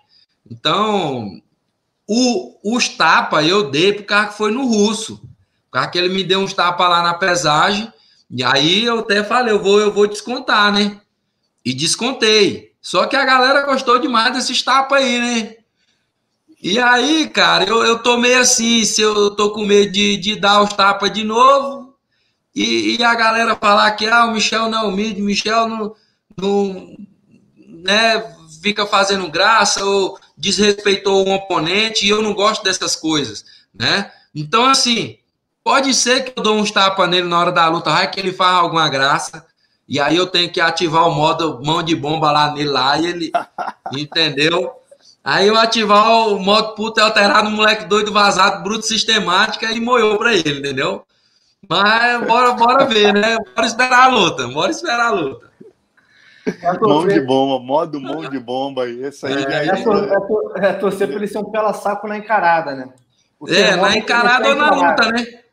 Então, 0.48 1.40
o, 2.06 2.76
os 2.76 2.88
tapas 2.88 3.46
eu 3.46 3.68
dei 3.68 3.92
pro 3.92 4.04
cara 4.04 4.28
que 4.28 4.36
foi 4.36 4.52
no 4.52 4.64
russo. 4.64 5.20
O 5.68 5.72
cara 5.72 5.88
que 5.88 5.98
ele 5.98 6.14
me 6.14 6.22
deu 6.22 6.38
uns 6.38 6.54
tapas 6.54 6.88
lá 6.88 7.02
na 7.02 7.14
pesagem, 7.14 7.92
e 8.30 8.42
aí 8.42 8.84
eu 8.84 9.00
até 9.00 9.22
falei, 9.22 9.52
eu 9.52 9.62
vou, 9.62 9.80
eu 9.80 9.92
vou 9.92 10.06
descontar, 10.06 10.72
né? 10.72 11.00
E 11.64 11.72
descontei. 11.72 12.72
Só 12.80 13.06
que 13.06 13.16
a 13.16 13.24
galera 13.24 13.66
gostou 13.66 13.98
demais 13.98 14.32
desses 14.32 14.62
tapas 14.62 15.02
aí, 15.02 15.18
né? 15.18 15.56
E 16.62 16.78
aí, 16.78 17.28
cara, 17.28 17.64
eu, 17.64 17.84
eu 17.84 17.98
tô 17.98 18.16
meio 18.16 18.40
assim, 18.40 18.84
se 18.84 19.00
eu 19.00 19.30
tô 19.36 19.50
com 19.50 19.64
medo 19.64 19.92
de, 19.92 20.16
de 20.16 20.36
dar 20.36 20.62
os 20.62 20.72
tapas 20.72 21.12
de 21.12 21.22
novo, 21.22 21.94
e, 22.54 22.96
e, 22.96 23.04
a 23.04 23.14
galera 23.14 23.54
falar 23.54 23.90
que 23.92 24.06
ah, 24.06 24.24
o 24.24 24.32
Michel 24.32 24.70
não 24.70 24.84
é 24.84 24.86
humilde, 24.86 25.20
Michel 25.20 25.68
não, 25.68 25.94
não 26.36 26.96
né, 27.84 28.34
fica 28.62 28.86
fazendo 28.86 29.30
graça 29.30 29.84
ou 29.84 30.18
desrespeitou 30.38 31.26
um 31.26 31.34
oponente, 31.34 32.06
e 32.06 32.08
eu 32.08 32.22
não 32.22 32.32
gosto 32.32 32.64
dessas 32.64 32.96
coisas, 32.96 33.44
né? 33.74 34.10
Então, 34.34 34.64
assim, 34.64 35.18
Pode 35.66 35.92
ser 35.94 36.22
que 36.22 36.38
eu 36.38 36.44
dou 36.44 36.54
uns 36.54 36.70
tapas 36.70 37.08
nele 37.10 37.26
na 37.26 37.40
hora 37.40 37.50
da 37.50 37.66
luta, 37.66 37.90
vai 37.90 38.08
que 38.08 38.20
ele 38.20 38.32
faz 38.32 38.58
alguma 38.58 38.88
graça. 38.88 39.44
E 39.88 39.98
aí 39.98 40.16
eu 40.16 40.28
tenho 40.28 40.48
que 40.48 40.60
ativar 40.60 41.08
o 41.08 41.12
modo 41.12 41.60
mão 41.60 41.82
de 41.82 41.92
bomba 41.96 42.30
lá 42.30 42.52
nele 42.52 42.68
lá 42.70 42.96
e 42.96 43.06
ele. 43.06 43.32
entendeu? 43.90 44.70
Aí 45.24 45.48
eu 45.48 45.56
ativar 45.56 46.28
o 46.28 46.38
modo 46.38 46.76
puta 46.76 47.02
alterado 47.02 47.50
no 47.50 47.56
moleque 47.56 47.84
doido 47.86 48.12
vazado, 48.12 48.62
bruto 48.62 48.86
sistemática 48.86 49.72
e 49.72 49.80
moiou 49.80 50.16
pra 50.16 50.34
ele, 50.34 50.60
entendeu? 50.60 51.04
Mas 51.68 52.24
bora, 52.24 52.52
bora 52.52 52.84
ver, 52.84 53.12
né? 53.12 53.36
Bora 53.52 53.66
esperar 53.66 54.04
a 54.04 54.06
luta, 54.06 54.46
bora 54.46 54.70
esperar 54.70 55.08
a 55.08 55.10
luta. 55.10 55.50
Mão 56.80 57.08
de 57.08 57.20
bomba, 57.22 57.64
modo 57.64 58.00
mão 58.00 58.30
de 58.30 58.38
bomba. 58.38 58.88
Esse 58.88 59.26
aí 59.26 59.42
é, 59.42 59.66
é, 59.66 60.64
é, 60.64 60.68
é, 60.68 60.72
torcer 60.74 61.08
pra 61.08 61.16
ele 61.16 61.26
ser 61.26 61.38
um 61.38 61.50
pela 61.50 61.72
saco 61.72 62.06
na 62.06 62.16
encarada, 62.16 62.72
né? 62.72 62.88
O 63.40 63.48
é, 63.48 63.74
na 63.74 63.96
encarada 63.96 64.48
ou 64.48 64.54
na 64.54 64.70
luta, 64.70 65.10
né? 65.10 65.45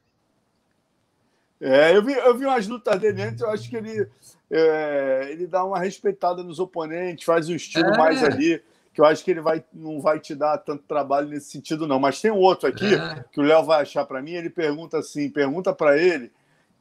É, 1.65 1.95
eu 1.95 2.03
vi, 2.03 2.11
eu 2.11 2.37
vi 2.37 2.45
umas 2.45 2.67
lutas 2.67 2.99
dele 2.99 3.21
antes, 3.21 3.39
eu 3.39 3.49
acho 3.49 3.69
que 3.69 3.77
ele, 3.77 4.05
é, 4.51 5.29
ele 5.31 5.47
dá 5.47 5.63
uma 5.63 5.79
respeitada 5.79 6.43
nos 6.43 6.59
oponentes, 6.59 7.23
faz 7.23 7.47
um 7.47 7.55
estilo 7.55 7.87
é. 7.87 7.97
mais 7.97 8.21
ali, 8.21 8.61
que 8.93 8.99
eu 8.99 9.05
acho 9.05 9.23
que 9.23 9.31
ele 9.31 9.39
vai, 9.39 9.63
não 9.73 10.01
vai 10.01 10.19
te 10.19 10.35
dar 10.35 10.57
tanto 10.57 10.83
trabalho 10.83 11.29
nesse 11.29 11.49
sentido, 11.49 11.87
não. 11.87 12.01
Mas 12.01 12.19
tem 12.19 12.31
um 12.31 12.37
outro 12.37 12.67
aqui, 12.67 12.93
é. 12.93 13.23
que 13.31 13.39
o 13.39 13.43
Léo 13.43 13.63
vai 13.63 13.81
achar 13.81 14.03
para 14.03 14.21
mim, 14.21 14.33
ele 14.33 14.49
pergunta 14.49 14.97
assim, 14.97 15.29
pergunta 15.29 15.73
para 15.73 15.97
ele 15.97 16.29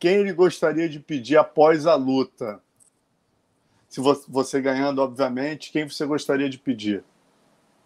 quem 0.01 0.17
ele 0.17 0.33
gostaria 0.33 0.89
de 0.89 0.99
pedir 0.99 1.37
após 1.37 1.87
a 1.87 1.95
luta. 1.95 2.59
Se 3.89 4.01
você 4.01 4.61
ganhando, 4.61 5.01
obviamente, 5.01 5.71
quem 5.71 5.89
você 5.89 6.05
gostaria 6.05 6.51
de 6.51 6.59
pedir? 6.59 7.05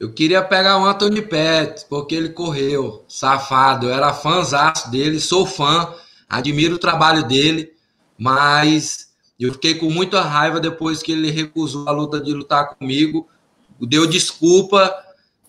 Eu 0.01 0.15
queria 0.15 0.43
pegar 0.43 0.81
o 0.81 0.87
Anthony 0.87 1.21
Pettis, 1.21 1.85
porque 1.85 2.15
ele 2.15 2.31
correu, 2.31 3.05
safado. 3.07 3.89
Eu 3.89 3.93
era 3.93 4.15
fãzaço 4.15 4.91
dele, 4.91 5.21
sou 5.21 5.45
fã, 5.45 5.95
admiro 6.29 6.77
o 6.77 6.79
trabalho 6.79 7.25
dele, 7.25 7.73
mas 8.19 9.07
eu 9.39 9.53
fiquei 9.53 9.75
com 9.75 9.91
muita 9.91 10.23
raiva 10.23 10.59
depois 10.59 11.03
que 11.03 11.13
ele 11.13 11.31
recusou 11.31 11.89
a 11.89 11.93
luta 11.93 12.21
de 12.21 12.33
lutar 12.33 12.75
comigo, 12.75 13.29
deu 13.81 14.07
desculpa 14.07 14.95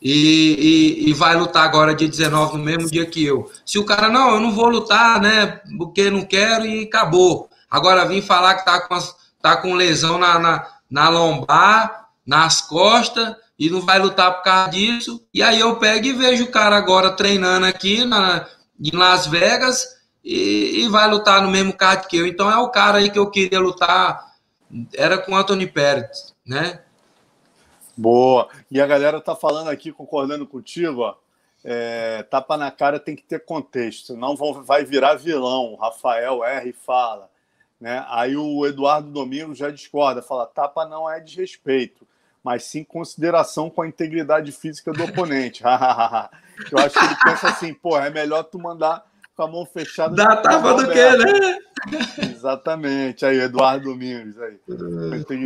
e, 0.01 1.05
e, 1.05 1.09
e, 1.09 1.13
vai 1.13 1.35
lutar 1.35 1.63
agora 1.63 1.95
dia 1.95 2.07
19, 2.07 2.57
no 2.57 2.63
mesmo 2.63 2.89
dia 2.89 3.05
que 3.05 3.25
eu. 3.25 3.49
Se 3.65 3.79
o 3.79 3.85
cara, 3.85 4.09
não, 4.09 4.35
eu 4.35 4.39
não 4.39 4.51
vou 4.51 4.67
lutar, 4.67 5.19
né, 5.19 5.61
porque 5.77 6.09
não 6.09 6.23
quero 6.23 6.65
e 6.65 6.83
acabou. 6.83 7.49
Agora 7.69 8.05
vim 8.05 8.21
falar 8.21 8.55
que 8.55 8.65
tá 8.65 8.81
com, 8.81 8.93
as, 8.93 9.15
tá 9.41 9.57
com 9.57 9.73
lesão 9.73 10.17
na, 10.17 10.37
na, 10.37 10.67
na 10.89 11.09
lombar, 11.09 12.09
nas 12.25 12.61
costas, 12.61 13.35
e 13.57 13.69
não 13.69 13.81
vai 13.81 13.97
lutar 13.97 14.35
por 14.35 14.43
causa 14.43 14.71
disso. 14.71 15.21
E 15.33 15.41
aí 15.41 15.59
eu 15.59 15.77
pego 15.77 16.05
e 16.05 16.13
vejo 16.13 16.43
o 16.43 16.51
cara 16.51 16.77
agora 16.77 17.11
treinando 17.11 17.65
aqui 17.65 18.05
na, 18.05 18.45
em 18.79 18.95
Las 18.95 19.25
Vegas 19.25 19.96
e, 20.29 20.83
e 20.83 20.89
vai 20.89 21.09
lutar 21.09 21.41
no 21.41 21.49
mesmo 21.49 21.71
card 21.71 22.05
que 22.05 22.17
eu. 22.17 22.27
Então 22.27 22.51
é 22.51 22.57
o 22.57 22.69
cara 22.69 22.97
aí 22.97 23.09
que 23.09 23.17
eu 23.17 23.31
queria 23.31 23.61
lutar, 23.61 24.35
era 24.93 25.17
com 25.17 25.33
Anthony 25.33 25.65
Pérez, 25.65 26.35
né? 26.45 26.81
Boa. 27.95 28.49
E 28.69 28.81
a 28.81 28.85
galera 28.85 29.21
tá 29.21 29.37
falando 29.37 29.69
aqui, 29.69 29.89
concordando 29.89 30.45
contigo, 30.45 31.01
ó. 31.01 31.15
É, 31.63 32.23
tapa 32.23 32.57
na 32.57 32.69
cara 32.69 32.99
tem 32.99 33.15
que 33.15 33.23
ter 33.23 33.43
contexto, 33.43 34.07
senão 34.07 34.35
vão, 34.35 34.61
vai 34.63 34.83
virar 34.83 35.15
vilão. 35.15 35.73
O 35.73 35.75
Rafael 35.77 36.43
R 36.43 36.73
fala. 36.73 37.29
Né? 37.79 38.05
Aí 38.09 38.35
o 38.35 38.65
Eduardo 38.65 39.09
Domingos 39.09 39.57
já 39.57 39.71
discorda, 39.71 40.21
fala: 40.21 40.45
tapa 40.45 40.85
não 40.85 41.09
é 41.09 41.21
desrespeito, 41.21 42.05
mas 42.43 42.65
sim 42.65 42.83
consideração 42.83 43.69
com 43.69 43.81
a 43.81 43.87
integridade 43.87 44.51
física 44.51 44.91
do 44.91 45.05
oponente. 45.05 45.63
Eu 46.71 46.79
acho 46.79 46.99
que 46.99 47.05
ele 47.05 47.15
pensa 47.23 47.47
assim: 47.47 47.73
pô, 47.73 47.97
é 47.97 48.09
melhor 48.09 48.43
tu 48.43 48.59
mandar 48.59 49.05
com 49.37 49.43
a 49.43 49.47
mão 49.47 49.65
fechada. 49.67 50.15
Dá 50.15 50.35
tapa 50.37 50.73
do 50.73 50.87
que, 50.89 51.17
né? 51.17 51.59
Exatamente. 52.17 53.23
Aí, 53.23 53.39
Eduardo 53.39 53.91
Domingos. 53.91 54.35
Aí. 54.41 54.57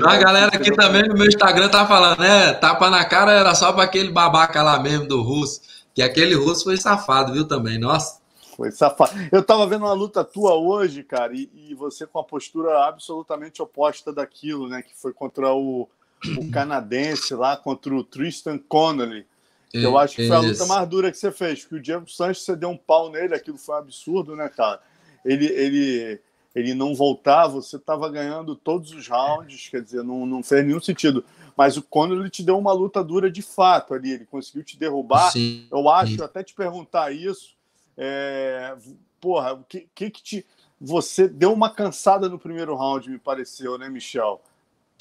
A 0.05 0.17
galera 0.17 0.47
aqui 0.55 0.73
também 0.73 1.03
no 1.03 1.13
meu 1.13 1.27
Instagram 1.27 1.67
tá 1.67 1.85
falando, 1.85 2.19
né? 2.19 2.53
Tapa 2.53 2.89
na 2.89 3.03
cara 3.03 3.33
era 3.33 3.53
só 3.53 3.73
para 3.73 3.83
aquele 3.83 4.09
babaca 4.09 4.63
lá 4.63 4.79
mesmo 4.79 5.07
do 5.07 5.21
russo. 5.21 5.61
Que 5.93 6.01
aquele 6.01 6.33
russo 6.35 6.63
foi 6.63 6.77
safado, 6.77 7.33
viu, 7.33 7.45
também. 7.45 7.77
Nossa. 7.77 8.21
Foi 8.55 8.71
safado. 8.71 9.11
Eu 9.29 9.43
tava 9.43 9.67
vendo 9.67 9.83
uma 9.83 9.93
luta 9.93 10.23
tua 10.23 10.55
hoje, 10.55 11.03
cara, 11.03 11.33
e, 11.35 11.49
e 11.53 11.75
você 11.75 12.07
com 12.07 12.19
a 12.19 12.23
postura 12.23 12.85
absolutamente 12.85 13.61
oposta 13.61 14.13
daquilo, 14.13 14.69
né? 14.69 14.81
Que 14.81 14.95
foi 14.95 15.11
contra 15.11 15.53
o, 15.53 15.89
o 16.37 16.49
canadense 16.49 17.35
lá, 17.35 17.57
contra 17.57 17.93
o 17.93 18.05
Tristan 18.05 18.57
Connolly. 18.57 19.25
Eu 19.73 19.97
acho 19.97 20.15
que 20.15 20.27
foi 20.27 20.35
a 20.35 20.39
luta 20.39 20.65
mais 20.65 20.89
dura 20.89 21.11
que 21.11 21.17
você 21.17 21.31
fez, 21.31 21.61
porque 21.61 21.75
o 21.75 21.81
Diego 21.81 22.09
Sanches, 22.09 22.43
você 22.43 22.55
deu 22.55 22.69
um 22.69 22.77
pau 22.77 23.09
nele, 23.09 23.33
aquilo 23.33 23.57
foi 23.57 23.75
um 23.75 23.77
absurdo, 23.77 24.35
né, 24.35 24.49
cara? 24.49 24.81
Ele, 25.23 25.45
ele, 25.45 26.19
ele 26.53 26.73
não 26.73 26.93
voltava, 26.93 27.53
você 27.53 27.77
estava 27.77 28.09
ganhando 28.09 28.55
todos 28.55 28.91
os 28.91 29.07
rounds, 29.07 29.69
quer 29.69 29.81
dizer, 29.81 30.03
não, 30.03 30.25
não 30.25 30.43
fez 30.43 30.65
nenhum 30.65 30.81
sentido. 30.81 31.23
Mas 31.55 31.77
o 31.77 31.81
Conor 31.81 32.19
ele 32.19 32.29
te 32.29 32.43
deu 32.43 32.57
uma 32.57 32.73
luta 32.73 33.03
dura 33.03 33.31
de 33.31 33.41
fato 33.41 33.93
ali, 33.93 34.11
ele 34.11 34.25
conseguiu 34.25 34.63
te 34.63 34.77
derrubar. 34.77 35.31
Sim. 35.31 35.67
Eu 35.71 35.87
acho, 35.89 36.23
até 36.23 36.43
te 36.43 36.53
perguntar 36.53 37.11
isso, 37.11 37.55
é, 37.97 38.75
porra, 39.19 39.53
o 39.53 39.63
que, 39.63 39.87
que, 39.93 40.09
que 40.09 40.23
te. 40.23 40.45
Você 40.79 41.27
deu 41.27 41.53
uma 41.53 41.69
cansada 41.69 42.27
no 42.27 42.39
primeiro 42.39 42.75
round, 42.75 43.09
me 43.09 43.19
pareceu, 43.19 43.77
né, 43.77 43.87
Michel? 43.87 44.41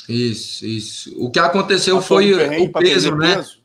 Isso, 0.08 0.66
isso. 0.66 1.14
O 1.18 1.30
que 1.30 1.38
aconteceu 1.38 2.02
foi 2.02 2.34
o 2.60 2.72
peso, 2.72 3.16
né? 3.16 3.36
Peso? 3.36 3.59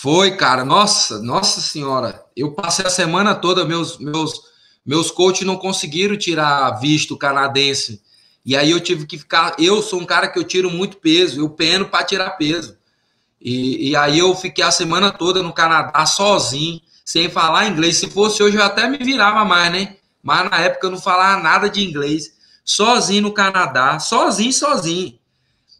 Foi, 0.00 0.36
cara. 0.36 0.64
Nossa, 0.64 1.20
nossa 1.20 1.60
senhora. 1.60 2.24
Eu 2.36 2.52
passei 2.52 2.86
a 2.86 2.90
semana 2.90 3.34
toda, 3.34 3.64
meus 3.64 3.98
meus 3.98 4.42
meus 4.86 5.10
coaches 5.10 5.44
não 5.44 5.56
conseguiram 5.56 6.16
tirar 6.16 6.70
visto 6.78 7.16
canadense. 7.16 8.00
E 8.46 8.56
aí 8.56 8.70
eu 8.70 8.78
tive 8.78 9.06
que 9.06 9.18
ficar. 9.18 9.56
Eu 9.58 9.82
sou 9.82 10.00
um 10.00 10.06
cara 10.06 10.28
que 10.28 10.38
eu 10.38 10.44
tiro 10.44 10.70
muito 10.70 10.98
peso, 10.98 11.40
eu 11.40 11.50
peno 11.50 11.86
para 11.86 12.04
tirar 12.04 12.30
peso. 12.30 12.78
E, 13.40 13.90
e 13.90 13.96
aí 13.96 14.20
eu 14.20 14.36
fiquei 14.36 14.62
a 14.62 14.70
semana 14.70 15.10
toda 15.10 15.42
no 15.42 15.52
Canadá 15.52 16.06
sozinho, 16.06 16.80
sem 17.04 17.28
falar 17.28 17.66
inglês. 17.66 17.96
Se 17.96 18.08
fosse 18.08 18.40
hoje 18.40 18.56
eu 18.56 18.62
até 18.62 18.88
me 18.88 18.98
virava 18.98 19.44
mais, 19.44 19.72
né? 19.72 19.96
Mas 20.22 20.48
na 20.48 20.60
época 20.60 20.86
eu 20.86 20.92
não 20.92 21.00
falava 21.00 21.42
nada 21.42 21.68
de 21.68 21.84
inglês. 21.84 22.34
Sozinho 22.64 23.22
no 23.22 23.32
Canadá, 23.32 23.98
sozinho, 23.98 24.52
sozinho. 24.52 25.18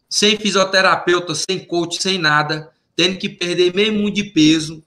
Sem 0.09 0.37
fisioterapeuta, 0.37 1.33
sem 1.33 1.65
coach, 1.65 2.01
sem 2.01 2.17
nada 2.17 2.69
tendo 2.99 3.17
que 3.17 3.29
perder 3.29 3.73
meio 3.73 3.93
mundo 3.93 4.11
de 4.11 4.25
peso. 4.25 4.83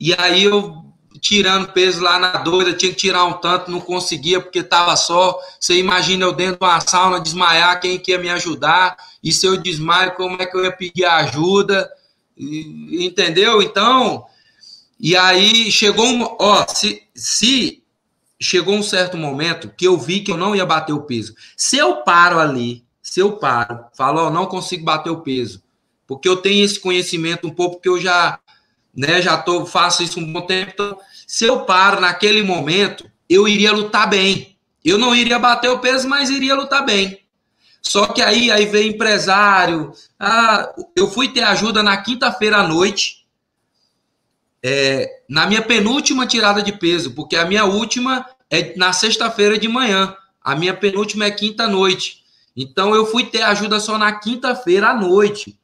E 0.00 0.14
aí 0.14 0.44
eu 0.44 0.82
tirando 1.20 1.72
peso 1.72 2.00
lá 2.00 2.18
na 2.18 2.38
doida, 2.38 2.72
tinha 2.72 2.90
que 2.90 2.96
tirar 2.96 3.26
um 3.26 3.34
tanto, 3.34 3.70
não 3.70 3.82
conseguia 3.82 4.40
porque 4.40 4.60
estava 4.60 4.96
só. 4.96 5.38
Você 5.60 5.78
imagina 5.78 6.24
eu 6.24 6.32
dentro 6.32 6.58
de 6.58 6.64
uma 6.64 6.80
sauna 6.80 7.20
desmaiar, 7.20 7.78
quem 7.82 7.98
que 7.98 8.12
ia 8.12 8.18
me 8.18 8.30
ajudar? 8.30 8.96
E 9.22 9.30
se 9.30 9.44
eu 9.44 9.58
desmaio, 9.58 10.14
como 10.14 10.40
é 10.40 10.46
que 10.46 10.56
eu 10.56 10.64
ia 10.64 10.72
pedir 10.72 11.04
ajuda? 11.04 11.86
Entendeu? 12.34 13.60
Então, 13.60 14.24
e 14.98 15.14
aí 15.14 15.70
chegou 15.70 16.06
um, 16.06 16.22
ó, 16.40 16.66
se, 16.66 17.02
se 17.14 17.82
chegou 18.40 18.74
um 18.74 18.82
certo 18.82 19.18
momento 19.18 19.68
que 19.76 19.86
eu 19.86 19.98
vi 19.98 20.20
que 20.20 20.32
eu 20.32 20.38
não 20.38 20.56
ia 20.56 20.64
bater 20.64 20.94
o 20.94 21.02
peso. 21.02 21.34
Se 21.58 21.76
eu 21.76 21.96
paro 22.04 22.38
ali, 22.38 22.82
se 23.02 23.20
eu 23.20 23.32
paro, 23.36 23.84
falo, 23.94 24.28
ó, 24.28 24.30
não 24.30 24.46
consigo 24.46 24.82
bater 24.82 25.10
o 25.10 25.20
peso 25.20 25.62
porque 26.06 26.28
eu 26.28 26.36
tenho 26.36 26.64
esse 26.64 26.78
conhecimento 26.78 27.46
um 27.46 27.50
pouco, 27.50 27.76
porque 27.76 27.88
eu 27.88 28.00
já, 28.00 28.38
né, 28.94 29.22
já 29.22 29.36
tô, 29.36 29.64
faço 29.64 30.02
isso 30.02 30.20
um 30.20 30.32
bom 30.32 30.42
tempo. 30.42 30.72
Então, 30.72 30.98
se 31.26 31.44
eu 31.44 31.60
paro 31.60 32.00
naquele 32.00 32.42
momento, 32.42 33.10
eu 33.28 33.48
iria 33.48 33.72
lutar 33.72 34.08
bem. 34.08 34.56
Eu 34.84 34.98
não 34.98 35.14
iria 35.14 35.38
bater 35.38 35.70
o 35.70 35.78
peso, 35.78 36.08
mas 36.08 36.28
iria 36.28 36.54
lutar 36.54 36.84
bem. 36.84 37.20
Só 37.80 38.06
que 38.06 38.22
aí, 38.22 38.50
aí 38.50 38.66
vem 38.66 38.90
empresário. 38.90 39.92
Ah, 40.18 40.72
eu 40.96 41.10
fui 41.10 41.28
ter 41.28 41.42
ajuda 41.42 41.82
na 41.82 41.96
quinta-feira 41.96 42.58
à 42.58 42.68
noite, 42.68 43.26
é, 44.62 45.22
na 45.28 45.46
minha 45.46 45.60
penúltima 45.60 46.26
tirada 46.26 46.62
de 46.62 46.72
peso, 46.72 47.12
porque 47.12 47.36
a 47.36 47.44
minha 47.44 47.64
última 47.64 48.26
é 48.50 48.76
na 48.76 48.92
sexta-feira 48.92 49.58
de 49.58 49.68
manhã. 49.68 50.16
A 50.42 50.54
minha 50.54 50.74
penúltima 50.74 51.24
é 51.24 51.30
quinta-noite. 51.30 52.24
Então 52.56 52.94
eu 52.94 53.04
fui 53.06 53.24
ter 53.24 53.42
ajuda 53.42 53.80
só 53.80 53.98
na 53.98 54.12
quinta-feira 54.12 54.90
à 54.90 54.94
noite 54.94 55.58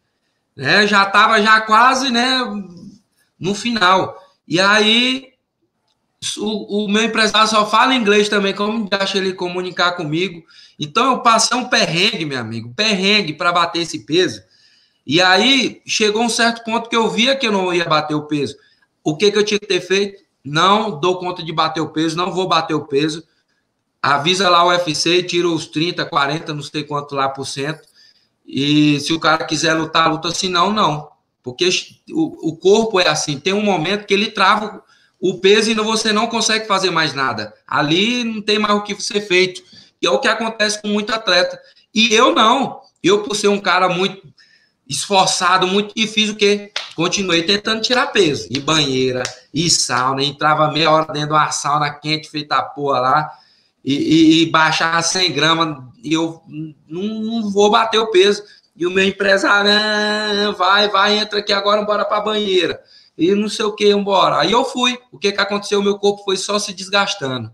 né? 0.56 0.86
Já 0.86 1.04
estava 1.04 1.40
já 1.42 1.60
quase, 1.60 2.10
né, 2.10 2.40
no 3.38 3.54
final. 3.54 4.16
E 4.46 4.60
aí 4.60 5.30
o, 6.38 6.84
o, 6.84 6.88
meu 6.88 7.04
empresário 7.04 7.48
só 7.48 7.68
fala 7.68 7.94
inglês 7.94 8.28
também, 8.28 8.54
como 8.54 8.88
deixa 8.88 9.16
ele 9.16 9.32
comunicar 9.32 9.92
comigo. 9.92 10.42
Então 10.78 11.12
eu 11.12 11.22
passei 11.22 11.56
um 11.56 11.68
perrengue, 11.68 12.26
meu 12.26 12.38
amigo, 12.38 12.74
perrengue 12.74 13.32
para 13.32 13.52
bater 13.52 13.82
esse 13.82 14.04
peso. 14.04 14.42
E 15.06 15.20
aí 15.20 15.80
chegou 15.86 16.22
um 16.22 16.28
certo 16.28 16.62
ponto 16.62 16.88
que 16.88 16.96
eu 16.96 17.08
via 17.08 17.34
que 17.34 17.46
eu 17.46 17.52
não 17.52 17.72
ia 17.72 17.86
bater 17.86 18.14
o 18.14 18.26
peso. 18.26 18.54
O 19.02 19.16
que, 19.16 19.32
que 19.32 19.38
eu 19.38 19.44
tinha 19.44 19.58
que 19.58 19.66
ter 19.66 19.80
feito? 19.80 20.22
Não 20.44 21.00
dou 21.00 21.18
conta 21.18 21.42
de 21.42 21.52
bater 21.52 21.80
o 21.80 21.88
peso, 21.88 22.16
não 22.16 22.30
vou 22.30 22.46
bater 22.46 22.74
o 22.74 22.86
peso. 22.86 23.24
Avisa 24.02 24.48
lá 24.48 24.64
o 24.64 24.68
UFC, 24.68 25.22
tira 25.22 25.48
os 25.48 25.66
30, 25.66 26.04
40, 26.04 26.54
não 26.54 26.62
sei 26.62 26.84
quanto 26.84 27.14
lá 27.14 27.28
por 27.28 27.46
cento. 27.46 27.88
E 28.46 28.98
se 29.00 29.12
o 29.12 29.20
cara 29.20 29.44
quiser 29.44 29.74
lutar, 29.74 30.10
luta, 30.10 30.30
se 30.30 30.48
não, 30.48 30.72
não. 30.72 31.08
Porque 31.42 31.68
o, 32.10 32.50
o 32.50 32.56
corpo 32.56 33.00
é 33.00 33.08
assim, 33.08 33.38
tem 33.38 33.52
um 33.52 33.62
momento 33.62 34.06
que 34.06 34.14
ele 34.14 34.30
trava 34.30 34.82
o 35.20 35.38
peso 35.38 35.70
e 35.70 35.74
você 35.74 36.12
não 36.12 36.26
consegue 36.26 36.66
fazer 36.66 36.90
mais 36.90 37.14
nada. 37.14 37.54
Ali 37.66 38.24
não 38.24 38.42
tem 38.42 38.58
mais 38.58 38.74
o 38.74 38.82
que 38.82 39.00
ser 39.00 39.20
feito. 39.20 39.62
E 40.00 40.06
é 40.06 40.10
o 40.10 40.18
que 40.18 40.28
acontece 40.28 40.80
com 40.80 40.88
muito 40.88 41.12
atleta. 41.12 41.58
E 41.94 42.14
eu 42.14 42.34
não. 42.34 42.80
Eu, 43.02 43.22
por 43.22 43.34
ser 43.34 43.48
um 43.48 43.60
cara 43.60 43.88
muito 43.88 44.22
esforçado, 44.88 45.66
muito 45.66 45.94
difícil, 45.94 46.34
o 46.34 46.36
quê? 46.36 46.72
Continuei 46.96 47.42
tentando 47.42 47.80
tirar 47.80 48.08
peso. 48.08 48.48
E 48.50 48.58
banheira, 48.58 49.22
e 49.54 49.70
sauna, 49.70 50.22
entrava 50.22 50.70
meia 50.72 50.90
hora 50.90 51.12
dentro 51.12 51.28
de 51.28 51.34
uma 51.34 51.50
sauna 51.52 51.90
quente, 51.90 52.28
feita 52.28 52.56
a 52.56 52.62
porra 52.62 53.00
lá 53.00 53.30
e, 53.84 53.94
e, 53.94 54.42
e 54.42 54.50
baixar 54.50 55.02
100 55.02 55.32
gramas, 55.32 55.76
e 56.02 56.12
eu 56.12 56.42
não, 56.88 57.02
não, 57.02 57.50
vou 57.50 57.70
bater 57.70 57.98
o 57.98 58.10
peso. 58.10 58.42
E 58.76 58.86
o 58.86 58.90
meu 58.90 59.04
empresário, 59.04 59.70
ah, 59.70 60.54
vai, 60.56 60.88
vai, 60.88 61.18
entra 61.18 61.38
aqui 61.38 61.52
agora, 61.52 61.82
bora 61.82 62.04
para 62.04 62.18
a 62.18 62.22
banheira. 62.22 62.80
E 63.16 63.34
não 63.34 63.48
sei 63.48 63.66
o 63.66 63.72
que, 63.72 63.90
embora. 63.90 64.40
Aí 64.40 64.52
eu 64.52 64.64
fui. 64.64 64.98
O 65.12 65.18
que, 65.18 65.32
que 65.32 65.40
aconteceu? 65.40 65.80
O 65.80 65.82
meu 65.82 65.98
corpo 65.98 66.24
foi 66.24 66.36
só 66.36 66.58
se 66.58 66.72
desgastando. 66.72 67.52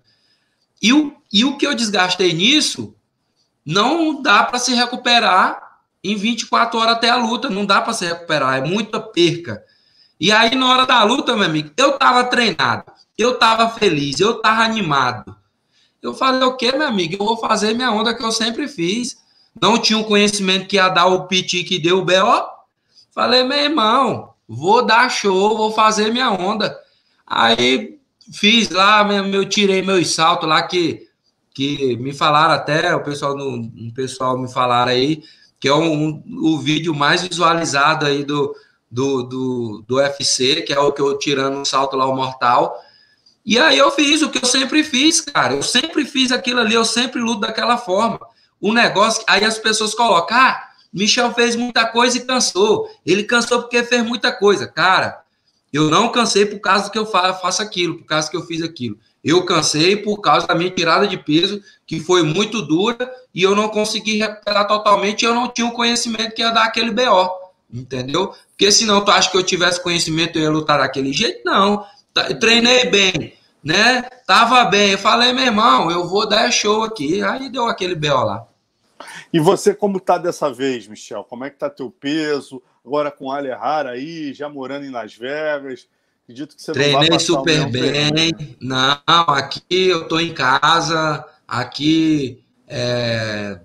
E 0.81 0.93
o, 0.93 1.17
e 1.33 1.45
o 1.45 1.57
que 1.57 1.67
eu 1.67 1.75
desgastei 1.75 2.33
nisso, 2.33 2.95
não 3.65 4.23
dá 4.23 4.45
para 4.45 4.61
se 4.61 4.75
recuperar 4.75 5.61
em 6.05 6.15
24 6.15 6.79
horas 6.79 6.95
até 6.95 7.11
a 7.11 7.17
luta. 7.17 7.51
Não 7.51 7.67
dá 7.67 7.81
para 7.81 7.93
se 7.93 8.05
recuperar, 8.05 8.59
é 8.59 8.61
muita 8.61 9.01
perca. 9.01 9.65
E 10.21 10.31
aí, 10.31 10.55
na 10.55 10.69
hora 10.69 10.87
da 10.87 11.03
luta, 11.03 11.35
meu 11.35 11.47
amigo, 11.47 11.71
eu 11.77 11.99
tava 11.99 12.25
treinado, 12.25 12.85
eu 13.19 13.39
tava 13.39 13.69
feliz, 13.71 14.21
eu 14.21 14.41
tava 14.41 14.63
animado. 14.63 15.37
Eu 16.07 16.15
falei, 16.15 16.43
o 16.43 16.57
que, 16.57 16.71
meu 16.71 16.87
amigo? 16.87 17.17
Eu 17.19 17.27
vou 17.27 17.37
fazer 17.37 17.75
minha 17.75 17.91
onda 17.91 18.15
que 18.15 18.25
eu 18.25 18.31
sempre 18.31 18.69
fiz. 18.69 19.17
Não 19.61 19.77
tinha 19.77 19.99
o 19.99 20.03
um 20.03 20.05
conhecimento 20.05 20.69
que 20.69 20.77
ia 20.77 20.89
dar 20.89 21.07
o 21.07 21.27
piti 21.27 21.65
que 21.65 21.79
deu 21.79 21.99
o 21.99 22.05
B.O. 22.05 22.47
Falei, 23.13 23.43
meu 23.43 23.59
irmão, 23.59 24.31
vou 24.47 24.85
dar 24.85 25.09
show, 25.09 25.57
vou 25.57 25.73
fazer 25.73 26.13
minha 26.13 26.31
onda. 26.31 26.79
Aí 27.27 27.99
fiz 28.33 28.71
lá, 28.71 29.05
eu 29.33 29.49
tirei 29.49 29.83
meus 29.83 30.15
saltos 30.15 30.49
lá 30.49 30.63
que, 30.63 31.09
que 31.53 31.97
me 31.97 32.13
falaram 32.13 32.55
até, 32.55 32.95
o 32.95 33.03
pessoal, 33.03 33.37
no, 33.37 33.63
o 33.63 33.95
pessoal 33.95 34.39
me 34.39 34.49
falaram 34.53 34.93
aí, 34.93 35.23
que 35.59 35.67
é 35.67 35.75
um, 35.75 36.23
o 36.41 36.59
vídeo 36.59 36.95
mais 36.95 37.23
visualizado 37.23 38.07
aí 38.07 38.23
do, 38.23 38.55
do, 38.89 39.23
do, 39.25 39.85
do 39.89 39.97
UFC, 39.97 40.63
que 40.63 40.73
é 40.73 40.79
o 40.79 40.93
que 40.93 41.01
eu 41.01 41.19
tirando 41.19 41.59
um 41.59 41.65
salto 41.65 41.97
lá, 41.97 42.07
o 42.07 42.15
mortal. 42.15 42.79
E 43.47 43.61
aí 43.61 43.79
eu 43.79 43.93
fiz 43.93 44.23
o 44.23 44.29
que 44.29 44.45
eu 44.45 44.49
sempre 44.49 44.83
fiz, 44.83 45.21
cara. 45.21 45.55
Eu 45.55 45.63
sempre 45.63 46.05
fiz 46.05 46.33
aquilo 46.33 46.59
ali, 46.59 46.75
eu 46.75 46.85
sempre 46.85 47.21
luto 47.21 47.43
daquela 47.43 47.79
forma. 47.79 48.19
O 48.61 48.73
negócio, 48.73 49.23
aí 49.29 49.45
as 49.45 49.57
pessoas 49.57 49.95
colocam, 49.95 50.37
ah, 50.37 50.61
Michel 50.93 51.33
fez 51.33 51.55
muita 51.55 51.87
coisa 51.87 52.17
e 52.17 52.25
cansou. 52.25 52.91
Ele 53.07 53.23
cansou 53.23 53.61
porque 53.61 53.85
fez 53.85 54.05
muita 54.05 54.33
coisa. 54.33 54.67
Cara, 54.67 55.23
eu 55.73 55.89
não 55.89 56.11
cansei 56.11 56.45
por 56.45 56.59
causa 56.59 56.91
que 56.91 56.99
eu 56.99 57.07
faço 57.07 57.63
aquilo, 57.63 57.99
por 57.99 58.07
causa 58.07 58.29
que 58.29 58.37
eu 58.37 58.43
fiz 58.43 58.63
aquilo. 58.63 58.99
Eu 59.23 59.45
cansei 59.45 59.97
por 59.97 60.21
causa 60.21 60.47
da 60.47 60.55
minha 60.55 60.71
tirada 60.71 61.07
de 61.07 61.17
peso, 61.17 61.63
que 61.87 62.01
foi 62.01 62.25
muito 62.25 62.63
dura, 62.63 63.13
e 63.33 63.43
eu 63.43 63.55
não 63.55 63.69
consegui 63.69 64.19
recuperar 64.19 64.67
totalmente, 64.67 65.25
eu 65.25 65.35
não 65.35 65.49
tinha 65.49 65.67
o 65.67 65.73
conhecimento 65.73 66.35
que 66.35 66.43
ia 66.43 66.51
dar 66.51 66.65
aquele 66.65 66.91
BO, 66.91 67.31
entendeu? 67.73 68.33
Porque 68.49 68.73
senão 68.73 69.05
tu 69.05 69.11
acha 69.11 69.31
que 69.31 69.37
eu 69.37 69.43
tivesse 69.43 69.83
conhecimento, 69.83 70.39
eu 70.39 70.43
ia 70.43 70.51
lutar 70.51 70.79
daquele 70.79 71.13
jeito? 71.13 71.43
Não. 71.45 71.85
Tá, 72.17 72.33
treinei 72.35 72.87
bem, 72.87 73.35
né? 73.63 74.01
Tava 74.27 74.65
bem. 74.65 74.93
Eu 74.93 74.99
falei, 74.99 75.35
meu 75.35 75.45
irmão, 75.45 75.91
eu 75.91 76.09
vou 76.09 76.27
dar 76.27 76.51
show 76.51 76.83
aqui. 76.83 77.23
Aí 77.23 77.51
deu 77.51 77.67
aquele 77.67 77.95
BO 77.95 78.25
lá. 78.25 78.49
E 79.31 79.39
você, 79.39 79.75
como 79.75 80.01
tá 80.01 80.17
dessa 80.17 80.51
vez, 80.51 80.89
Michel? 80.89 81.25
Como 81.25 81.45
é 81.45 81.51
que 81.51 81.59
tá 81.59 81.69
teu 81.69 81.91
peso? 81.91 82.63
Agora 82.83 83.11
com 83.11 83.27
o 83.27 83.31
Alehara 83.31 83.91
aí, 83.91 84.33
já 84.33 84.49
morando 84.49 84.87
em 84.87 84.91
Las 84.91 85.15
Vegas. 85.15 85.87
Acredito 86.25 86.57
que 86.57 86.63
você 86.63 86.73
Treinei 86.73 87.19
super 87.19 87.71
bem. 87.71 88.33
Não, 88.63 88.99
aqui 89.07 89.63
eu 89.69 90.09
tô 90.09 90.19
em 90.19 90.33
casa. 90.33 91.23
Aqui 91.47 92.43
é, 92.67 93.61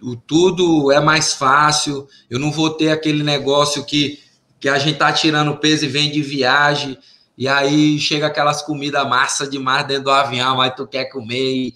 o 0.00 0.14
tudo 0.14 0.92
é 0.92 1.00
mais 1.00 1.32
fácil. 1.32 2.06
Eu 2.30 2.38
não 2.38 2.52
vou 2.52 2.70
ter 2.70 2.92
aquele 2.92 3.24
negócio 3.24 3.84
que, 3.84 4.20
que 4.60 4.68
a 4.68 4.78
gente 4.78 4.96
tá 4.96 5.12
tirando 5.12 5.56
peso 5.56 5.86
e 5.86 5.88
vem 5.88 6.08
de 6.08 6.22
viagem. 6.22 6.96
E 7.38 7.46
aí 7.46 8.00
chega 8.00 8.26
aquelas 8.26 8.62
comidas 8.62 9.08
massa 9.08 9.46
demais 9.46 9.86
dentro 9.86 10.04
do 10.04 10.10
avião, 10.10 10.56
mas 10.56 10.74
tu 10.74 10.88
quer 10.88 11.04
comer. 11.04 11.72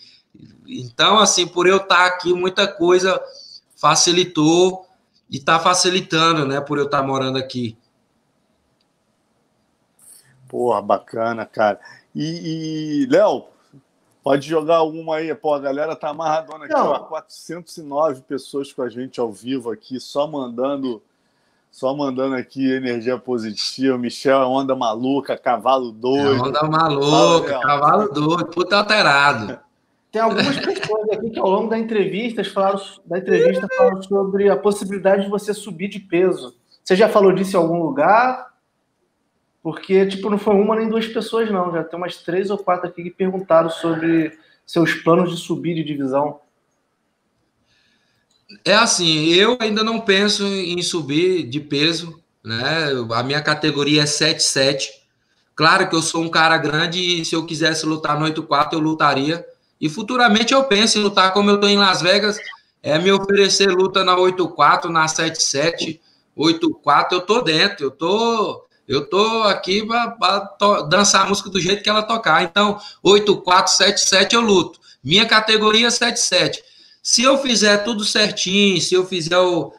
Então, 0.66 1.20
assim, 1.20 1.46
por 1.46 1.68
eu 1.68 1.76
estar 1.76 2.04
aqui, 2.04 2.34
muita 2.34 2.66
coisa 2.66 3.22
facilitou 3.76 4.84
e 5.30 5.36
está 5.36 5.60
facilitando, 5.60 6.44
né, 6.44 6.60
por 6.60 6.78
eu 6.78 6.86
estar 6.86 7.04
morando 7.04 7.38
aqui. 7.38 7.78
Porra, 10.48 10.82
bacana, 10.82 11.46
cara. 11.46 11.78
E, 12.12 13.04
e 13.04 13.06
Léo, 13.06 13.44
pode 14.20 14.48
jogar 14.48 14.78
alguma 14.78 15.18
aí. 15.18 15.32
Pô, 15.32 15.54
a 15.54 15.60
galera 15.60 15.94
tá 15.94 16.08
amarradona 16.08 16.64
aqui, 16.64 16.74
ó. 16.74 16.98
409 17.04 18.22
pessoas 18.22 18.72
com 18.72 18.82
a 18.82 18.88
gente 18.88 19.20
ao 19.20 19.30
vivo 19.30 19.70
aqui, 19.70 20.00
só 20.00 20.26
mandando 20.26 21.00
só 21.72 21.96
mandando 21.96 22.36
aqui 22.36 22.70
energia 22.70 23.16
positiva. 23.18 23.96
Michel 23.96 24.42
é 24.42 24.46
onda 24.46 24.76
maluca, 24.76 25.38
cavalo 25.38 25.90
doido. 25.90 26.44
É 26.44 26.48
onda 26.48 26.62
maluca, 26.64 27.58
cavalo 27.60 28.12
doido, 28.12 28.46
puta 28.46 28.76
alterado. 28.76 29.58
Tem 30.12 30.20
algumas 30.20 30.58
pessoas 30.60 31.08
aqui 31.10 31.30
que 31.30 31.38
ao 31.38 31.48
longo 31.48 31.70
da 31.70 31.78
entrevista 31.78 32.44
falaram, 32.44 32.78
da 33.06 33.18
entrevista 33.18 33.66
falaram 33.74 34.02
sobre 34.02 34.50
a 34.50 34.56
possibilidade 34.56 35.24
de 35.24 35.30
você 35.30 35.54
subir 35.54 35.88
de 35.88 35.98
peso. 35.98 36.54
Você 36.84 36.94
já 36.94 37.08
falou 37.08 37.32
disso 37.32 37.56
em 37.56 37.60
algum 37.60 37.82
lugar? 37.82 38.52
Porque, 39.62 40.04
tipo, 40.04 40.28
não 40.28 40.36
foi 40.36 40.54
uma 40.54 40.76
nem 40.76 40.90
duas 40.90 41.06
pessoas, 41.06 41.50
não. 41.50 41.72
Já 41.72 41.84
tem 41.84 41.98
umas 41.98 42.18
três 42.18 42.50
ou 42.50 42.58
quatro 42.58 42.88
aqui 42.88 43.04
que 43.04 43.10
perguntaram 43.10 43.70
sobre 43.70 44.38
seus 44.66 44.92
planos 44.92 45.30
de 45.30 45.38
subir 45.38 45.74
de 45.74 45.84
divisão. 45.84 46.40
É 48.64 48.74
assim, 48.74 49.28
eu 49.28 49.56
ainda 49.60 49.82
não 49.82 50.00
penso 50.00 50.44
em 50.44 50.82
subir 50.82 51.44
de 51.44 51.60
peso, 51.60 52.20
né? 52.44 52.88
A 53.12 53.22
minha 53.22 53.40
categoria 53.40 54.02
é 54.02 54.04
7-7. 54.04 54.88
Claro 55.54 55.88
que 55.88 55.94
eu 55.94 56.02
sou 56.02 56.22
um 56.22 56.28
cara 56.28 56.56
grande 56.56 56.98
e 56.98 57.24
se 57.24 57.34
eu 57.34 57.44
quisesse 57.44 57.86
lutar 57.86 58.18
no 58.18 58.26
8-4, 58.26 58.72
eu 58.72 58.78
lutaria. 58.78 59.44
E 59.80 59.88
futuramente 59.88 60.54
eu 60.54 60.64
penso 60.64 60.98
em 60.98 61.02
lutar 61.02 61.32
como 61.32 61.50
eu 61.50 61.56
estou 61.56 61.68
em 61.68 61.76
Las 61.76 62.00
Vegas, 62.00 62.38
é 62.82 62.98
me 62.98 63.12
oferecer 63.12 63.68
luta 63.70 64.04
na 64.04 64.16
8-4, 64.16 64.84
na 64.86 65.06
7-7, 65.06 66.00
8-4, 66.36 67.12
eu 67.12 67.20
tô 67.20 67.40
dentro, 67.42 67.86
eu 67.86 67.90
tô, 67.90 68.64
eu 68.88 69.08
tô 69.08 69.42
aqui 69.42 69.86
para 69.86 70.48
dançar 70.88 71.22
a 71.22 71.28
música 71.28 71.50
do 71.50 71.60
jeito 71.60 71.82
que 71.82 71.90
ela 71.90 72.02
tocar. 72.02 72.42
Então, 72.42 72.78
8-4, 73.04 73.66
7-7 73.66 74.32
eu 74.32 74.40
luto. 74.40 74.80
Minha 75.02 75.26
categoria 75.26 75.88
é 75.88 75.90
7-7. 75.90 76.58
Se 77.02 77.22
eu 77.22 77.36
fizer 77.38 77.78
tudo 77.78 78.04
certinho, 78.04 78.80
se 78.80 78.94
eu 78.94 79.04
fizer 79.04 79.38
o, 79.38 79.72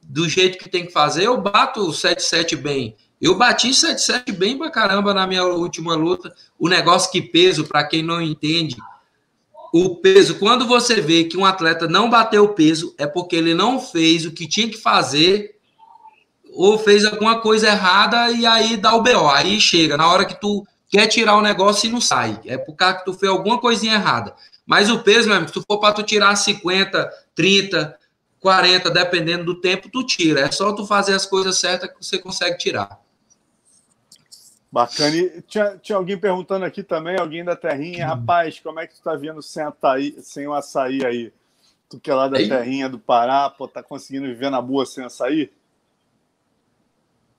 do 0.00 0.28
jeito 0.28 0.58
que 0.58 0.68
tem 0.68 0.86
que 0.86 0.92
fazer, 0.92 1.24
eu 1.24 1.40
bato 1.40 1.80
o 1.80 1.90
7-7 1.90 2.56
bem. 2.56 2.96
Eu 3.20 3.36
bati 3.36 3.70
7-7 3.70 4.32
bem 4.32 4.56
pra 4.56 4.70
caramba 4.70 5.12
na 5.12 5.26
minha 5.26 5.44
última 5.44 5.96
luta. 5.96 6.32
O 6.56 6.68
negócio 6.68 7.10
que 7.10 7.20
peso, 7.20 7.66
para 7.66 7.84
quem 7.84 8.00
não 8.00 8.22
entende, 8.22 8.76
o 9.72 9.96
peso, 9.96 10.36
quando 10.36 10.66
você 10.66 11.00
vê 11.00 11.24
que 11.24 11.36
um 11.36 11.44
atleta 11.44 11.88
não 11.88 12.08
bateu 12.08 12.44
o 12.44 12.54
peso, 12.54 12.94
é 12.96 13.06
porque 13.06 13.34
ele 13.34 13.54
não 13.54 13.80
fez 13.80 14.24
o 14.24 14.30
que 14.30 14.46
tinha 14.46 14.68
que 14.68 14.78
fazer 14.78 15.56
ou 16.52 16.78
fez 16.78 17.04
alguma 17.04 17.40
coisa 17.40 17.68
errada 17.68 18.30
e 18.30 18.46
aí 18.46 18.76
dá 18.76 18.94
o 18.94 19.02
BO. 19.02 19.28
Aí 19.28 19.60
chega, 19.60 19.96
na 19.96 20.08
hora 20.08 20.24
que 20.24 20.40
tu 20.40 20.64
quer 20.88 21.06
tirar 21.08 21.36
o 21.36 21.42
negócio 21.42 21.88
e 21.88 21.92
não 21.92 22.00
sai. 22.00 22.40
É 22.46 22.56
por 22.56 22.74
causa 22.74 22.98
que 22.98 23.04
tu 23.04 23.12
fez 23.12 23.30
alguma 23.30 23.58
coisinha 23.58 23.94
errada. 23.94 24.34
Mas 24.68 24.90
o 24.90 25.02
peso, 25.02 25.30
mesmo, 25.30 25.48
se 25.48 25.54
tu 25.54 25.64
for 25.66 25.80
para 25.80 25.94
tu 25.94 26.02
tirar 26.02 26.36
50, 26.36 27.10
30, 27.34 27.98
40, 28.38 28.90
dependendo 28.90 29.46
do 29.46 29.58
tempo, 29.62 29.88
tu 29.88 30.04
tira. 30.04 30.40
É 30.42 30.52
só 30.52 30.74
tu 30.74 30.86
fazer 30.86 31.14
as 31.14 31.24
coisas 31.24 31.58
certas 31.58 31.88
que 31.88 32.04
você 32.04 32.18
consegue 32.18 32.58
tirar. 32.58 33.00
Bacana. 34.70 35.16
E 35.16 35.40
tinha, 35.40 35.78
tinha 35.78 35.96
alguém 35.96 36.18
perguntando 36.18 36.66
aqui 36.66 36.82
também, 36.82 37.18
alguém 37.18 37.42
da 37.42 37.56
terrinha, 37.56 38.04
hum. 38.04 38.08
rapaz, 38.10 38.60
como 38.60 38.78
é 38.78 38.86
que 38.86 38.94
tu 38.94 39.00
tá 39.00 39.14
vendo 39.14 39.40
sem, 39.42 39.62
ataí, 39.62 40.14
sem 40.20 40.46
o 40.46 40.52
açaí 40.52 41.02
aí? 41.02 41.32
Tu 41.88 41.98
que 41.98 42.10
é 42.10 42.14
lá 42.14 42.28
da 42.28 42.38
Ei? 42.38 42.46
terrinha 42.46 42.90
do 42.90 42.98
Pará, 42.98 43.48
pô, 43.48 43.66
tá 43.66 43.82
conseguindo 43.82 44.26
viver 44.26 44.50
na 44.50 44.60
boa 44.60 44.84
sem 44.84 45.02
açaí? 45.02 45.50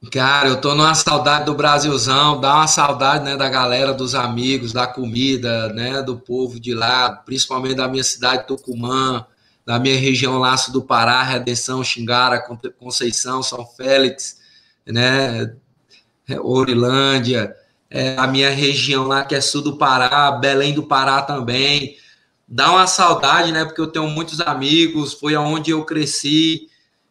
Cara, 0.07 0.47
eu 0.47 0.61
tô 0.61 0.73
numa 0.73 0.95
saudade 0.95 1.45
do 1.45 1.53
Brasilzão, 1.53 2.39
dá 2.39 2.55
uma 2.55 2.67
saudade, 2.67 3.25
né, 3.25 3.35
da 3.35 3.49
galera, 3.49 3.93
dos 3.93 4.15
amigos, 4.15 4.71
da 4.71 4.87
comida, 4.87 5.73
né, 5.73 6.01
do 6.01 6.17
povo 6.17 6.57
de 6.57 6.73
lá, 6.73 7.11
principalmente 7.11 7.75
da 7.75 7.85
minha 7.85 8.03
cidade, 8.03 8.47
Tucumã, 8.47 9.25
da 9.65 9.77
minha 9.77 9.99
região 9.99 10.37
Laço 10.37 10.71
do 10.71 10.81
Pará, 10.81 11.21
Redenção, 11.21 11.83
Xingara, 11.83 12.41
Conceição, 12.79 13.43
São 13.43 13.65
Félix, 13.65 14.39
né, 14.87 15.53
Orilândia, 16.41 17.53
é, 17.89 18.15
a 18.17 18.25
minha 18.25 18.49
região 18.51 19.05
lá 19.05 19.25
que 19.25 19.35
é 19.35 19.41
sul 19.41 19.61
do 19.61 19.77
Pará, 19.77 20.31
Belém 20.31 20.73
do 20.73 20.83
Pará 20.83 21.21
também. 21.23 21.97
Dá 22.47 22.71
uma 22.71 22.87
saudade, 22.87 23.51
né, 23.51 23.65
porque 23.65 23.81
eu 23.81 23.87
tenho 23.87 24.07
muitos 24.07 24.39
amigos, 24.39 25.13
foi 25.13 25.35
aonde 25.35 25.71
eu 25.71 25.83
cresci, 25.83 26.69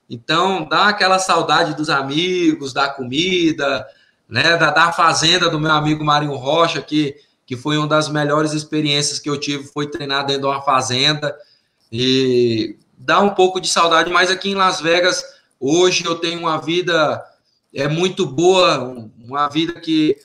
então, 0.08 0.66
dá 0.68 0.88
aquela 0.88 1.18
saudade 1.18 1.74
dos 1.74 1.90
amigos, 1.90 2.72
da 2.72 2.88
comida, 2.88 3.86
né, 4.28 4.56
da, 4.56 4.70
da 4.70 4.92
fazenda 4.92 5.50
do 5.50 5.60
meu 5.60 5.70
amigo 5.72 6.04
Marinho 6.04 6.34
Rocha, 6.34 6.80
que, 6.80 7.16
que 7.46 7.56
foi 7.56 7.76
uma 7.76 7.86
das 7.86 8.08
melhores 8.08 8.52
experiências 8.52 9.18
que 9.18 9.28
eu 9.28 9.38
tive, 9.38 9.64
foi 9.64 9.86
treinar 9.90 10.24
dentro 10.26 10.42
de 10.42 10.48
uma 10.48 10.62
fazenda. 10.62 11.36
E 11.92 12.76
dá 12.96 13.20
um 13.20 13.30
pouco 13.30 13.60
de 13.60 13.68
saudade, 13.68 14.10
mas 14.10 14.30
aqui 14.30 14.50
em 14.50 14.54
Las 14.54 14.80
Vegas, 14.80 15.22
hoje 15.60 16.04
eu 16.04 16.14
tenho 16.16 16.40
uma 16.40 16.58
vida 16.58 17.24
é 17.74 17.86
muito 17.86 18.24
boa, 18.24 19.10
uma 19.18 19.48
vida 19.48 19.74
que, 19.74 20.16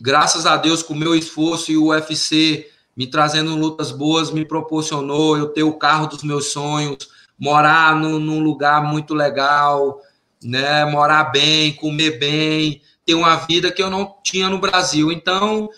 graças 0.00 0.46
a 0.46 0.56
Deus, 0.56 0.82
com 0.82 0.94
o 0.94 0.96
meu 0.96 1.14
esforço 1.14 1.72
e 1.72 1.76
o 1.76 1.88
UFC 1.88 2.68
me 2.96 3.06
trazendo 3.06 3.56
lutas 3.56 3.90
boas, 3.90 4.30
me 4.30 4.44
proporcionou 4.44 5.36
eu 5.36 5.48
ter 5.48 5.62
o 5.62 5.72
carro 5.72 6.06
dos 6.06 6.22
meus 6.22 6.46
sonhos, 6.46 7.08
morar 7.42 7.96
no, 7.96 8.20
num 8.20 8.38
lugar 8.38 8.84
muito 8.84 9.14
legal, 9.14 10.00
né? 10.40 10.84
Morar 10.84 11.24
bem, 11.24 11.74
comer 11.74 12.16
bem, 12.16 12.80
ter 13.04 13.14
uma 13.14 13.34
vida 13.34 13.72
que 13.72 13.82
eu 13.82 13.90
não 13.90 14.16
tinha 14.22 14.48
no 14.48 14.60
Brasil. 14.60 15.10
Então, 15.10 15.68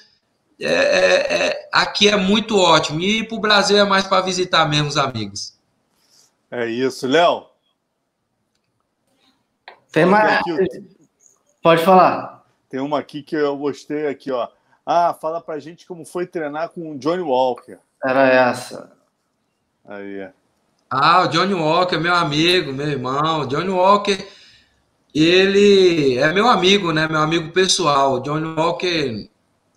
é, 0.61 0.67
é, 0.67 1.47
é 1.49 1.69
aqui 1.73 2.07
é 2.07 2.17
muito 2.17 2.59
ótimo. 2.59 3.01
E 3.01 3.27
para 3.27 3.37
o 3.37 3.41
Brasil 3.41 3.79
é 3.79 3.85
mais 3.85 4.07
para 4.07 4.21
visitar 4.21 4.69
mesmo 4.69 4.89
os 4.89 4.99
amigos. 4.99 5.59
É 6.51 6.67
isso, 6.67 7.07
Léo. 7.07 7.47
Tem 9.91 10.05
mais. 10.05 10.43
Pode 11.63 11.83
falar. 11.83 12.45
Tem 12.69 12.79
uma 12.79 12.99
aqui 12.99 13.23
que 13.23 13.37
eu 13.37 13.57
gostei 13.57 14.07
aqui, 14.07 14.31
ó. 14.31 14.49
Ah, 14.85 15.17
fala 15.19 15.41
pra 15.41 15.59
gente 15.59 15.87
como 15.87 16.05
foi 16.05 16.27
treinar 16.27 16.69
com 16.69 16.91
o 16.91 16.99
Johnny 16.99 17.23
Walker. 17.23 17.79
Era 18.05 18.27
essa. 18.27 18.93
Aí. 19.87 20.29
Ah, 20.97 21.25
o 21.25 21.27
Johnny 21.27 21.55
Walker, 21.55 21.99
meu 21.99 22.15
amigo, 22.15 22.73
meu 22.73 22.87
irmão. 22.87 23.45
Johnny 23.49 23.69
Walker, 23.69 24.17
ele 25.13 26.17
é 26.19 26.33
meu 26.33 26.47
amigo, 26.47 26.93
né? 26.93 27.09
Meu 27.09 27.21
amigo 27.21 27.51
pessoal. 27.51 28.15
O 28.15 28.21
Johnny 28.21 28.55
Walker, 28.55 29.29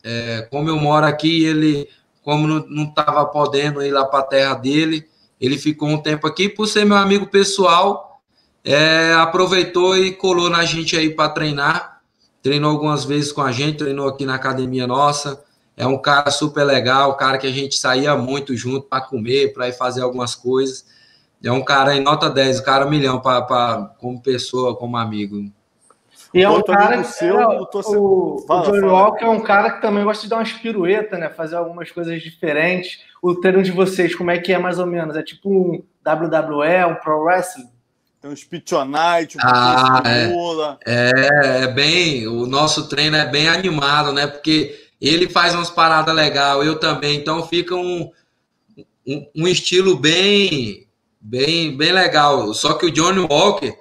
é, 0.03 0.47
como 0.51 0.69
eu 0.69 0.77
moro 0.77 1.07
aqui, 1.07 1.43
ele, 1.43 1.89
como 2.21 2.47
não 2.47 2.83
estava 2.83 3.25
podendo 3.25 3.81
ir 3.81 3.89
lá 3.89 4.05
para 4.05 4.19
a 4.19 4.27
terra 4.27 4.53
dele, 4.53 5.07
ele 5.41 5.57
ficou 5.57 5.89
um 5.89 5.97
tempo 5.97 6.27
aqui. 6.27 6.47
Por 6.47 6.67
ser 6.67 6.85
meu 6.85 6.97
amigo 6.97 7.25
pessoal, 7.25 8.21
é, 8.63 9.11
aproveitou 9.13 9.97
e 9.97 10.11
colou 10.11 10.51
na 10.51 10.65
gente 10.65 10.95
aí 10.95 11.09
para 11.09 11.29
treinar. 11.29 11.99
Treinou 12.43 12.69
algumas 12.69 13.05
vezes 13.05 13.31
com 13.31 13.41
a 13.41 13.51
gente, 13.51 13.79
treinou 13.79 14.07
aqui 14.07 14.23
na 14.23 14.35
academia 14.35 14.85
nossa. 14.85 15.43
É 15.75 15.87
um 15.87 15.97
cara 15.97 16.29
super 16.29 16.63
legal, 16.63 17.17
cara 17.17 17.39
que 17.39 17.47
a 17.47 17.51
gente 17.51 17.75
saía 17.75 18.15
muito 18.15 18.55
junto 18.55 18.83
para 18.87 19.01
comer, 19.01 19.51
para 19.51 19.67
ir 19.67 19.73
fazer 19.73 20.03
algumas 20.03 20.35
coisas. 20.35 20.95
É 21.43 21.51
um 21.51 21.63
cara 21.63 21.95
em 21.95 22.01
nota 22.01 22.29
10, 22.29 22.59
o 22.59 22.63
cara 22.63 22.85
milhão 22.85 23.19
pra, 23.19 23.41
pra, 23.41 23.93
como 23.99 24.21
pessoa, 24.21 24.75
como 24.75 24.97
amigo. 24.97 25.51
E 26.33 26.43
é 26.43 26.49
um 26.49 26.61
cara 26.61 26.97
que 26.97 27.07
seu, 27.07 27.39
é, 27.39 27.47
o, 27.47 28.43
fala, 28.47 28.61
o 28.61 28.71
Johnny 28.71 28.85
Walker 28.85 29.25
é 29.25 29.29
um 29.29 29.39
cara 29.39 29.71
que 29.71 29.81
também 29.81 30.03
gosta 30.03 30.23
de 30.23 30.29
dar 30.29 30.37
umas 30.37 30.51
piruetas, 30.51 31.19
né? 31.19 31.29
Fazer 31.29 31.55
algumas 31.55 31.89
coisas 31.91 32.21
diferentes. 32.21 32.99
O 33.21 33.35
treino 33.35 33.63
de 33.63 33.71
vocês, 33.71 34.13
como 34.15 34.31
é 34.31 34.37
que 34.37 34.51
é 34.51 34.57
mais 34.57 34.77
ou 34.77 34.85
menos? 34.85 35.15
É 35.15 35.23
tipo 35.23 35.49
um 35.49 35.83
WWE, 36.05 36.85
um 36.91 36.95
Pro 36.95 37.23
Wrestling? 37.23 37.69
Tem 38.21 38.31
um 38.31 38.35
Spitionite, 38.35 39.37
um 39.37 39.41
ah, 39.43 40.01
é, 40.05 40.31
é, 40.85 41.63
é 41.63 41.67
bem. 41.67 42.27
O 42.27 42.45
nosso 42.45 42.89
treino 42.89 43.15
é 43.15 43.25
bem 43.25 43.47
animado, 43.47 44.11
né? 44.11 44.27
Porque 44.27 44.87
ele 44.99 45.29
faz 45.29 45.53
umas 45.53 45.69
paradas 45.69 46.13
legais, 46.13 46.65
eu 46.65 46.79
também. 46.79 47.17
Então 47.17 47.47
fica 47.47 47.75
um, 47.75 48.11
um, 49.07 49.27
um 49.35 49.47
estilo 49.47 49.95
bem, 49.95 50.86
bem, 51.19 51.75
bem 51.75 51.91
legal. 51.91 52.53
Só 52.53 52.73
que 52.73 52.85
o 52.85 52.91
Johnny 52.91 53.19
Walker 53.19 53.77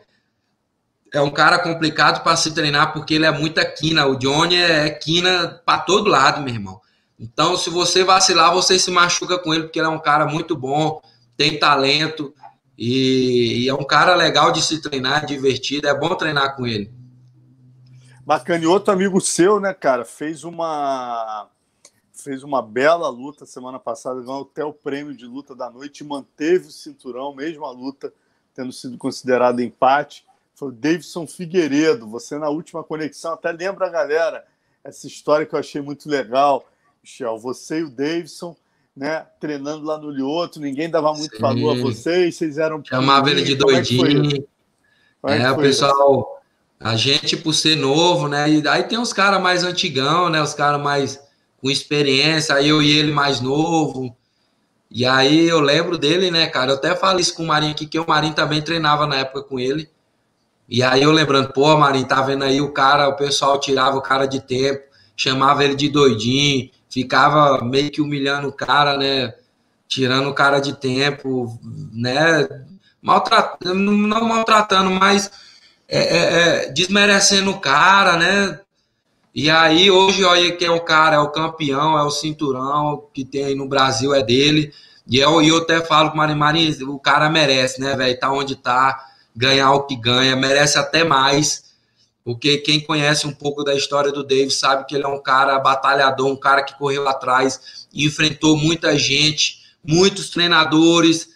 é 1.12 1.20
um 1.20 1.30
cara 1.30 1.58
complicado 1.58 2.22
para 2.22 2.36
se 2.36 2.52
treinar 2.52 2.92
porque 2.92 3.14
ele 3.14 3.26
é 3.26 3.30
muita 3.30 3.64
quina. 3.64 4.06
O 4.06 4.16
Johnny 4.16 4.56
é 4.56 4.90
quina 4.90 5.60
para 5.64 5.80
todo 5.80 6.10
lado, 6.10 6.42
meu 6.42 6.54
irmão. 6.54 6.80
Então, 7.18 7.56
se 7.56 7.70
você 7.70 8.04
vacilar, 8.04 8.52
você 8.52 8.78
se 8.78 8.90
machuca 8.90 9.38
com 9.38 9.54
ele, 9.54 9.64
porque 9.64 9.78
ele 9.78 9.86
é 9.86 9.90
um 9.90 9.98
cara 9.98 10.26
muito 10.26 10.54
bom, 10.54 11.00
tem 11.36 11.58
talento 11.58 12.34
e, 12.76 13.64
e 13.64 13.68
é 13.68 13.74
um 13.74 13.84
cara 13.84 14.14
legal 14.14 14.52
de 14.52 14.62
se 14.62 14.82
treinar, 14.82 15.24
divertido. 15.24 15.88
É 15.88 15.98
bom 15.98 16.14
treinar 16.14 16.54
com 16.56 16.66
ele. 16.66 16.92
Bacana. 18.24 18.62
E 18.62 18.66
outro 18.66 18.92
amigo 18.92 19.20
seu, 19.20 19.58
né, 19.60 19.72
cara, 19.72 20.04
fez 20.04 20.44
uma 20.44 21.48
fez 22.26 22.42
uma 22.42 22.60
bela 22.60 23.08
luta 23.08 23.46
semana 23.46 23.78
passada, 23.78 24.20
ganhou 24.20 24.42
até 24.42 24.64
o 24.64 24.72
prêmio 24.72 25.14
de 25.14 25.24
luta 25.24 25.54
da 25.54 25.70
noite 25.70 26.02
manteve 26.02 26.66
o 26.66 26.72
cinturão, 26.72 27.32
mesmo 27.32 27.64
a 27.64 27.70
luta 27.70 28.12
tendo 28.52 28.72
sido 28.72 28.98
considerada 28.98 29.62
empate. 29.62 30.24
Foi 30.52 30.70
o 30.70 30.72
Davidson 30.72 31.24
Figueiredo. 31.24 32.08
Você, 32.08 32.36
na 32.36 32.48
última 32.48 32.82
conexão, 32.82 33.34
até 33.34 33.52
lembra, 33.52 33.88
galera, 33.88 34.44
essa 34.82 35.06
história 35.06 35.46
que 35.46 35.54
eu 35.54 35.58
achei 35.60 35.80
muito 35.80 36.08
legal, 36.10 36.66
Michel. 37.00 37.38
Você 37.38 37.78
e 37.78 37.84
o 37.84 37.90
Davidson, 37.90 38.56
né, 38.96 39.24
treinando 39.38 39.86
lá 39.86 39.96
no 39.96 40.10
Lioto, 40.10 40.58
ninguém 40.58 40.90
dava 40.90 41.14
muito 41.14 41.36
Sim. 41.36 41.42
valor 41.42 41.78
a 41.78 41.80
vocês, 41.80 42.34
vocês 42.34 42.58
eram. 42.58 42.82
Chamava 42.84 43.30
ele 43.30 43.42
de 43.42 43.52
é 43.52 43.56
doidinho. 43.56 44.48
É, 45.28 45.42
é 45.42 45.50
o 45.52 45.56
pessoal, 45.56 46.42
a 46.80 46.96
gente, 46.96 47.36
por 47.36 47.52
ser 47.52 47.76
novo, 47.76 48.26
né? 48.26 48.50
E 48.50 48.66
aí 48.66 48.82
tem 48.82 48.98
os 48.98 49.12
caras 49.12 49.40
mais 49.40 49.62
antigão, 49.62 50.28
né? 50.28 50.42
Os 50.42 50.54
caras 50.54 50.82
mais 50.82 51.25
com 51.66 51.70
experiência, 51.70 52.62
eu 52.62 52.80
e 52.80 52.96
ele 52.96 53.10
mais 53.10 53.40
novo. 53.40 54.16
E 54.88 55.04
aí 55.04 55.48
eu 55.48 55.58
lembro 55.58 55.98
dele, 55.98 56.30
né, 56.30 56.46
cara? 56.46 56.70
Eu 56.70 56.76
até 56.76 56.94
falo 56.94 57.18
isso 57.18 57.34
com 57.34 57.42
o 57.42 57.46
Marinho 57.46 57.72
aqui, 57.72 57.86
que 57.86 57.98
o 57.98 58.06
Marinho 58.06 58.34
também 58.34 58.62
treinava 58.62 59.04
na 59.04 59.16
época 59.16 59.42
com 59.42 59.58
ele. 59.58 59.90
E 60.68 60.80
aí 60.80 61.02
eu 61.02 61.10
lembrando, 61.10 61.52
pô, 61.52 61.76
Marinho, 61.76 62.06
tá 62.06 62.22
vendo 62.22 62.44
aí 62.44 62.60
o 62.60 62.72
cara, 62.72 63.08
o 63.08 63.16
pessoal 63.16 63.58
tirava 63.58 63.96
o 63.96 64.00
cara 64.00 64.26
de 64.26 64.38
tempo, 64.40 64.80
chamava 65.16 65.64
ele 65.64 65.74
de 65.74 65.88
doidinho, 65.88 66.70
ficava 66.88 67.64
meio 67.64 67.90
que 67.90 68.00
humilhando 68.00 68.46
o 68.46 68.52
cara, 68.52 68.96
né? 68.96 69.34
Tirando 69.88 70.30
o 70.30 70.34
cara 70.34 70.60
de 70.60 70.72
tempo, 70.76 71.58
né? 71.92 72.48
Maltratando, 73.02 73.74
não 73.74 74.28
maltratando, 74.28 74.90
mas 74.92 75.32
é, 75.88 75.98
é, 75.98 76.66
é, 76.66 76.72
desmerecendo 76.72 77.50
o 77.50 77.58
cara, 77.58 78.16
né? 78.16 78.60
E 79.36 79.50
aí, 79.50 79.90
hoje, 79.90 80.24
olha 80.24 80.56
quem 80.56 80.66
é 80.66 80.70
o 80.70 80.80
cara, 80.80 81.16
é 81.16 81.18
o 81.18 81.28
campeão, 81.28 81.98
é 81.98 82.02
o 82.02 82.10
cinturão 82.10 83.06
que 83.12 83.22
tem 83.22 83.44
aí 83.44 83.54
no 83.54 83.68
Brasil, 83.68 84.14
é 84.14 84.22
dele. 84.22 84.72
E 85.06 85.18
eu, 85.18 85.42
eu 85.42 85.58
até 85.58 85.82
falo 85.82 86.08
com 86.08 86.14
o 86.14 86.16
Marinho, 86.16 86.38
Marinho, 86.38 86.90
o 86.90 86.98
cara 86.98 87.28
merece, 87.28 87.78
né, 87.78 87.94
velho? 87.94 88.18
Tá 88.18 88.32
onde 88.32 88.56
tá 88.56 88.98
ganhar 89.36 89.74
o 89.74 89.82
que 89.82 89.94
ganha, 89.94 90.34
merece 90.34 90.78
até 90.78 91.04
mais, 91.04 91.64
porque 92.24 92.56
quem 92.56 92.80
conhece 92.80 93.26
um 93.26 93.32
pouco 93.34 93.62
da 93.62 93.74
história 93.74 94.10
do 94.10 94.24
Davis 94.24 94.54
sabe 94.54 94.86
que 94.86 94.94
ele 94.94 95.04
é 95.04 95.08
um 95.08 95.22
cara 95.22 95.58
batalhador, 95.58 96.28
um 96.28 96.40
cara 96.40 96.62
que 96.62 96.78
correu 96.78 97.06
atrás, 97.06 97.86
enfrentou 97.92 98.56
muita 98.56 98.96
gente, 98.96 99.60
muitos 99.84 100.30
treinadores. 100.30 101.28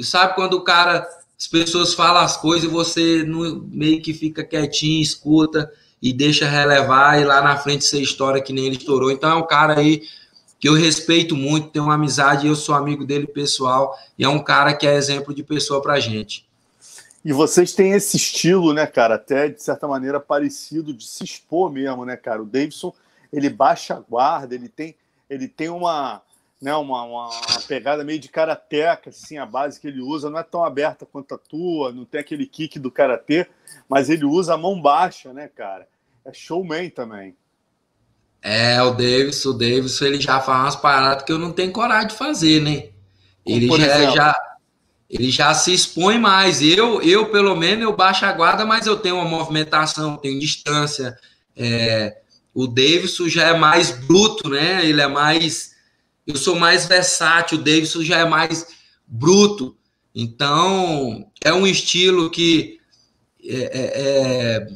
Sabe 0.00 0.34
quando 0.34 0.54
o 0.54 0.64
cara, 0.64 1.06
as 1.38 1.46
pessoas 1.46 1.92
falam 1.92 2.22
as 2.22 2.38
coisas 2.38 2.64
e 2.64 2.72
você 2.72 3.22
meio 3.70 4.00
que 4.00 4.14
fica 4.14 4.42
quietinho, 4.42 5.02
escuta 5.02 5.70
e 6.04 6.12
deixa 6.12 6.46
relevar 6.46 7.18
e 7.18 7.24
lá 7.24 7.40
na 7.40 7.56
frente 7.56 7.82
ser 7.82 7.98
história 7.98 8.42
que 8.42 8.52
nem 8.52 8.66
ele 8.66 8.76
estourou. 8.76 9.10
Então 9.10 9.30
é 9.30 9.34
um 9.34 9.46
cara 9.46 9.80
aí 9.80 10.02
que 10.60 10.68
eu 10.68 10.74
respeito 10.74 11.34
muito, 11.34 11.70
tenho 11.70 11.86
uma 11.86 11.94
amizade, 11.94 12.46
eu 12.46 12.54
sou 12.54 12.74
amigo 12.74 13.06
dele 13.06 13.26
pessoal 13.26 13.98
e 14.18 14.22
é 14.22 14.28
um 14.28 14.38
cara 14.38 14.74
que 14.74 14.86
é 14.86 14.94
exemplo 14.94 15.34
de 15.34 15.42
pessoa 15.42 15.80
pra 15.80 15.98
gente. 15.98 16.46
E 17.24 17.32
vocês 17.32 17.72
têm 17.72 17.92
esse 17.92 18.18
estilo, 18.18 18.74
né, 18.74 18.86
cara, 18.86 19.14
até 19.14 19.48
de 19.48 19.62
certa 19.62 19.88
maneira 19.88 20.20
parecido 20.20 20.92
de 20.92 21.06
se 21.06 21.24
expor 21.24 21.72
mesmo, 21.72 22.04
né, 22.04 22.18
cara? 22.18 22.42
O 22.42 22.46
Davidson, 22.46 22.92
ele 23.32 23.48
baixa 23.48 23.94
a 23.94 24.00
guarda, 24.00 24.54
ele 24.54 24.68
tem, 24.68 24.94
ele 25.30 25.48
tem 25.48 25.70
uma, 25.70 26.20
né, 26.60 26.74
uma, 26.74 27.02
uma, 27.02 27.28
uma 27.28 27.60
pegada 27.66 28.04
meio 28.04 28.18
de 28.18 28.28
karateca, 28.28 29.08
assim, 29.08 29.38
a 29.38 29.46
base 29.46 29.80
que 29.80 29.88
ele 29.88 30.02
usa 30.02 30.28
não 30.28 30.38
é 30.38 30.42
tão 30.42 30.62
aberta 30.62 31.06
quanto 31.06 31.34
a 31.34 31.38
tua, 31.38 31.92
não 31.92 32.04
tem 32.04 32.20
aquele 32.20 32.44
kick 32.44 32.78
do 32.78 32.90
karatê, 32.90 33.46
mas 33.88 34.10
ele 34.10 34.26
usa 34.26 34.52
a 34.52 34.58
mão 34.58 34.78
baixa, 34.78 35.32
né, 35.32 35.48
cara? 35.48 35.88
É 36.24 36.32
showman 36.32 36.90
também. 36.90 37.36
É, 38.40 38.82
o 38.82 38.90
Davidson, 38.90 39.50
o 39.50 39.52
Davidson, 39.54 40.04
ele 40.04 40.20
já 40.20 40.40
faz 40.40 40.60
umas 40.60 40.76
paradas 40.76 41.24
que 41.24 41.32
eu 41.32 41.38
não 41.38 41.52
tenho 41.52 41.72
coragem 41.72 42.08
de 42.08 42.14
fazer, 42.14 42.60
né? 42.60 42.90
Ele 43.46 43.66
já, 43.68 44.10
já 44.10 44.54
ele 45.08 45.30
já 45.30 45.54
se 45.54 45.72
expõe 45.72 46.18
mais. 46.18 46.60
Eu, 46.60 47.00
eu 47.02 47.30
pelo 47.30 47.54
menos, 47.54 47.84
eu 47.84 47.94
baixo 47.94 48.24
a 48.24 48.32
guarda, 48.32 48.64
mas 48.64 48.86
eu 48.86 48.96
tenho 48.96 49.16
uma 49.16 49.24
movimentação, 49.24 50.16
tenho 50.16 50.40
distância. 50.40 51.16
É, 51.56 52.18
o 52.52 52.66
Davidson 52.66 53.28
já 53.28 53.48
é 53.48 53.58
mais 53.58 53.90
bruto, 53.90 54.48
né? 54.48 54.84
Ele 54.84 55.00
é 55.00 55.06
mais. 55.06 55.74
Eu 56.26 56.36
sou 56.36 56.56
mais 56.56 56.86
versátil, 56.86 57.58
o 57.58 57.62
Davidson 57.62 58.02
já 58.02 58.18
é 58.18 58.24
mais 58.24 58.66
bruto. 59.06 59.76
Então, 60.14 61.30
é 61.42 61.52
um 61.52 61.66
estilo 61.66 62.30
que 62.30 62.80
é, 63.42 63.56
é, 63.56 63.92
é, 63.96 64.66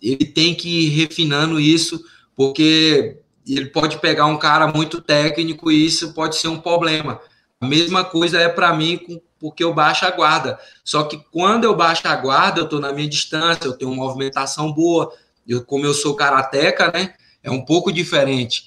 ele 0.00 0.24
tem 0.24 0.54
que 0.54 0.68
ir 0.68 0.88
refinando 0.90 1.60
isso, 1.60 2.02
porque 2.34 3.18
ele 3.46 3.66
pode 3.66 3.98
pegar 3.98 4.26
um 4.26 4.38
cara 4.38 4.66
muito 4.68 5.00
técnico 5.00 5.70
e 5.70 5.86
isso 5.86 6.12
pode 6.12 6.36
ser 6.36 6.48
um 6.48 6.60
problema. 6.60 7.20
A 7.60 7.66
mesma 7.66 8.04
coisa 8.04 8.38
é 8.38 8.48
para 8.48 8.74
mim 8.74 8.98
com, 8.98 9.20
porque 9.38 9.62
eu 9.62 9.72
baixo 9.72 10.04
a 10.04 10.10
guarda. 10.10 10.58
Só 10.84 11.04
que 11.04 11.18
quando 11.30 11.64
eu 11.64 11.74
baixo 11.74 12.06
a 12.06 12.16
guarda, 12.16 12.60
eu 12.60 12.64
estou 12.64 12.80
na 12.80 12.92
minha 12.92 13.08
distância, 13.08 13.66
eu 13.66 13.72
tenho 13.72 13.90
uma 13.90 14.04
movimentação 14.04 14.72
boa. 14.72 15.12
Eu, 15.46 15.64
como 15.64 15.86
eu 15.86 15.94
sou 15.94 16.16
karateca, 16.16 16.90
né? 16.92 17.14
É 17.42 17.50
um 17.50 17.64
pouco 17.64 17.92
diferente. 17.92 18.64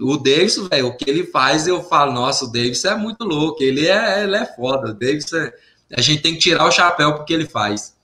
O 0.00 0.16
Davis, 0.16 0.56
velho, 0.56 0.86
o 0.86 0.96
que 0.96 1.10
ele 1.10 1.24
faz, 1.24 1.66
eu 1.66 1.82
falo, 1.82 2.12
nossa, 2.12 2.44
o 2.44 2.52
Davis 2.52 2.84
é 2.84 2.94
muito 2.94 3.24
louco, 3.24 3.62
ele 3.62 3.86
é, 3.86 4.22
ele 4.22 4.36
é 4.36 4.46
foda. 4.46 4.90
O 4.90 4.94
Davis 4.94 5.32
é, 5.32 5.52
a 5.92 6.00
gente 6.00 6.22
tem 6.22 6.34
que 6.34 6.38
tirar 6.38 6.66
o 6.66 6.70
chapéu 6.70 7.14
porque 7.14 7.34
ele 7.34 7.46
faz. 7.46 7.95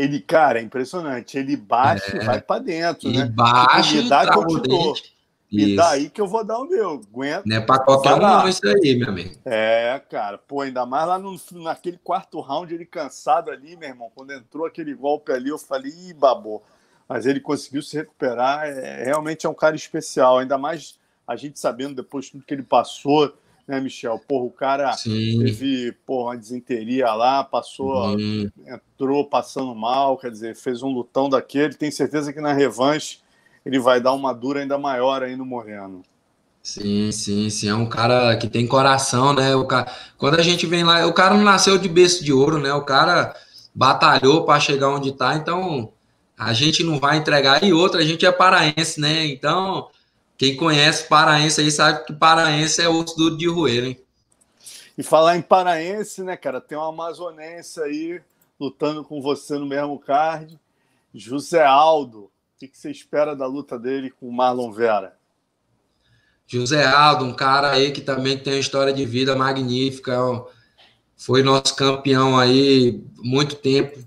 Ele, 0.00 0.20
cara, 0.20 0.58
é 0.58 0.62
impressionante. 0.62 1.36
Ele 1.38 1.56
baixa 1.56 2.16
é, 2.16 2.22
e 2.22 2.24
vai 2.24 2.40
para 2.40 2.60
dentro, 2.60 3.10
né? 3.10 3.26
Baixa 3.26 3.96
e 3.96 4.08
dá 4.08 4.30
que 4.30 4.38
eu 4.38 4.46
te 4.46 4.68
dou. 4.68 4.94
E 5.50 5.74
daí 5.74 6.08
que 6.08 6.20
eu 6.20 6.28
vou 6.28 6.44
dar 6.44 6.58
o 6.58 6.68
meu. 6.68 6.90
Aguenta. 6.90 7.42
Não 7.44 7.56
é 7.56 7.60
pra 7.60 7.78
qualquer 7.80 8.14
um, 8.14 8.18
não, 8.18 8.48
isso 8.48 8.60
aí, 8.66 8.96
meu 8.96 9.08
amigo. 9.08 9.34
É, 9.44 10.00
cara. 10.08 10.38
Pô, 10.38 10.60
ainda 10.60 10.86
mais 10.86 11.06
lá 11.08 11.18
no, 11.18 11.36
naquele 11.54 11.98
quarto 11.98 12.40
round, 12.40 12.72
ele 12.72 12.86
cansado 12.86 13.50
ali, 13.50 13.76
meu 13.76 13.88
irmão. 13.88 14.10
Quando 14.14 14.32
entrou 14.32 14.64
aquele 14.64 14.94
golpe 14.94 15.32
ali, 15.32 15.48
eu 15.48 15.58
falei, 15.58 15.92
ih, 15.92 16.14
babou. 16.14 16.62
Mas 17.08 17.26
ele 17.26 17.40
conseguiu 17.40 17.82
se 17.82 17.96
recuperar. 17.96 18.66
É, 18.66 19.04
realmente 19.04 19.44
é 19.44 19.48
um 19.50 19.54
cara 19.54 19.74
especial. 19.74 20.38
Ainda 20.38 20.56
mais 20.56 20.98
a 21.26 21.34
gente 21.34 21.58
sabendo 21.58 21.96
depois 21.96 22.26
de 22.26 22.32
tudo 22.32 22.44
que 22.44 22.54
ele 22.54 22.62
passou, 22.62 23.34
né, 23.70 23.80
Michel? 23.80 24.18
Porra, 24.18 24.44
o 24.44 24.50
cara 24.50 24.92
Sim. 24.94 25.38
teve 25.44 25.92
porra, 26.04 26.30
uma 26.30 26.36
desinteria 26.36 27.12
lá, 27.14 27.44
passou, 27.44 28.16
entrou 28.66 29.24
passando 29.24 29.74
mal, 29.74 30.18
quer 30.18 30.30
dizer, 30.30 30.56
fez 30.56 30.82
um 30.82 30.88
lutão 30.88 31.28
daquele. 31.28 31.74
Tenho 31.74 31.92
certeza 31.92 32.32
que 32.32 32.40
na 32.40 32.52
revanche 32.52 33.20
ele 33.64 33.78
vai 33.78 34.00
dar 34.00 34.12
uma 34.12 34.32
dura 34.32 34.60
ainda 34.60 34.76
maior 34.76 35.22
aí 35.22 35.36
no 35.36 35.46
Moreno. 35.46 36.02
Sim, 36.62 37.10
sim, 37.12 37.48
sim. 37.48 37.68
É 37.68 37.74
um 37.74 37.86
cara 37.86 38.36
que 38.36 38.48
tem 38.48 38.66
coração, 38.66 39.32
né? 39.32 39.54
O 39.54 39.64
cara, 39.66 39.90
quando 40.18 40.34
a 40.38 40.42
gente 40.42 40.66
vem 40.66 40.84
lá, 40.84 41.06
o 41.06 41.14
cara 41.14 41.34
não 41.34 41.44
nasceu 41.44 41.78
de 41.78 41.88
berço 41.88 42.22
de 42.24 42.32
ouro, 42.32 42.58
né? 42.58 42.72
O 42.74 42.84
cara 42.84 43.34
batalhou 43.74 44.44
para 44.44 44.60
chegar 44.60 44.88
onde 44.88 45.10
está, 45.10 45.36
então 45.36 45.92
a 46.36 46.52
gente 46.52 46.82
não 46.82 46.98
vai 46.98 47.16
entregar. 47.16 47.62
E 47.62 47.72
outra, 47.72 48.00
a 48.00 48.04
gente 48.04 48.26
é 48.26 48.32
paraense, 48.32 49.00
né? 49.00 49.26
Então, 49.26 49.88
quem 50.40 50.56
conhece 50.56 51.06
paraense 51.06 51.60
aí 51.60 51.70
sabe 51.70 52.06
que 52.06 52.14
paraense 52.14 52.80
é 52.80 52.88
osso 52.88 53.14
duro 53.14 53.36
de 53.36 53.46
roer, 53.46 53.84
hein? 53.84 54.00
E 54.96 55.02
falar 55.02 55.36
em 55.36 55.42
paraense, 55.42 56.22
né, 56.22 56.34
cara? 56.34 56.62
Tem 56.62 56.78
uma 56.78 56.88
amazonense 56.88 57.78
aí 57.78 58.22
lutando 58.58 59.04
com 59.04 59.20
você 59.20 59.58
no 59.58 59.66
mesmo 59.66 59.98
card. 59.98 60.58
José 61.14 61.62
Aldo, 61.62 62.30
que, 62.58 62.68
que 62.68 62.78
você 62.78 62.90
espera 62.90 63.36
da 63.36 63.46
luta 63.46 63.78
dele 63.78 64.10
com 64.10 64.26
o 64.26 64.32
Marlon 64.32 64.72
Vera? 64.72 65.14
José 66.46 66.86
Aldo, 66.86 67.26
um 67.26 67.34
cara 67.34 67.72
aí 67.72 67.92
que 67.92 68.00
também 68.00 68.38
tem 68.38 68.54
uma 68.54 68.60
história 68.60 68.94
de 68.94 69.04
vida 69.04 69.36
magnífica. 69.36 70.16
foi 71.18 71.42
nosso 71.42 71.76
campeão 71.76 72.38
aí 72.38 73.04
muito 73.18 73.56
tempo. 73.56 73.98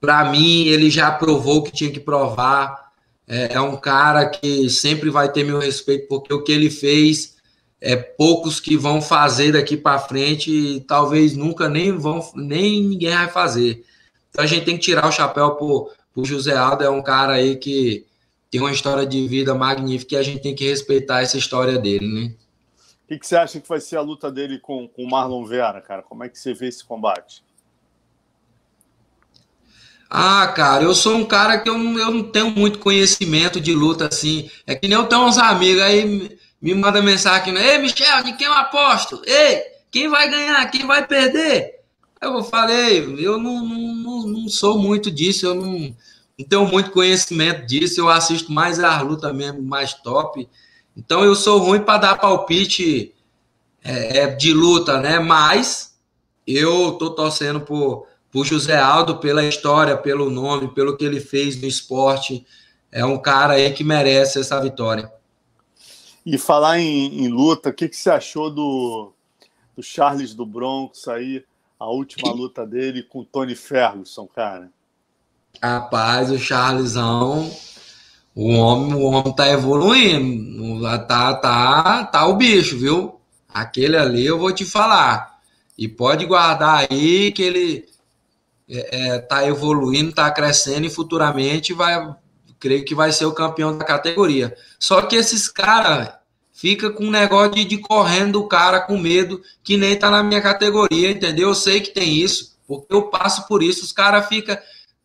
Para 0.00 0.30
mim, 0.30 0.64
ele 0.64 0.88
já 0.88 1.12
provou 1.12 1.62
que 1.62 1.72
tinha 1.72 1.92
que 1.92 2.00
provar. 2.00 2.83
É, 3.26 3.54
é, 3.54 3.60
um 3.60 3.76
cara 3.76 4.28
que 4.28 4.68
sempre 4.68 5.08
vai 5.08 5.32
ter 5.32 5.44
meu 5.44 5.58
respeito, 5.58 6.08
porque 6.08 6.32
o 6.32 6.42
que 6.42 6.52
ele 6.52 6.70
fez 6.70 7.36
é 7.80 7.96
poucos 7.96 8.60
que 8.60 8.76
vão 8.76 9.00
fazer 9.00 9.52
daqui 9.52 9.76
para 9.76 9.98
frente 9.98 10.50
e 10.50 10.80
talvez 10.80 11.36
nunca 11.36 11.68
nem 11.68 11.92
vão, 11.92 12.20
nem 12.34 12.82
ninguém 12.82 13.14
vai 13.14 13.28
fazer. 13.28 13.84
Então 14.30 14.44
a 14.44 14.46
gente 14.46 14.64
tem 14.64 14.76
que 14.76 14.82
tirar 14.82 15.06
o 15.06 15.12
chapéu 15.12 15.52
pro, 15.52 15.90
pro 16.12 16.24
José 16.24 16.56
Aldo, 16.56 16.84
é 16.84 16.90
um 16.90 17.02
cara 17.02 17.34
aí 17.34 17.56
que 17.56 18.06
tem 18.50 18.60
uma 18.60 18.72
história 18.72 19.06
de 19.06 19.26
vida 19.26 19.54
magnífica 19.54 20.14
e 20.14 20.18
a 20.18 20.22
gente 20.22 20.42
tem 20.42 20.54
que 20.54 20.68
respeitar 20.68 21.22
essa 21.22 21.36
história 21.36 21.78
dele, 21.78 22.06
né? 22.06 22.34
O 23.04 23.08
que, 23.08 23.18
que, 23.18 23.26
você 23.26 23.36
acha 23.36 23.60
que 23.60 23.68
vai 23.68 23.80
ser 23.80 23.96
a 23.96 24.00
luta 24.00 24.30
dele 24.30 24.58
com, 24.58 24.88
com 24.88 25.02
o 25.02 25.10
Marlon 25.10 25.44
Vera, 25.44 25.80
cara? 25.80 26.02
Como 26.02 26.24
é 26.24 26.28
que 26.28 26.38
você 26.38 26.54
vê 26.54 26.68
esse 26.68 26.82
combate? 26.84 27.42
Ah, 30.16 30.46
cara, 30.46 30.84
eu 30.84 30.94
sou 30.94 31.16
um 31.16 31.24
cara 31.24 31.58
que 31.58 31.68
eu 31.68 31.74
eu 31.74 32.10
não 32.12 32.22
tenho 32.22 32.48
muito 32.48 32.78
conhecimento 32.78 33.60
de 33.60 33.74
luta 33.74 34.06
assim. 34.06 34.48
É 34.64 34.72
que 34.76 34.86
nem 34.86 34.96
eu 34.96 35.06
tenho 35.06 35.22
uns 35.24 35.38
amigos 35.38 35.82
aí 35.82 36.38
me 36.62 36.72
manda 36.72 37.02
mensagem 37.02 37.40
aqui, 37.40 37.50
Ei, 37.50 37.78
Michel, 37.78 38.22
de 38.22 38.32
quem 38.34 38.46
eu 38.46 38.52
aposto? 38.52 39.20
Ei, 39.26 39.60
quem 39.90 40.08
vai 40.08 40.30
ganhar? 40.30 40.70
Quem 40.70 40.86
vai 40.86 41.04
perder? 41.04 41.80
Eu 42.22 42.44
falei, 42.44 42.98
eu 43.18 43.38
não, 43.38 43.66
não, 43.66 44.26
não 44.28 44.48
sou 44.48 44.78
muito 44.78 45.10
disso, 45.10 45.46
eu 45.46 45.54
não, 45.56 45.72
não 46.38 46.46
tenho 46.48 46.64
muito 46.68 46.92
conhecimento 46.92 47.66
disso, 47.66 48.00
eu 48.00 48.08
assisto 48.08 48.52
mais 48.52 48.78
a 48.78 49.00
luta 49.00 49.32
mesmo, 49.32 49.62
mais 49.62 49.94
top. 49.94 50.48
Então 50.96 51.24
eu 51.24 51.34
sou 51.34 51.58
ruim 51.58 51.80
para 51.80 51.98
dar 51.98 52.18
palpite 52.18 53.12
é, 53.82 54.18
é, 54.18 54.26
de 54.28 54.52
luta, 54.52 55.00
né? 55.00 55.18
Mas 55.18 55.98
eu 56.46 56.92
tô 56.92 57.10
torcendo 57.10 57.62
por, 57.62 58.06
por 58.34 58.44
José 58.44 58.76
Aldo 58.76 59.18
pela 59.18 59.44
história, 59.44 59.96
pelo 59.96 60.28
nome, 60.28 60.66
pelo 60.74 60.96
que 60.96 61.04
ele 61.04 61.20
fez 61.20 61.54
no 61.62 61.68
esporte. 61.68 62.44
É 62.90 63.04
um 63.04 63.16
cara 63.16 63.52
aí 63.52 63.72
que 63.72 63.84
merece 63.84 64.40
essa 64.40 64.60
vitória. 64.60 65.08
E 66.26 66.36
falar 66.36 66.80
em, 66.80 67.22
em 67.22 67.28
luta, 67.28 67.68
o 67.68 67.72
que, 67.72 67.88
que 67.88 67.96
você 67.96 68.10
achou 68.10 68.50
do, 68.50 69.12
do 69.76 69.84
Charles 69.84 70.34
do 70.34 70.44
Bronx 70.44 71.06
aí, 71.06 71.44
a 71.78 71.88
última 71.88 72.32
luta 72.32 72.66
dele 72.66 73.04
com 73.04 73.20
o 73.20 73.24
Tony 73.24 73.54
Ferguson, 73.54 74.26
cara? 74.26 74.68
Rapaz, 75.62 76.32
o 76.32 76.38
Charlesão 76.38 77.48
o 78.34 78.48
homem, 78.54 78.94
o 78.94 79.02
homem 79.02 79.32
tá 79.32 79.48
evoluindo, 79.48 80.82
tá, 81.06 81.34
tá, 81.34 82.04
tá 82.06 82.26
o 82.26 82.34
bicho, 82.34 82.76
viu? 82.76 83.20
Aquele 83.48 83.96
ali 83.96 84.26
eu 84.26 84.40
vou 84.40 84.52
te 84.52 84.64
falar. 84.64 85.38
E 85.78 85.86
pode 85.86 86.26
guardar 86.26 86.88
aí 86.90 87.30
que 87.30 87.40
ele 87.40 87.93
é, 88.68 89.14
é, 89.14 89.18
tá 89.18 89.46
evoluindo, 89.46 90.12
tá 90.12 90.30
crescendo 90.30 90.86
e 90.86 90.90
futuramente 90.90 91.72
vai, 91.72 92.14
creio 92.58 92.84
que 92.84 92.94
vai 92.94 93.12
ser 93.12 93.26
o 93.26 93.32
campeão 93.32 93.76
da 93.76 93.84
categoria. 93.84 94.56
Só 94.78 95.02
que 95.02 95.16
esses 95.16 95.48
caras 95.48 96.12
fica 96.52 96.90
com 96.90 97.04
um 97.04 97.10
negócio 97.10 97.52
de, 97.54 97.64
de 97.64 97.78
correndo 97.78 98.40
o 98.40 98.48
cara 98.48 98.80
com 98.80 98.96
medo 98.96 99.42
que 99.62 99.76
nem 99.76 99.98
tá 99.98 100.10
na 100.10 100.22
minha 100.22 100.40
categoria, 100.40 101.10
entendeu? 101.10 101.48
Eu 101.48 101.54
sei 101.54 101.80
que 101.80 101.90
tem 101.90 102.16
isso, 102.16 102.56
porque 102.66 102.94
eu 102.94 103.02
passo 103.02 103.46
por 103.46 103.62
isso. 103.62 103.84
Os 103.84 103.92
caras 103.92 104.28
ficam 104.28 104.56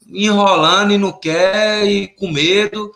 enrolando 0.08 0.94
e 0.94 0.98
não 0.98 1.12
quer 1.12 1.86
e 1.86 2.08
com 2.08 2.32
medo 2.32 2.92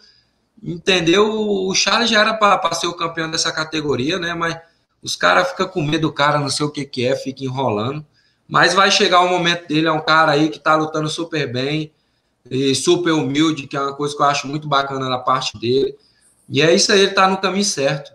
entendeu? 0.63 1.29
O 1.29 1.75
Charles 1.75 2.09
já 2.09 2.21
era 2.21 2.33
para 2.33 2.73
ser 2.73 2.87
o 2.87 2.93
campeão 2.93 3.29
dessa 3.29 3.51
categoria, 3.51 4.17
né? 4.17 4.33
Mas 4.33 4.57
os 5.01 5.15
caras 5.15 5.49
ficam 5.49 5.67
com 5.67 5.83
medo 5.83 6.07
do 6.07 6.13
cara, 6.13 6.39
não 6.39 6.49
sei 6.49 6.65
o 6.65 6.71
que, 6.71 6.85
que 6.85 7.05
é, 7.05 7.15
fica 7.15 7.43
enrolando. 7.43 8.05
Mas 8.53 8.75
vai 8.75 8.91
chegar 8.91 9.21
o 9.21 9.29
momento 9.29 9.67
dele, 9.67 9.87
é 9.87 9.91
um 9.91 9.99
cara 9.99 10.33
aí 10.33 10.47
que 10.47 10.59
tá 10.59 10.75
lutando 10.75 11.09
super 11.09 11.51
bem 11.51 11.91
e 12.51 12.75
super 12.75 13.11
humilde, 13.11 13.65
que 13.65 13.75
é 13.75 13.81
uma 13.81 13.95
coisa 13.95 14.15
que 14.15 14.21
eu 14.21 14.27
acho 14.27 14.47
muito 14.47 14.67
bacana 14.67 15.09
da 15.09 15.17
parte 15.17 15.57
dele. 15.57 15.97
E 16.47 16.61
é 16.61 16.71
isso 16.71 16.91
aí, 16.91 16.99
ele 16.99 17.15
tá 17.15 17.27
no 17.27 17.41
caminho 17.41 17.63
certo. 17.63 18.13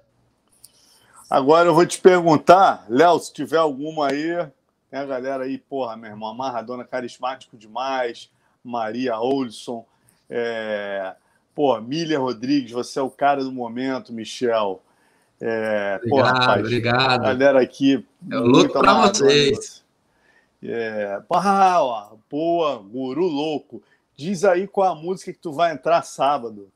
Agora 1.29 1.69
eu 1.69 1.75
vou 1.75 1.85
te 1.85 2.01
perguntar, 2.01 2.87
Léo, 2.89 3.19
se 3.19 3.33
tiver 3.33 3.57
alguma 3.57 4.13
aí, 4.13 4.47
tem 4.89 5.01
a 5.01 5.05
galera 5.05 5.43
aí, 5.43 5.59
porra, 5.59 5.97
meu 5.97 6.09
irmão, 6.09 6.33
Maradona 6.33 6.85
carismático 6.85 7.57
demais, 7.57 8.31
Maria 8.63 9.19
Olson, 9.19 9.85
é, 10.31 11.17
Pô, 11.53 11.81
Milha 11.81 12.17
Rodrigues, 12.17 12.71
você 12.71 13.01
é 13.01 13.03
o 13.03 13.11
cara 13.11 13.43
do 13.43 13.51
momento, 13.51 14.13
Michel. 14.13 14.81
É, 15.41 15.99
obrigado, 16.01 16.39
rapaz, 16.39 16.61
obrigado. 16.61 17.23
Galera 17.23 17.61
aqui. 17.61 18.07
Eu 18.31 18.43
luto 18.45 18.73
para 18.73 19.09
vocês. 19.09 19.88
É, 20.63 21.21
ah, 21.31 21.83
ó, 21.83 22.17
boa, 22.31 22.77
guru 22.77 23.27
louco. 23.27 23.83
Diz 24.17 24.45
aí 24.45 24.67
qual 24.67 24.93
a 24.93 25.01
música 25.01 25.33
que 25.33 25.39
tu 25.39 25.53
vai 25.53 25.73
entrar 25.73 26.03
sábado. 26.03 26.69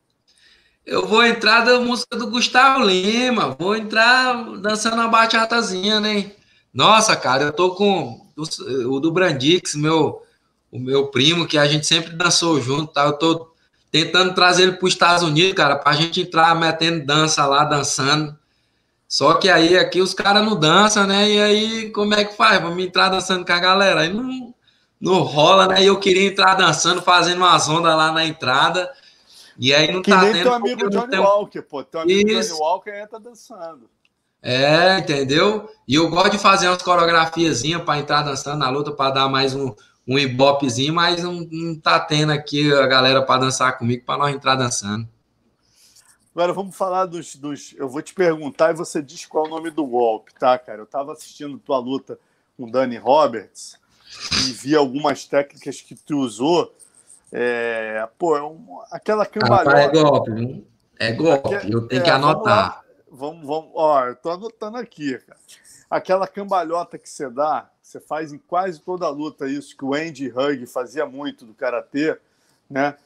Eu 0.84 1.06
vou 1.06 1.24
entrar 1.24 1.64
da 1.64 1.80
música 1.80 2.16
do 2.16 2.28
Gustavo 2.28 2.84
Lima, 2.84 3.56
vou 3.58 3.76
entrar 3.76 4.34
dançando 4.58 4.94
uma 4.94 5.08
bachatazinha, 5.08 6.00
né? 6.00 6.32
Nossa, 6.72 7.14
cara, 7.14 7.44
eu 7.44 7.52
tô 7.52 7.74
com 7.74 8.26
o 8.36 9.00
do 9.00 9.12
Brandix, 9.12 9.74
meu, 9.74 10.22
o 10.70 10.78
meu 10.78 11.08
primo, 11.08 11.46
que 11.46 11.58
a 11.58 11.66
gente 11.66 11.86
sempre 11.86 12.16
dançou 12.16 12.60
junto, 12.60 12.92
tá? 12.92 13.04
Eu 13.04 13.12
tô 13.12 13.52
tentando 13.92 14.34
trazer 14.34 14.64
ele 14.64 14.72
para 14.72 14.86
os 14.86 14.92
Estados 14.92 15.22
Unidos, 15.22 15.54
cara, 15.54 15.76
para 15.76 15.92
a 15.92 15.94
gente 15.96 16.22
entrar 16.22 16.54
metendo 16.58 17.04
dança 17.04 17.46
lá, 17.46 17.64
dançando. 17.64 18.36
Só 19.12 19.34
que 19.34 19.50
aí 19.50 19.76
aqui 19.76 20.00
os 20.00 20.14
caras 20.14 20.42
não 20.42 20.58
dançam, 20.58 21.06
né? 21.06 21.28
E 21.28 21.38
aí, 21.38 21.90
como 21.90 22.14
é 22.14 22.24
que 22.24 22.34
faz? 22.34 22.62
Vamos 22.62 22.82
entrar 22.82 23.10
dançando 23.10 23.44
com 23.44 23.52
a 23.52 23.58
galera. 23.58 24.00
Aí 24.00 24.10
não, 24.10 24.54
não 24.98 25.20
rola, 25.20 25.68
né? 25.68 25.82
E 25.82 25.86
eu 25.86 26.00
queria 26.00 26.26
entrar 26.26 26.54
dançando, 26.54 27.02
fazendo 27.02 27.36
umas 27.36 27.68
ondas 27.68 27.94
lá 27.94 28.10
na 28.10 28.24
entrada. 28.24 28.90
E 29.58 29.74
aí 29.74 29.92
não 29.92 30.00
que 30.00 30.10
tá 30.10 30.22
nem 30.22 30.32
tendo. 30.32 30.44
teu 30.44 30.54
amigo 30.54 30.88
Johnny 30.88 31.08
tenho... 31.08 31.22
Walker, 31.24 31.60
pô. 31.60 31.84
Teu 31.84 32.00
amigo 32.00 32.30
Isso. 32.30 32.54
Johnny 32.54 32.60
Walker 32.62 32.90
entra 32.90 33.20
dançando. 33.20 33.90
É, 34.42 35.00
entendeu? 35.00 35.68
E 35.86 35.94
eu 35.94 36.08
gosto 36.08 36.30
de 36.30 36.38
fazer 36.38 36.68
umas 36.68 36.80
coreografiazinhas 36.80 37.82
para 37.82 37.98
entrar 37.98 38.22
dançando 38.22 38.60
na 38.60 38.70
luta, 38.70 38.92
para 38.92 39.10
dar 39.10 39.28
mais 39.28 39.54
um, 39.54 39.74
um 40.08 40.18
ibopezinho, 40.18 40.94
mas 40.94 41.22
não, 41.22 41.46
não 41.50 41.78
tá 41.78 42.00
tendo 42.00 42.32
aqui 42.32 42.72
a 42.72 42.86
galera 42.86 43.20
para 43.20 43.42
dançar 43.42 43.76
comigo, 43.76 44.06
para 44.06 44.16
nós 44.16 44.34
entrar 44.34 44.54
dançando. 44.54 45.06
Agora 46.34 46.52
vamos 46.52 46.74
falar 46.74 47.06
dos, 47.06 47.36
dos. 47.36 47.74
Eu 47.76 47.88
vou 47.88 48.00
te 48.00 48.14
perguntar 48.14 48.70
e 48.70 48.76
você 48.76 49.02
diz 49.02 49.26
qual 49.26 49.44
é 49.44 49.48
o 49.48 49.50
nome 49.50 49.70
do 49.70 49.86
golpe, 49.86 50.32
tá, 50.34 50.58
cara? 50.58 50.80
Eu 50.80 50.86
tava 50.86 51.12
assistindo 51.12 51.58
tua 51.58 51.78
luta 51.78 52.18
com 52.56 52.70
Dani 52.70 52.96
Roberts 52.96 53.78
e 54.46 54.52
vi 54.52 54.74
algumas 54.74 55.26
técnicas 55.26 55.82
que 55.82 55.94
tu 55.94 56.18
usou. 56.18 56.74
É, 57.30 58.08
pô, 58.18 58.36
é 58.36 58.42
um, 58.42 58.80
aquela 58.90 59.26
cambalhota. 59.26 59.76
é 59.76 59.88
golpe, 59.88 60.66
é 60.98 61.12
golpe. 61.12 61.70
eu 61.70 61.86
tenho 61.86 62.00
é, 62.00 62.04
que 62.04 62.10
anotar. 62.10 62.82
Vamos, 63.10 63.46
vamos, 63.46 63.46
vamos, 63.46 63.70
ó, 63.74 64.06
eu 64.06 64.16
tô 64.16 64.30
anotando 64.30 64.78
aqui, 64.78 65.18
cara. 65.18 65.38
Aquela 65.90 66.26
cambalhota 66.26 66.96
que 66.96 67.08
você 67.08 67.28
dá, 67.28 67.68
você 67.82 68.00
faz 68.00 68.32
em 68.32 68.38
quase 68.38 68.80
toda 68.80 69.04
a 69.04 69.10
luta 69.10 69.46
isso 69.46 69.76
que 69.76 69.84
o 69.84 69.92
Andy 69.92 70.28
Hug 70.28 70.64
fazia 70.66 71.04
muito 71.04 71.44
do 71.44 71.52
karatê, 71.52 72.18
né? 72.70 72.96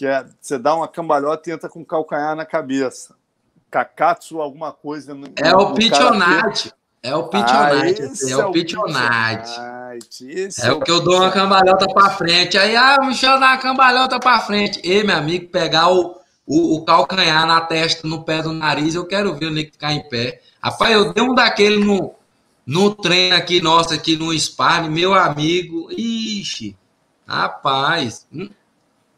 Que 0.00 0.06
é 0.06 0.24
você 0.40 0.56
dá 0.56 0.74
uma 0.74 0.88
cambalhota 0.88 1.50
e 1.50 1.52
entra 1.52 1.68
com 1.68 1.82
o 1.82 1.84
calcanhar 1.84 2.34
na 2.34 2.46
cabeça. 2.46 3.14
Kakatsu, 3.70 4.40
alguma 4.40 4.72
coisa. 4.72 5.12
No, 5.12 5.26
é 5.36 5.54
o 5.54 5.74
pichonate. 5.74 6.72
É 7.02 7.14
o 7.14 7.28
pichonate. 7.28 8.02
Ah, 8.02 8.30
é, 8.30 8.36
o 8.38 8.50
pichonate. 8.50 9.60
É, 9.60 10.68
é 10.68 10.72
o 10.72 10.80
que 10.80 10.90
eu 10.90 11.02
dou 11.02 11.16
uma 11.16 11.30
cambalhota 11.30 11.86
para 11.86 12.12
frente. 12.12 12.56
Aí, 12.56 12.74
ah, 12.74 12.96
o 13.02 13.08
Michel 13.08 13.38
dá 13.38 13.48
uma 13.48 13.58
cambalhota 13.58 14.18
para 14.18 14.40
frente. 14.40 14.80
E, 14.82 15.04
meu 15.04 15.18
amigo, 15.18 15.50
pegar 15.50 15.92
o, 15.92 16.16
o, 16.46 16.76
o, 16.76 16.84
calcanhar 16.86 17.46
na 17.46 17.60
testa, 17.60 18.08
no 18.08 18.24
pé 18.24 18.40
do 18.40 18.54
nariz, 18.54 18.94
eu 18.94 19.04
quero 19.04 19.34
ver 19.34 19.48
o 19.48 19.50
Nick 19.50 19.72
ficar 19.72 19.92
em 19.92 20.08
pé. 20.08 20.40
Rapaz, 20.62 20.94
eu 20.94 21.12
dei 21.12 21.22
um 21.22 21.34
daquele 21.34 21.84
no, 21.84 22.14
no 22.64 22.94
treino 22.94 23.36
aqui, 23.36 23.60
nosso 23.60 23.92
aqui 23.92 24.16
no 24.16 24.32
sparring, 24.32 24.88
meu 24.88 25.12
amigo, 25.12 25.90
ixi, 25.92 26.74
rapaz, 27.28 28.26
um, 28.32 28.48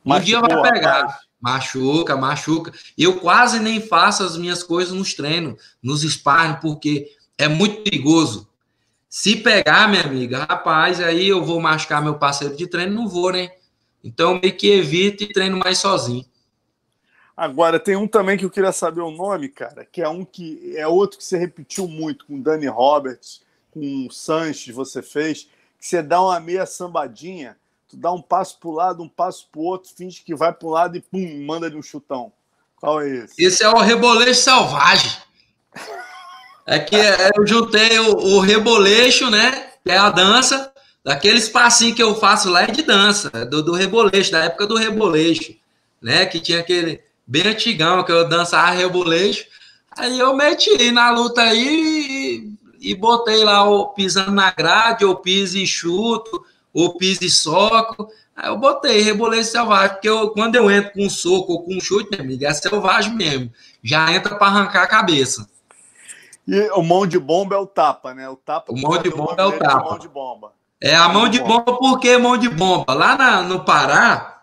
um 0.04 0.20
dia 0.20 0.40
vai 0.40 0.72
pegar. 0.72 1.00
Rapaz. 1.02 1.32
Machuca, 1.40 2.16
machuca. 2.16 2.72
Eu 2.96 3.18
quase 3.18 3.58
nem 3.58 3.80
faço 3.80 4.22
as 4.22 4.36
minhas 4.36 4.62
coisas 4.62 4.94
nos 4.94 5.12
treinos, 5.12 5.60
nos 5.82 6.02
sparring, 6.02 6.60
porque 6.60 7.10
é 7.36 7.48
muito 7.48 7.82
perigoso. 7.82 8.48
Se 9.08 9.36
pegar, 9.36 9.88
minha 9.88 10.02
amiga, 10.02 10.44
rapaz, 10.44 11.00
aí 11.00 11.28
eu 11.28 11.44
vou 11.44 11.60
machucar 11.60 12.00
meu 12.00 12.14
parceiro 12.14 12.56
de 12.56 12.66
treino, 12.66 12.94
não 12.94 13.08
vou, 13.08 13.32
né? 13.32 13.50
Então, 14.02 14.40
meio 14.40 14.56
que 14.56 14.70
evito 14.70 15.24
e 15.24 15.32
treino 15.32 15.58
mais 15.58 15.78
sozinho. 15.78 16.24
Agora, 17.36 17.80
tem 17.80 17.96
um 17.96 18.06
também 18.06 18.38
que 18.38 18.44
eu 18.44 18.50
queria 18.50 18.72
saber 18.72 19.00
o 19.00 19.10
nome, 19.10 19.48
cara, 19.48 19.84
que 19.84 20.00
é 20.00 20.08
um 20.08 20.24
que 20.24 20.74
é 20.76 20.86
outro 20.86 21.18
que 21.18 21.24
você 21.24 21.36
repetiu 21.36 21.88
muito 21.88 22.24
com 22.24 22.36
o 22.36 22.42
Dani 22.42 22.66
Roberts, 22.68 23.42
com 23.70 24.06
o 24.06 24.10
Sanches, 24.10 24.74
você 24.74 25.02
fez, 25.02 25.48
que 25.78 25.86
você 25.86 26.02
dá 26.02 26.22
uma 26.22 26.38
meia 26.38 26.66
sambadinha, 26.66 27.56
tu 27.92 27.96
dá 27.98 28.10
um 28.10 28.22
passo 28.22 28.58
para 28.58 28.68
o 28.68 28.72
lado, 28.72 29.02
um 29.02 29.08
passo 29.08 29.46
para 29.52 29.60
o 29.60 29.64
outro, 29.64 29.90
finge 29.94 30.22
que 30.24 30.34
vai 30.34 30.50
para 30.50 30.66
um 30.66 30.70
lado 30.70 30.96
e 30.96 31.00
pum, 31.00 31.44
manda 31.44 31.66
ali 31.66 31.76
um 31.76 31.82
chutão. 31.82 32.32
Qual 32.80 33.02
é 33.02 33.08
esse? 33.08 33.34
Esse 33.38 33.62
é 33.62 33.68
o 33.68 33.78
rebolejo 33.78 34.34
selvagem. 34.34 35.12
É 36.66 36.78
que 36.78 36.96
é, 36.96 37.30
eu 37.36 37.46
juntei 37.46 37.98
o, 37.98 38.16
o 38.16 38.40
rebolejo, 38.40 39.28
né? 39.28 39.72
Que 39.84 39.90
é 39.90 39.98
a 39.98 40.08
dança, 40.08 40.72
daqueles 41.04 41.50
passinhos 41.50 41.94
que 41.94 42.02
eu 42.02 42.14
faço 42.14 42.48
lá 42.48 42.62
é 42.62 42.66
de 42.68 42.82
dança, 42.82 43.30
do, 43.44 43.62
do 43.62 43.72
reboleixo, 43.72 44.32
da 44.32 44.44
época 44.44 44.66
do 44.66 44.76
reboleixo, 44.76 45.54
né? 46.00 46.24
Que 46.24 46.40
tinha 46.40 46.60
aquele 46.60 47.02
bem 47.26 47.46
antigão 47.46 48.02
que 48.04 48.10
eu 48.10 48.26
dançava 48.26 48.70
reboleixo. 48.70 49.44
Aí 49.90 50.18
eu 50.18 50.34
meti 50.34 50.90
na 50.90 51.10
luta 51.10 51.42
aí 51.42 52.56
e, 52.80 52.90
e 52.92 52.94
botei 52.94 53.44
lá 53.44 53.68
o 53.68 53.88
pisando 53.88 54.32
na 54.32 54.50
grade, 54.50 55.04
ou 55.04 55.16
piso 55.16 55.58
e 55.58 55.66
chuto, 55.66 56.42
ou 56.72 56.96
piso 56.96 57.24
e 57.24 57.30
soco. 57.30 58.08
Aí 58.34 58.48
eu 58.48 58.56
botei 58.56 59.02
reboleixo 59.02 59.50
selvagem, 59.50 59.90
porque 59.90 60.08
eu, 60.08 60.30
quando 60.30 60.56
eu 60.56 60.70
entro 60.70 60.92
com 60.92 61.04
um 61.04 61.10
soco 61.10 61.52
ou 61.52 61.62
com 61.62 61.74
um 61.74 61.80
chute, 61.80 62.10
minha 62.10 62.22
amiga, 62.22 62.48
é 62.48 62.54
selvagem 62.54 63.14
mesmo. 63.14 63.52
Já 63.82 64.12
entra 64.12 64.36
para 64.36 64.46
arrancar 64.46 64.82
a 64.82 64.88
cabeça. 64.88 65.48
E 66.46 66.70
o 66.70 66.82
mão 66.82 67.06
de 67.06 67.18
bomba 67.18 67.54
é 67.54 67.58
o 67.58 67.66
tapa, 67.66 68.14
né? 68.14 68.28
O 68.28 68.36
tapa. 68.36 68.72
O 68.72 68.80
mão 68.80 69.00
de 69.00 69.10
bomba 69.10 69.36
é 69.38 69.44
o 69.44 69.58
tapa. 69.58 69.90
Mão 69.90 69.98
de 69.98 70.08
bomba. 70.08 70.52
É 70.80 70.96
a 70.96 71.08
mão 71.08 71.28
de 71.28 71.38
bomba, 71.38 71.78
porque 71.78 72.18
mão 72.18 72.36
de 72.36 72.48
bomba? 72.48 72.92
Lá 72.92 73.16
na, 73.16 73.42
no 73.42 73.64
Pará 73.64 74.42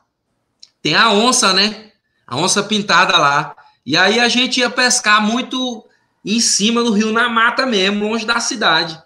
tem 0.82 0.96
a 0.96 1.12
onça, 1.12 1.54
né? 1.54 1.92
A 2.26 2.38
onça 2.38 2.64
pintada 2.64 3.18
lá. 3.18 3.56
E 3.86 3.98
aí 3.98 4.20
a 4.20 4.30
gente 4.30 4.60
ia 4.60 4.70
pescar 4.70 5.22
muito 5.22 5.86
em 6.24 6.40
cima 6.40 6.84
do 6.84 6.92
rio, 6.92 7.12
na 7.12 7.28
mata 7.28 7.66
mesmo, 7.66 8.08
longe 8.08 8.26
da 8.26 8.40
cidade. 8.40 9.02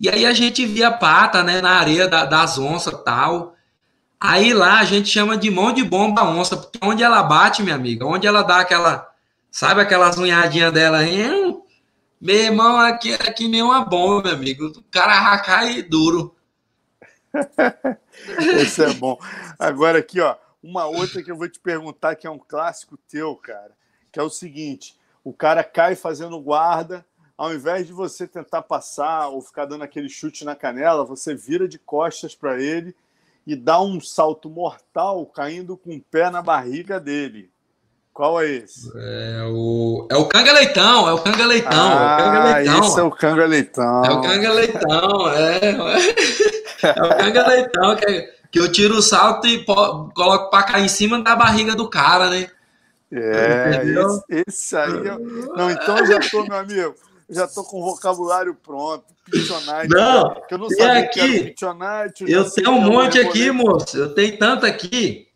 E 0.00 0.08
aí 0.08 0.24
a 0.24 0.32
gente 0.32 0.64
via 0.64 0.90
pata, 0.90 1.42
né, 1.42 1.60
na 1.60 1.72
areia 1.72 2.08
da, 2.08 2.24
das 2.24 2.58
onças 2.58 2.94
tal. 3.04 3.54
Aí 4.18 4.54
lá 4.54 4.80
a 4.80 4.84
gente 4.84 5.08
chama 5.08 5.36
de 5.36 5.50
mão 5.50 5.72
de 5.72 5.84
bomba 5.84 6.24
onça, 6.24 6.56
porque 6.56 6.78
onde 6.82 7.02
ela 7.02 7.22
bate, 7.22 7.62
minha 7.62 7.74
amiga, 7.74 8.06
onde 8.06 8.26
ela 8.26 8.42
dá 8.42 8.60
aquela, 8.60 9.08
sabe 9.50 9.80
aquelas 9.80 10.16
unhadinhas 10.16 10.72
dela, 10.72 11.04
hein? 11.04 11.60
meu 12.20 12.36
irmão, 12.36 12.78
aqui 12.78 13.14
é 13.14 13.32
que 13.32 13.48
nem 13.48 13.62
uma 13.62 13.84
bomba, 13.84 14.28
meu 14.28 14.34
amigo. 14.34 14.66
O 14.66 14.82
cara 14.90 15.38
cai 15.38 15.82
duro. 15.82 16.36
Esse 18.60 18.84
é 18.84 18.92
bom. 18.92 19.18
Agora 19.58 19.98
aqui, 19.98 20.20
ó, 20.20 20.36
uma 20.62 20.84
outra 20.86 21.22
que 21.22 21.30
eu 21.30 21.36
vou 21.36 21.48
te 21.48 21.58
perguntar 21.58 22.16
que 22.16 22.26
é 22.26 22.30
um 22.30 22.38
clássico 22.38 22.98
teu, 23.08 23.34
cara, 23.36 23.72
que 24.12 24.18
é 24.18 24.22
o 24.22 24.28
seguinte: 24.28 24.98
o 25.24 25.32
cara 25.32 25.64
cai 25.64 25.96
fazendo 25.96 26.38
guarda, 26.40 27.06
ao 27.40 27.54
invés 27.54 27.86
de 27.86 27.92
você 27.94 28.26
tentar 28.26 28.60
passar 28.60 29.28
ou 29.28 29.40
ficar 29.40 29.64
dando 29.64 29.82
aquele 29.82 30.10
chute 30.10 30.44
na 30.44 30.54
canela, 30.54 31.06
você 31.06 31.34
vira 31.34 31.66
de 31.66 31.78
costas 31.78 32.34
para 32.34 32.60
ele 32.60 32.94
e 33.46 33.56
dá 33.56 33.80
um 33.80 33.98
salto 33.98 34.50
mortal 34.50 35.24
caindo 35.24 35.74
com 35.74 35.96
o 35.96 36.00
pé 36.02 36.28
na 36.28 36.42
barriga 36.42 37.00
dele. 37.00 37.50
Qual 38.12 38.42
é 38.42 38.46
esse? 38.46 38.92
É 38.94 39.42
o, 39.50 40.06
é 40.10 40.16
o 40.16 40.26
Canga 40.26 40.52
Leitão, 40.52 41.08
é 41.08 41.14
o 41.14 41.18
Canga 41.18 41.46
Leitão. 41.46 41.70
Ah, 41.72 42.10
é 42.10 42.12
o 42.12 42.18
Canga 42.18 42.44
Leitão. 42.44 42.80
Esse 42.84 43.00
é 43.00 43.02
o 43.02 43.10
Canga 43.10 43.46
Leitão. 43.46 44.04
É 44.04 44.10
o 44.10 44.20
Canga 44.20 44.52
Leitão, 44.52 45.32
é. 45.32 45.60
É 46.94 47.02
o 47.02 47.16
Canga 47.16 47.48
Leitão, 47.48 47.96
que, 47.96 48.34
que 48.52 48.60
eu 48.60 48.70
tiro 48.70 48.96
o 48.96 49.02
salto 49.02 49.46
e 49.46 49.64
coloco 49.64 50.50
para 50.50 50.64
cair 50.64 50.84
em 50.84 50.88
cima 50.88 51.22
da 51.22 51.34
barriga 51.34 51.74
do 51.74 51.88
cara, 51.88 52.28
né? 52.28 52.50
É, 53.10 53.82
esse, 53.82 54.44
esse, 54.46 54.76
aí. 54.76 54.92
Eu... 55.06 55.18
Não, 55.56 55.70
então 55.70 56.04
já 56.06 56.20
tô, 56.20 56.44
meu 56.44 56.58
amigo, 56.58 56.94
já 57.30 57.46
tô 57.46 57.64
com 57.64 57.80
o 57.80 57.84
vocabulário 57.84 58.54
pronto. 58.54 59.04
Pichonite. 59.30 59.88
Não, 59.88 60.34
que 60.48 60.54
eu 60.54 60.58
não 60.58 60.68
sabia 60.68 61.00
aqui, 61.00 61.54
que 61.54 61.64
era 61.64 62.12
Eu 62.26 62.50
tenho 62.50 62.70
um 62.72 62.80
monte 62.80 63.18
aqui, 63.20 63.50
moço. 63.50 63.96
Eu 63.96 64.12
tenho 64.14 64.36
tanto 64.38 64.66
aqui. 64.66 65.28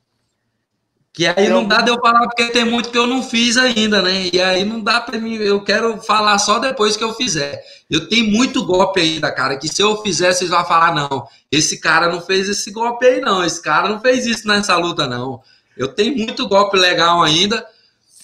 Que 1.12 1.28
aí 1.28 1.48
não 1.48 1.64
dá 1.64 1.80
de 1.80 1.90
eu 1.90 2.00
falar 2.00 2.26
porque 2.26 2.50
tem 2.50 2.64
muito 2.64 2.90
que 2.90 2.98
eu 2.98 3.06
não 3.06 3.22
fiz 3.22 3.56
ainda, 3.56 4.02
né? 4.02 4.30
E 4.32 4.42
aí 4.42 4.64
não 4.64 4.80
dá 4.80 5.00
para 5.00 5.16
mim, 5.16 5.36
eu 5.36 5.62
quero 5.62 6.02
falar 6.02 6.36
só 6.40 6.58
depois 6.58 6.96
que 6.96 7.04
eu 7.04 7.14
fizer. 7.14 7.62
Eu 7.88 8.08
tenho 8.08 8.32
muito 8.32 8.66
golpe 8.66 9.00
ainda, 9.00 9.30
cara, 9.30 9.56
que 9.56 9.68
se 9.68 9.80
eu 9.80 10.02
fizer, 10.02 10.32
vocês 10.32 10.50
vão 10.50 10.64
falar, 10.64 10.92
não, 10.92 11.28
esse 11.52 11.78
cara 11.78 12.10
não 12.10 12.20
fez 12.20 12.48
esse 12.48 12.68
golpe 12.72 13.06
aí, 13.06 13.20
não, 13.20 13.44
esse 13.44 13.62
cara 13.62 13.88
não 13.88 14.00
fez 14.00 14.26
isso 14.26 14.48
nessa 14.48 14.76
luta, 14.76 15.06
não. 15.06 15.40
Eu 15.76 15.86
tenho 15.94 16.16
muito 16.16 16.48
golpe 16.48 16.76
legal 16.76 17.22
ainda. 17.22 17.64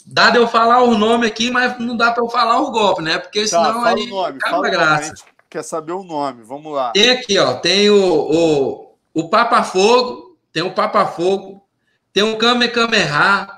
Dá 0.07 0.31
de 0.31 0.39
eu 0.39 0.49
falar 0.49 0.83
o 0.83 0.97
nome 0.97 1.27
aqui, 1.27 1.51
mas 1.51 1.79
não 1.79 1.97
dá 1.97 2.13
para 2.13 2.23
eu 2.23 2.29
falar 2.29 2.61
o 2.61 2.71
golpe, 2.71 3.03
né? 3.03 3.19
Porque 3.19 3.43
tá, 3.43 3.47
senão 3.47 3.83
tá, 3.83 3.91
aí 3.91 4.03
o 4.03 4.09
nome, 4.09 4.41
fala 4.41 4.71
graça. 4.71 5.15
Quer 5.49 5.65
saber 5.65 5.93
o 5.93 6.05
nome? 6.05 6.43
Vamos 6.45 6.73
lá. 6.73 6.93
Tem 6.93 7.11
aqui, 7.11 7.39
ó, 7.39 7.55
tem 7.55 7.91
o, 7.91 7.97
o, 7.97 8.95
o 9.13 9.29
Papa 9.29 9.63
Fogo, 9.63 10.39
tem 10.53 10.63
o 10.63 10.73
Papa 10.73 11.07
Fogo, 11.07 11.67
tem 12.13 12.23
o 12.23 12.37
Kamehameha, 12.37 13.49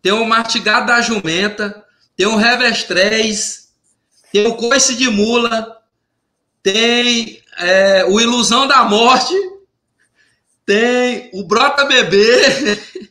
tem 0.00 0.12
o 0.12 0.24
Martigado 0.24 0.86
da 0.86 1.00
Jumenta, 1.00 1.84
tem 2.16 2.26
o 2.26 2.36
Revestrez, 2.36 3.72
tem 4.32 4.46
o 4.46 4.56
Coice 4.56 4.96
de 4.96 5.10
Mula, 5.10 5.78
tem 6.62 7.42
é, 7.58 8.04
o 8.04 8.20
Ilusão 8.20 8.66
da 8.66 8.84
Morte, 8.84 9.34
tem 10.64 11.30
o 11.34 11.44
Brota 11.44 11.84
Bebê. 11.84 12.80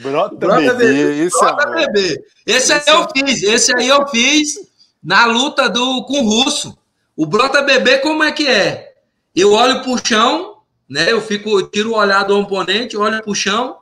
Brota, 0.00 0.34
Brota 0.36 0.74
Bebê, 0.74 0.92
bebê. 0.92 1.24
Esse, 1.24 1.38
Brota 1.38 1.68
é 1.68 1.86
bebê. 1.86 2.24
esse, 2.46 2.72
esse 2.72 2.90
aí 2.90 2.96
eu 2.96 3.08
fiz, 3.10 3.42
esse 3.42 3.76
aí 3.76 3.88
eu 3.88 4.08
fiz 4.08 4.54
na 5.02 5.26
luta 5.26 5.68
do, 5.68 6.04
com 6.04 6.20
o 6.20 6.24
Russo. 6.24 6.76
O 7.16 7.26
Brota 7.26 7.62
Bebê, 7.62 7.98
como 7.98 8.22
é 8.22 8.32
que 8.32 8.46
é? 8.46 8.94
Eu 9.34 9.52
olho 9.52 9.82
pro 9.82 10.00
chão, 10.04 10.56
né? 10.88 11.12
Eu 11.12 11.20
fico, 11.20 11.62
tiro 11.64 11.92
o 11.92 11.96
olhar 11.96 12.24
do 12.24 12.38
oponente, 12.38 12.96
olho 12.96 13.22
pro 13.22 13.34
chão, 13.34 13.76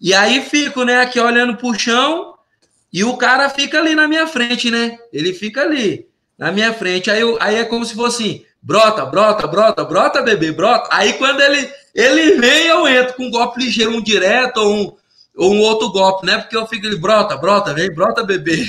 e 0.00 0.12
aí 0.12 0.42
fico, 0.42 0.84
né, 0.84 1.00
aqui 1.00 1.18
olhando 1.18 1.56
pro 1.56 1.78
chão 1.78 2.34
e 2.92 3.02
o 3.02 3.16
cara 3.16 3.48
fica 3.48 3.78
ali 3.78 3.94
na 3.94 4.06
minha 4.06 4.26
frente, 4.26 4.70
né? 4.70 4.98
Ele 5.12 5.32
fica 5.32 5.62
ali 5.62 6.06
na 6.38 6.52
minha 6.52 6.72
frente. 6.72 7.10
Aí, 7.10 7.20
eu, 7.20 7.36
aí 7.40 7.56
é 7.56 7.64
como 7.64 7.84
se 7.84 7.94
fosse 7.94 8.22
assim, 8.22 8.44
brota, 8.62 9.04
brota, 9.06 9.46
brota, 9.46 9.84
brota, 9.84 10.22
bebê, 10.22 10.52
brota. 10.52 10.88
Aí 10.92 11.14
quando 11.14 11.40
ele, 11.40 11.70
ele 11.94 12.36
vem, 12.38 12.66
eu 12.66 12.86
entro 12.86 13.14
com 13.14 13.24
um 13.24 13.30
golpe 13.30 13.60
ligeiro, 13.60 13.90
um 13.90 14.02
direto 14.02 14.58
ou 14.58 14.74
um, 14.74 14.96
ou 15.36 15.52
um 15.52 15.60
outro 15.60 15.90
golpe, 15.90 16.26
né? 16.26 16.38
Porque 16.38 16.56
eu 16.56 16.66
fico 16.66 16.86
ali, 16.86 16.96
brota, 16.96 17.36
brota, 17.36 17.74
vem, 17.74 17.92
brota, 17.92 18.24
bebê. 18.24 18.56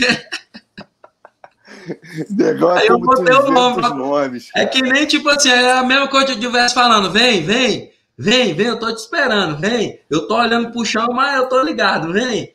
Negócio 2.29 2.81
aí 2.81 2.87
eu 2.87 2.99
botei 2.99 3.33
o 3.33 3.49
nome. 3.49 3.81
Nomes, 3.81 4.49
é 4.53 4.65
que 4.65 4.81
nem 4.81 5.05
tipo 5.05 5.29
assim, 5.29 5.49
é 5.49 5.71
a 5.71 5.83
mesma 5.83 6.09
coisa 6.09 6.25
que 6.25 6.33
eu 6.33 6.37
estivesse 6.37 6.75
falando, 6.75 7.11
vem, 7.11 7.45
vem. 7.45 7.93
Vem, 8.17 8.53
vem, 8.53 8.67
eu 8.67 8.79
tô 8.79 8.93
te 8.93 8.97
esperando, 8.97 9.57
vem. 9.57 10.01
Eu 10.09 10.27
tô 10.27 10.35
olhando 10.35 10.71
pro 10.71 10.83
chão, 10.83 11.07
mas 11.13 11.37
eu 11.37 11.47
tô 11.47 11.61
ligado, 11.61 12.11
vem. 12.11 12.53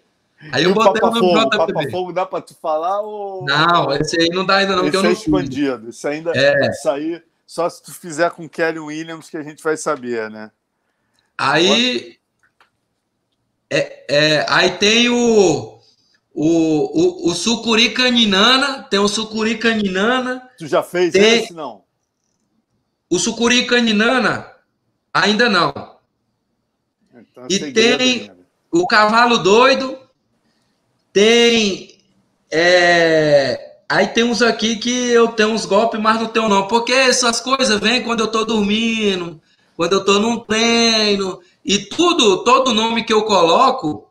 Aí 0.50 0.64
eu 0.64 0.74
botei 0.74 1.00
o 1.00 1.12
meu 1.12 1.48
Papa 1.48 1.90
Fogo 1.90 2.12
dá 2.12 2.26
pra 2.26 2.40
tu 2.40 2.54
falar 2.60 3.00
ou. 3.00 3.44
Não, 3.44 3.92
esse 3.92 4.20
aí 4.20 4.28
não 4.30 4.44
dá 4.44 4.56
ainda, 4.56 4.74
não, 4.74 4.86
esse 4.86 4.96
eu 4.96 5.00
é 5.00 5.04
não. 5.04 5.12
expandido. 5.12 5.88
Isso 5.88 6.08
ainda. 6.08 6.32
É. 6.34 6.68
Isso 6.68 6.90
aí, 6.90 7.22
só 7.46 7.70
se 7.70 7.80
tu 7.80 7.92
fizer 7.92 8.28
com 8.30 8.48
Kelly 8.48 8.80
Williams 8.80 9.30
que 9.30 9.36
a 9.36 9.42
gente 9.42 9.62
vai 9.62 9.76
saber, 9.76 10.28
né? 10.28 10.50
Aí. 11.38 12.18
É, 13.74 14.04
é, 14.08 14.46
aí 14.48 14.72
tem 14.72 15.08
o. 15.08 15.72
O, 16.34 17.26
o, 17.26 17.30
o 17.30 17.34
sucuri 17.34 17.90
caninana, 17.90 18.84
tem 18.84 18.98
o 18.98 19.06
sucuri 19.06 19.58
caninana. 19.58 20.48
Tu 20.56 20.66
já 20.66 20.82
fez 20.82 21.12
tem... 21.12 21.42
esse, 21.42 21.52
não? 21.52 21.82
O 23.10 23.18
sucuri 23.18 23.66
caninana, 23.66 24.52
Ainda 25.12 25.48
não. 25.48 25.74
Então, 27.14 27.46
e 27.50 27.72
tem 27.72 28.30
o 28.70 28.86
cavalo 28.86 29.38
doido, 29.38 29.98
tem. 31.12 31.98
É, 32.50 33.76
aí 33.88 34.06
tem 34.08 34.24
uns 34.24 34.40
aqui 34.40 34.76
que 34.76 35.10
eu 35.10 35.28
tenho 35.28 35.50
uns 35.50 35.66
golpes, 35.66 36.00
mas 36.00 36.18
não 36.18 36.28
tenho 36.28 36.48
não. 36.48 36.66
Porque 36.66 36.92
essas 36.92 37.40
coisas 37.40 37.78
vêm 37.78 38.02
quando 38.02 38.20
eu 38.20 38.28
tô 38.28 38.44
dormindo, 38.44 39.40
quando 39.76 39.92
eu 39.92 40.04
tô 40.04 40.18
num 40.18 40.38
treino. 40.40 41.40
E 41.64 41.78
tudo, 41.78 42.42
todo 42.44 42.74
nome 42.74 43.04
que 43.04 43.12
eu 43.12 43.22
coloco 43.22 44.10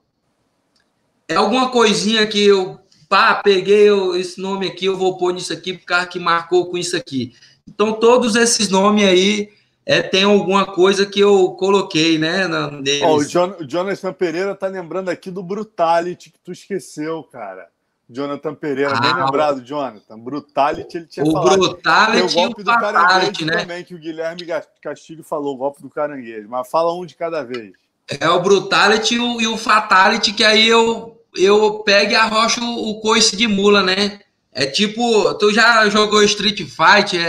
é 1.27 1.35
alguma 1.35 1.69
coisinha 1.69 2.25
que 2.27 2.45
eu. 2.45 2.79
Pá, 3.09 3.35
peguei 3.35 3.89
esse 4.17 4.39
nome 4.39 4.67
aqui, 4.67 4.85
eu 4.85 4.97
vou 4.97 5.17
pôr 5.17 5.33
nisso 5.33 5.51
aqui, 5.51 5.73
por 5.73 5.85
causa 5.85 6.07
que 6.07 6.17
marcou 6.17 6.69
com 6.69 6.77
isso 6.77 6.95
aqui. 6.95 7.33
Então, 7.67 7.91
todos 7.93 8.37
esses 8.37 8.69
nomes 8.69 9.03
aí 9.03 9.49
é, 9.85 10.01
tem 10.01 10.23
alguma 10.23 10.65
coisa 10.65 11.05
que 11.05 11.19
eu 11.19 11.51
coloquei, 11.51 12.17
né? 12.17 12.47
Na, 12.47 12.71
oh, 13.03 13.17
o, 13.17 13.25
John, 13.25 13.55
o 13.59 13.67
Jonathan 13.67 14.13
Pereira 14.13 14.55
tá 14.55 14.67
lembrando 14.67 15.09
aqui 15.09 15.29
do 15.29 15.43
Brutality 15.43 16.29
que 16.29 16.39
tu 16.39 16.53
esqueceu, 16.53 17.23
cara. 17.23 17.67
Jonathan 18.11 18.53
Pereira, 18.53 18.93
ah, 18.93 18.99
bem 18.99 19.23
lembrado, 19.23 19.63
Jonathan. 19.63 20.19
Brutality, 20.19 20.97
ele 20.97 21.05
tinha 21.05 21.25
o 21.25 21.31
falado. 21.31 21.57
Brutality 21.57 22.25
o 22.25 22.41
golpe 22.41 22.59
e 22.59 22.61
o 22.61 22.65
do 22.65 22.71
caranguejo 22.71 23.45
né? 23.45 23.57
também, 23.57 23.83
que 23.85 23.95
o 23.95 23.97
Guilherme 23.97 24.45
Castilho 24.81 25.23
falou, 25.23 25.55
o 25.55 25.57
golpe 25.57 25.81
do 25.81 25.89
caranguejo. 25.89 26.49
Mas 26.49 26.69
fala 26.69 26.93
um 26.93 27.05
de 27.05 27.15
cada 27.15 27.41
vez. 27.41 27.71
É 28.19 28.29
o 28.29 28.41
Brutality 28.41 29.15
e 29.15 29.19
o, 29.19 29.39
e 29.39 29.47
o 29.47 29.57
Fatality, 29.57 30.33
que 30.33 30.43
aí 30.43 30.67
eu, 30.67 31.23
eu 31.37 31.79
pego 31.79 32.11
e 32.11 32.15
arrocho 32.15 32.61
o, 32.61 32.89
o 32.89 32.99
coice 32.99 33.37
de 33.37 33.47
mula, 33.47 33.81
né? 33.81 34.19
É 34.51 34.65
tipo, 34.65 35.33
tu 35.35 35.53
já 35.53 35.87
jogou 35.87 36.21
Street 36.23 36.57
Fight, 36.57 37.17
é, 37.17 37.21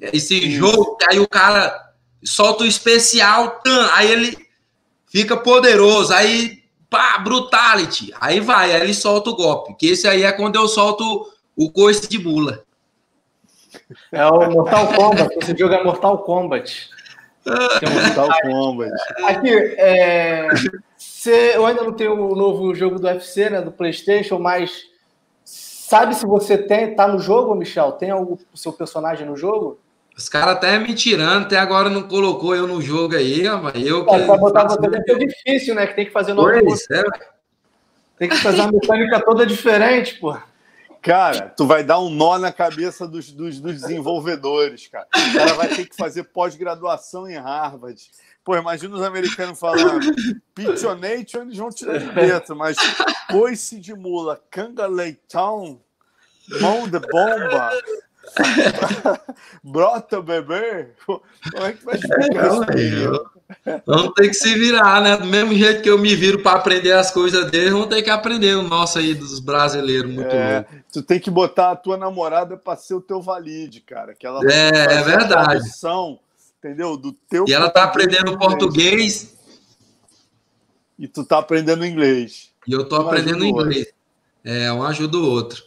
é 0.00 0.10
esse 0.12 0.40
Sim. 0.40 0.50
jogo, 0.50 0.98
aí 1.08 1.20
o 1.20 1.28
cara 1.28 1.92
solta 2.24 2.64
o 2.64 2.66
especial, 2.66 3.60
tam, 3.62 3.88
aí 3.92 4.10
ele 4.10 4.36
fica 5.06 5.36
poderoso, 5.36 6.12
aí 6.12 6.63
pá, 6.94 7.18
brutality, 7.18 8.14
aí 8.20 8.38
vai, 8.38 8.72
aí 8.72 8.80
ele 8.80 8.94
solta 8.94 9.30
o 9.30 9.34
golpe, 9.34 9.74
que 9.74 9.88
esse 9.88 10.06
aí 10.06 10.22
é 10.22 10.30
quando 10.30 10.54
eu 10.54 10.68
solto 10.68 11.28
o 11.56 11.68
coice 11.68 12.08
de 12.08 12.20
mula. 12.20 12.62
É 14.12 14.24
o 14.26 14.48
Mortal 14.48 14.86
Kombat, 14.94 15.36
esse 15.42 15.56
jogo 15.56 15.74
é 15.74 15.82
Mortal 15.82 16.18
Kombat. 16.18 16.88
Mortal 17.44 18.28
Kombat. 18.42 18.92
Aqui, 19.24 19.50
é, 19.76 20.48
cê, 20.96 21.56
eu 21.56 21.66
ainda 21.66 21.82
não 21.82 21.92
tenho 21.92 22.14
o 22.14 22.36
novo 22.36 22.72
jogo 22.76 23.00
do 23.00 23.08
UFC, 23.08 23.50
né, 23.50 23.60
do 23.60 23.72
PlayStation, 23.72 24.38
mas 24.38 24.84
sabe 25.44 26.14
se 26.14 26.24
você 26.24 26.56
tem, 26.56 26.94
tá 26.94 27.08
no 27.08 27.18
jogo, 27.18 27.56
Michel? 27.56 27.90
Tem 27.90 28.12
o 28.12 28.38
seu 28.54 28.72
personagem 28.72 29.26
no 29.26 29.36
jogo? 29.36 29.80
Os 30.16 30.28
caras 30.28 30.56
até 30.56 30.78
me 30.78 30.94
tirando, 30.94 31.44
até 31.44 31.58
agora 31.58 31.90
não 31.90 32.04
colocou 32.04 32.54
eu 32.54 32.68
no 32.68 32.80
jogo 32.80 33.16
aí, 33.16 33.48
mas 33.62 33.84
eu 33.84 34.06
que. 34.06 34.14
É, 34.14 34.26
pra 34.26 34.36
botar 34.36 34.68
você 34.68 34.80
deve 34.80 35.02
ser 35.02 35.18
difícil, 35.18 35.74
né? 35.74 35.86
Que 35.86 35.94
tem 35.94 36.06
que 36.06 36.12
fazer 36.12 36.34
novo. 36.34 36.50
Pois, 36.64 36.88
é. 36.90 37.02
Tem 38.16 38.28
que 38.28 38.36
fazer 38.36 38.60
uma 38.60 38.72
mecânica 38.72 39.20
toda 39.24 39.44
diferente, 39.44 40.14
pô. 40.20 40.36
Cara, 41.02 41.52
tu 41.54 41.66
vai 41.66 41.84
dar 41.84 41.98
um 41.98 42.08
nó 42.08 42.38
na 42.38 42.50
cabeça 42.50 43.06
dos, 43.06 43.30
dos, 43.30 43.60
dos 43.60 43.80
desenvolvedores, 43.80 44.86
cara. 44.86 45.06
O 45.14 45.36
cara 45.36 45.54
vai 45.54 45.68
ter 45.68 45.84
que 45.84 45.94
fazer 45.94 46.24
pós-graduação 46.24 47.28
em 47.28 47.36
Harvard. 47.36 48.00
Pô, 48.42 48.56
imagina 48.56 48.94
os 48.94 49.02
americanos 49.02 49.58
falando 49.58 50.00
Pichonation, 50.54 51.42
eles 51.42 51.58
vão 51.58 51.70
tirar 51.70 51.98
de 51.98 52.10
dentro, 52.10 52.54
mas 52.56 52.76
coice 53.30 53.80
de 53.80 53.94
mula, 53.94 54.40
canga 54.50 54.86
leitão, 54.86 55.80
mão 56.60 56.88
de 56.88 56.98
bomba, 56.98 57.70
brota 59.62 60.20
bebê. 60.20 60.88
Como 61.06 61.20
é 61.64 61.72
que 61.72 61.84
vai 61.84 61.94
explicar 61.96 62.78
isso? 62.78 63.30
Vamos 63.86 64.12
ter 64.14 64.28
que 64.28 64.34
se 64.34 64.54
virar, 64.54 65.00
né? 65.02 65.16
Do 65.16 65.26
mesmo 65.26 65.54
jeito 65.54 65.82
que 65.82 65.90
eu 65.90 65.98
me 65.98 66.14
viro 66.14 66.42
para 66.42 66.58
aprender 66.58 66.92
as 66.92 67.10
coisas 67.10 67.50
deles, 67.50 67.72
vamos 67.72 67.88
ter 67.88 68.02
que 68.02 68.10
aprender 68.10 68.54
o 68.54 68.62
nosso 68.62 68.98
aí 68.98 69.14
dos 69.14 69.38
brasileiros, 69.38 70.10
muito 70.10 70.34
é, 70.34 70.56
louco. 70.56 70.84
Tu 70.92 71.02
tem 71.02 71.20
que 71.20 71.30
botar 71.30 71.70
a 71.70 71.76
tua 71.76 71.96
namorada 71.96 72.56
para 72.56 72.76
ser 72.76 72.94
o 72.94 73.00
teu 73.00 73.20
valide, 73.20 73.80
cara. 73.80 74.14
Que 74.14 74.26
ela 74.26 74.40
é, 74.44 74.98
é 74.98 75.02
verdade. 75.02 75.60
Tradução, 75.60 76.18
entendeu? 76.58 76.96
Do 76.96 77.12
teu 77.12 77.44
e 77.46 77.52
ela 77.52 77.70
tá 77.70 77.84
aprendendo 77.84 78.38
português. 78.38 79.34
E 80.98 81.08
tu 81.08 81.24
tá 81.24 81.38
aprendendo 81.38 81.84
inglês. 81.84 82.52
E 82.66 82.72
eu 82.72 82.88
tô 82.88 82.96
um 82.96 83.06
aprendendo 83.06 83.44
inglês. 83.44 83.88
É, 84.44 84.72
um 84.72 84.82
ajuda 84.82 85.18
o 85.18 85.28
outro. 85.28 85.62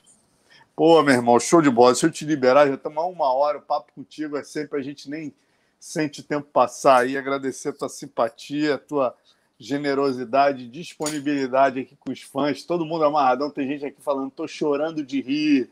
Pô, 0.77 1.01
meu 1.01 1.15
irmão, 1.15 1.39
show 1.39 1.59
de 1.59 1.71
bola. 1.71 1.95
Se 1.95 2.05
eu 2.05 2.11
te 2.11 2.23
liberar, 2.23 2.67
já 2.67 2.77
tomar 2.77 3.07
uma 3.07 3.33
hora, 3.33 3.57
o 3.57 3.61
papo 3.63 3.91
contigo 3.95 4.37
é 4.37 4.43
sempre 4.43 4.79
a 4.79 4.83
gente 4.83 5.09
nem 5.09 5.33
sente 5.79 6.19
o 6.19 6.23
tempo 6.23 6.47
passar 6.53 7.01
aí, 7.01 7.17
agradecer 7.17 7.69
a 7.69 7.73
tua 7.73 7.89
simpatia, 7.89 8.75
a 8.75 8.77
tua 8.77 9.15
generosidade, 9.59 10.67
disponibilidade 10.67 11.79
aqui 11.79 11.97
com 11.99 12.11
os 12.11 12.21
fãs, 12.21 12.63
todo 12.63 12.85
mundo 12.85 13.05
amarradão, 13.05 13.49
tem 13.49 13.67
gente 13.67 13.87
aqui 13.87 13.99
falando, 14.03 14.29
tô 14.29 14.47
chorando 14.47 15.03
de 15.03 15.19
rir, 15.19 15.67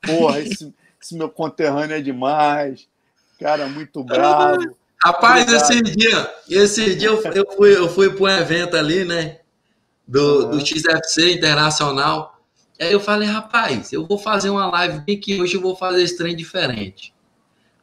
porra, 0.00 0.38
esse, 0.38 0.72
esse 1.02 1.16
meu 1.16 1.28
conterrâneo 1.28 1.96
é 1.96 2.00
demais, 2.00 2.86
cara, 3.40 3.66
muito 3.66 4.04
bravo. 4.04 4.76
Rapaz, 5.02 5.52
esse 5.52 5.82
dia, 5.82 6.34
esse 6.48 6.94
dia 6.94 7.08
eu, 7.08 7.20
eu 7.20 7.56
fui, 7.56 7.76
eu 7.76 7.88
fui 7.88 8.08
para 8.08 8.22
um 8.22 8.28
evento 8.28 8.76
ali, 8.76 9.04
né, 9.04 9.40
do, 10.06 10.44
uhum. 10.44 10.50
do 10.50 10.64
XFC 10.64 11.32
Internacional, 11.32 12.33
aí 12.80 12.92
eu 12.92 13.00
falei, 13.00 13.28
rapaz, 13.28 13.92
eu 13.92 14.06
vou 14.06 14.18
fazer 14.18 14.50
uma 14.50 14.66
live 14.66 15.00
bem 15.00 15.18
que 15.18 15.40
hoje 15.40 15.54
eu 15.54 15.60
vou 15.60 15.76
fazer 15.76 16.02
esse 16.02 16.16
trem 16.16 16.34
diferente. 16.34 17.14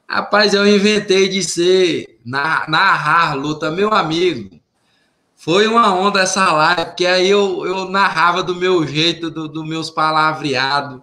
Rapaz, 0.08 0.54
eu 0.54 0.68
inventei 0.68 1.30
de 1.30 1.42
ser 1.42 2.20
narrar 2.26 3.34
luta, 3.34 3.72
meu 3.72 3.94
amigo. 3.94 4.60
Foi 5.38 5.66
uma 5.68 5.94
onda 5.94 6.22
essa 6.22 6.52
live, 6.52 6.86
porque 6.86 7.06
aí 7.06 7.30
eu, 7.30 7.66
eu 7.66 7.89
narrava 7.89 8.44
do 8.44 8.54
meu 8.54 8.86
jeito, 8.86 9.32
dos 9.32 9.50
do 9.50 9.66
meus 9.66 9.89
palavreados. 9.89 11.02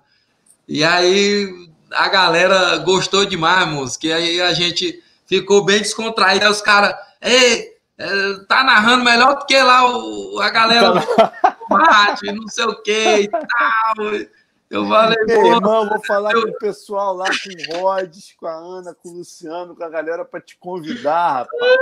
E 0.68 0.84
aí 0.84 1.48
a 1.90 2.08
galera 2.08 2.76
gostou 2.78 3.24
demais, 3.24 3.66
moço, 3.66 3.98
que 3.98 4.12
aí 4.12 4.40
a 4.40 4.52
gente 4.52 5.02
ficou 5.26 5.64
bem 5.64 5.78
descontraído. 5.78 6.44
Aí 6.44 6.50
os 6.50 6.60
caras, 6.60 6.94
ei, 7.22 7.68
é, 7.96 8.34
tá 8.46 8.62
narrando 8.62 9.04
melhor 9.04 9.38
do 9.38 9.46
que 9.46 9.60
lá 9.60 9.90
o, 9.90 10.38
a 10.40 10.50
galera 10.50 11.02
do 11.68 11.76
mate, 11.76 12.32
não 12.32 12.48
sei 12.48 12.64
o 12.64 12.82
que 12.82 13.20
e 13.20 13.28
tal. 13.28 13.40
Eu 14.70 14.86
falei, 14.86 15.16
Ei, 15.28 15.46
irmão, 15.46 15.88
vou 15.88 16.04
falar 16.04 16.32
eu... 16.32 16.42
com 16.42 16.48
o 16.50 16.58
pessoal 16.58 17.14
lá, 17.14 17.24
com 17.26 17.76
o 17.78 17.80
Rods, 17.80 18.34
com 18.38 18.46
a 18.46 18.54
Ana, 18.54 18.94
com 18.94 19.08
o 19.08 19.12
Luciano, 19.14 19.74
com 19.74 19.82
a 19.82 19.88
galera 19.88 20.26
para 20.26 20.42
te 20.42 20.58
convidar, 20.58 21.38
rapaz. 21.38 21.78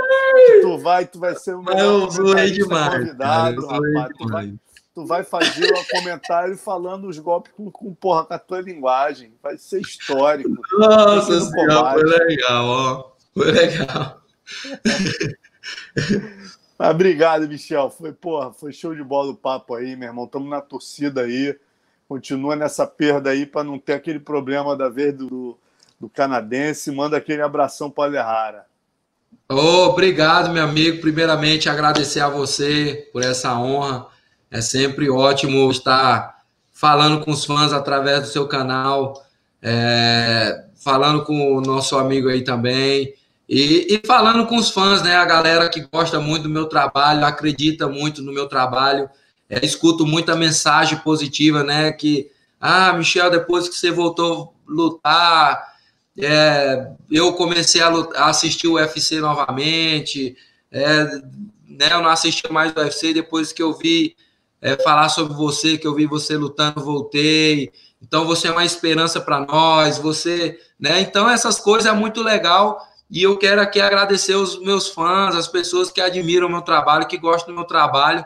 Tu 0.61 0.77
vai, 0.77 1.05
tu 1.05 1.19
vai 1.19 1.35
ser 1.35 1.55
o 1.55 1.65
eu 1.69 2.09
zoei 2.09 2.51
demais, 2.51 2.93
convidado, 2.93 3.67
cara, 3.67 3.81
rapaz. 3.93 4.17
Tu 4.17 4.27
vai, 4.27 4.53
tu 4.95 5.05
vai 5.05 5.23
fazer 5.25 5.73
um 5.73 5.83
comentário 5.91 6.57
falando 6.57 7.09
os 7.09 7.19
golpes 7.19 7.51
com, 7.51 7.69
com, 7.69 7.93
porra, 7.93 8.23
com 8.23 8.33
a 8.33 8.39
tua 8.39 8.61
linguagem. 8.61 9.33
Vai 9.43 9.57
ser 9.57 9.81
histórico. 9.81 10.49
Nossa 10.79 11.41
senhora, 11.41 11.91
foi 11.91 12.03
legal, 12.03 12.65
ó. 12.65 13.11
Foi 13.33 13.51
legal. 13.51 14.21
Mas 16.77 16.91
obrigado, 16.91 17.47
Michel. 17.47 17.89
Foi, 17.89 18.11
porra, 18.13 18.51
foi 18.53 18.71
show 18.71 18.93
de 18.93 19.03
bola 19.03 19.31
o 19.31 19.35
papo 19.35 19.75
aí, 19.75 19.95
meu 19.95 20.09
irmão. 20.09 20.25
Estamos 20.25 20.49
na 20.49 20.61
torcida 20.61 21.21
aí 21.21 21.57
continua 22.07 22.55
nessa 22.55 22.87
perda 22.87 23.31
aí 23.31 23.45
para 23.45 23.63
não 23.63 23.77
ter 23.77 23.93
aquele 23.93 24.19
problema 24.19 24.75
da 24.75 24.89
vez 24.89 25.13
do, 25.13 25.57
do 25.99 26.09
canadense. 26.09 26.91
Manda 26.91 27.17
aquele 27.17 27.41
abração 27.41 27.89
para 27.91 28.03
o 28.03 28.05
Alejara. 28.05 28.65
Oh, 29.49 29.87
obrigado, 29.89 30.51
meu 30.51 30.63
amigo. 30.63 31.01
Primeiramente, 31.01 31.69
agradecer 31.69 32.21
a 32.21 32.29
você 32.29 33.09
por 33.11 33.23
essa 33.23 33.57
honra. 33.57 34.07
É 34.49 34.61
sempre 34.61 35.09
ótimo 35.09 35.69
estar 35.69 36.37
falando 36.71 37.23
com 37.23 37.31
os 37.31 37.43
fãs 37.43 37.73
através 37.73 38.21
do 38.21 38.27
seu 38.27 38.47
canal, 38.47 39.21
é, 39.61 40.65
falando 40.75 41.23
com 41.25 41.55
o 41.55 41.61
nosso 41.61 41.97
amigo 41.97 42.29
aí 42.29 42.43
também. 42.43 43.13
E, 43.47 43.95
e, 43.95 44.01
falando 44.05 44.45
com 44.45 44.57
os 44.57 44.69
fãs, 44.69 45.01
né? 45.01 45.15
A 45.15 45.25
galera 45.25 45.69
que 45.69 45.81
gosta 45.81 46.19
muito 46.19 46.43
do 46.43 46.49
meu 46.49 46.65
trabalho, 46.65 47.25
acredita 47.25 47.87
muito 47.87 48.21
no 48.21 48.33
meu 48.33 48.47
trabalho 48.47 49.09
é, 49.49 49.65
escuto 49.65 50.05
muita 50.05 50.35
mensagem 50.35 50.97
positiva, 50.99 51.63
né? 51.63 51.91
Que, 51.91 52.29
ah, 52.59 52.93
Michel, 52.93 53.29
depois 53.29 53.69
que 53.69 53.75
você 53.75 53.89
voltou 53.91 54.53
a 54.67 54.71
lutar, 54.71 55.73
é, 56.17 56.91
eu 57.09 57.33
comecei 57.33 57.81
a, 57.81 57.89
lutar, 57.89 58.23
a, 58.23 58.29
assistir 58.29 58.67
o 58.67 58.73
UFC 58.73 59.19
novamente, 59.19 60.35
é, 60.71 61.05
né? 61.65 61.89
Eu 61.91 62.01
não 62.01 62.09
assisti 62.09 62.51
mais 62.51 62.73
o 62.73 62.79
UFC 62.79 63.13
depois 63.13 63.53
que 63.53 63.63
eu 63.63 63.73
vi 63.73 64.15
é, 64.61 64.75
falar 64.83 65.09
sobre 65.09 65.33
você, 65.33 65.77
que 65.77 65.87
eu 65.87 65.95
vi 65.95 66.05
você 66.05 66.35
lutando, 66.35 66.83
voltei. 66.83 67.71
Então 68.01 68.25
você 68.25 68.47
é 68.49 68.51
uma 68.51 68.65
esperança 68.65 69.21
para 69.21 69.39
nós, 69.39 69.97
você, 69.97 70.59
né? 70.79 70.99
Então 70.99 71.29
essas 71.29 71.59
coisas 71.59 71.85
é 71.89 71.95
muito 71.95 72.21
legal 72.21 72.79
e 73.09 73.23
eu 73.23 73.37
quero 73.37 73.61
aqui 73.61 73.79
agradecer 73.79 74.35
os 74.35 74.59
meus 74.59 74.89
fãs, 74.89 75.35
as 75.35 75.47
pessoas 75.47 75.89
que 75.89 76.01
admiram 76.01 76.47
o 76.47 76.51
meu 76.51 76.61
trabalho, 76.61 77.07
que 77.07 77.17
gostam 77.17 77.53
do 77.53 77.57
meu 77.57 77.65
trabalho 77.65 78.25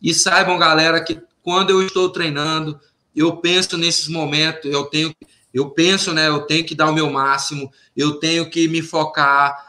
e 0.00 0.14
saibam, 0.14 0.58
galera, 0.58 1.02
que 1.02 1.20
quando 1.42 1.70
eu 1.70 1.82
estou 1.82 2.08
treinando, 2.10 2.78
eu 3.14 3.36
penso 3.38 3.76
nesses 3.76 4.08
momentos, 4.08 4.70
eu 4.70 4.84
tenho, 4.84 5.14
eu 5.52 5.70
penso, 5.70 6.12
né? 6.12 6.28
Eu 6.28 6.42
tenho 6.42 6.64
que 6.64 6.74
dar 6.74 6.88
o 6.88 6.94
meu 6.94 7.10
máximo, 7.10 7.70
eu 7.96 8.14
tenho 8.14 8.48
que 8.48 8.68
me 8.68 8.82
focar. 8.82 9.68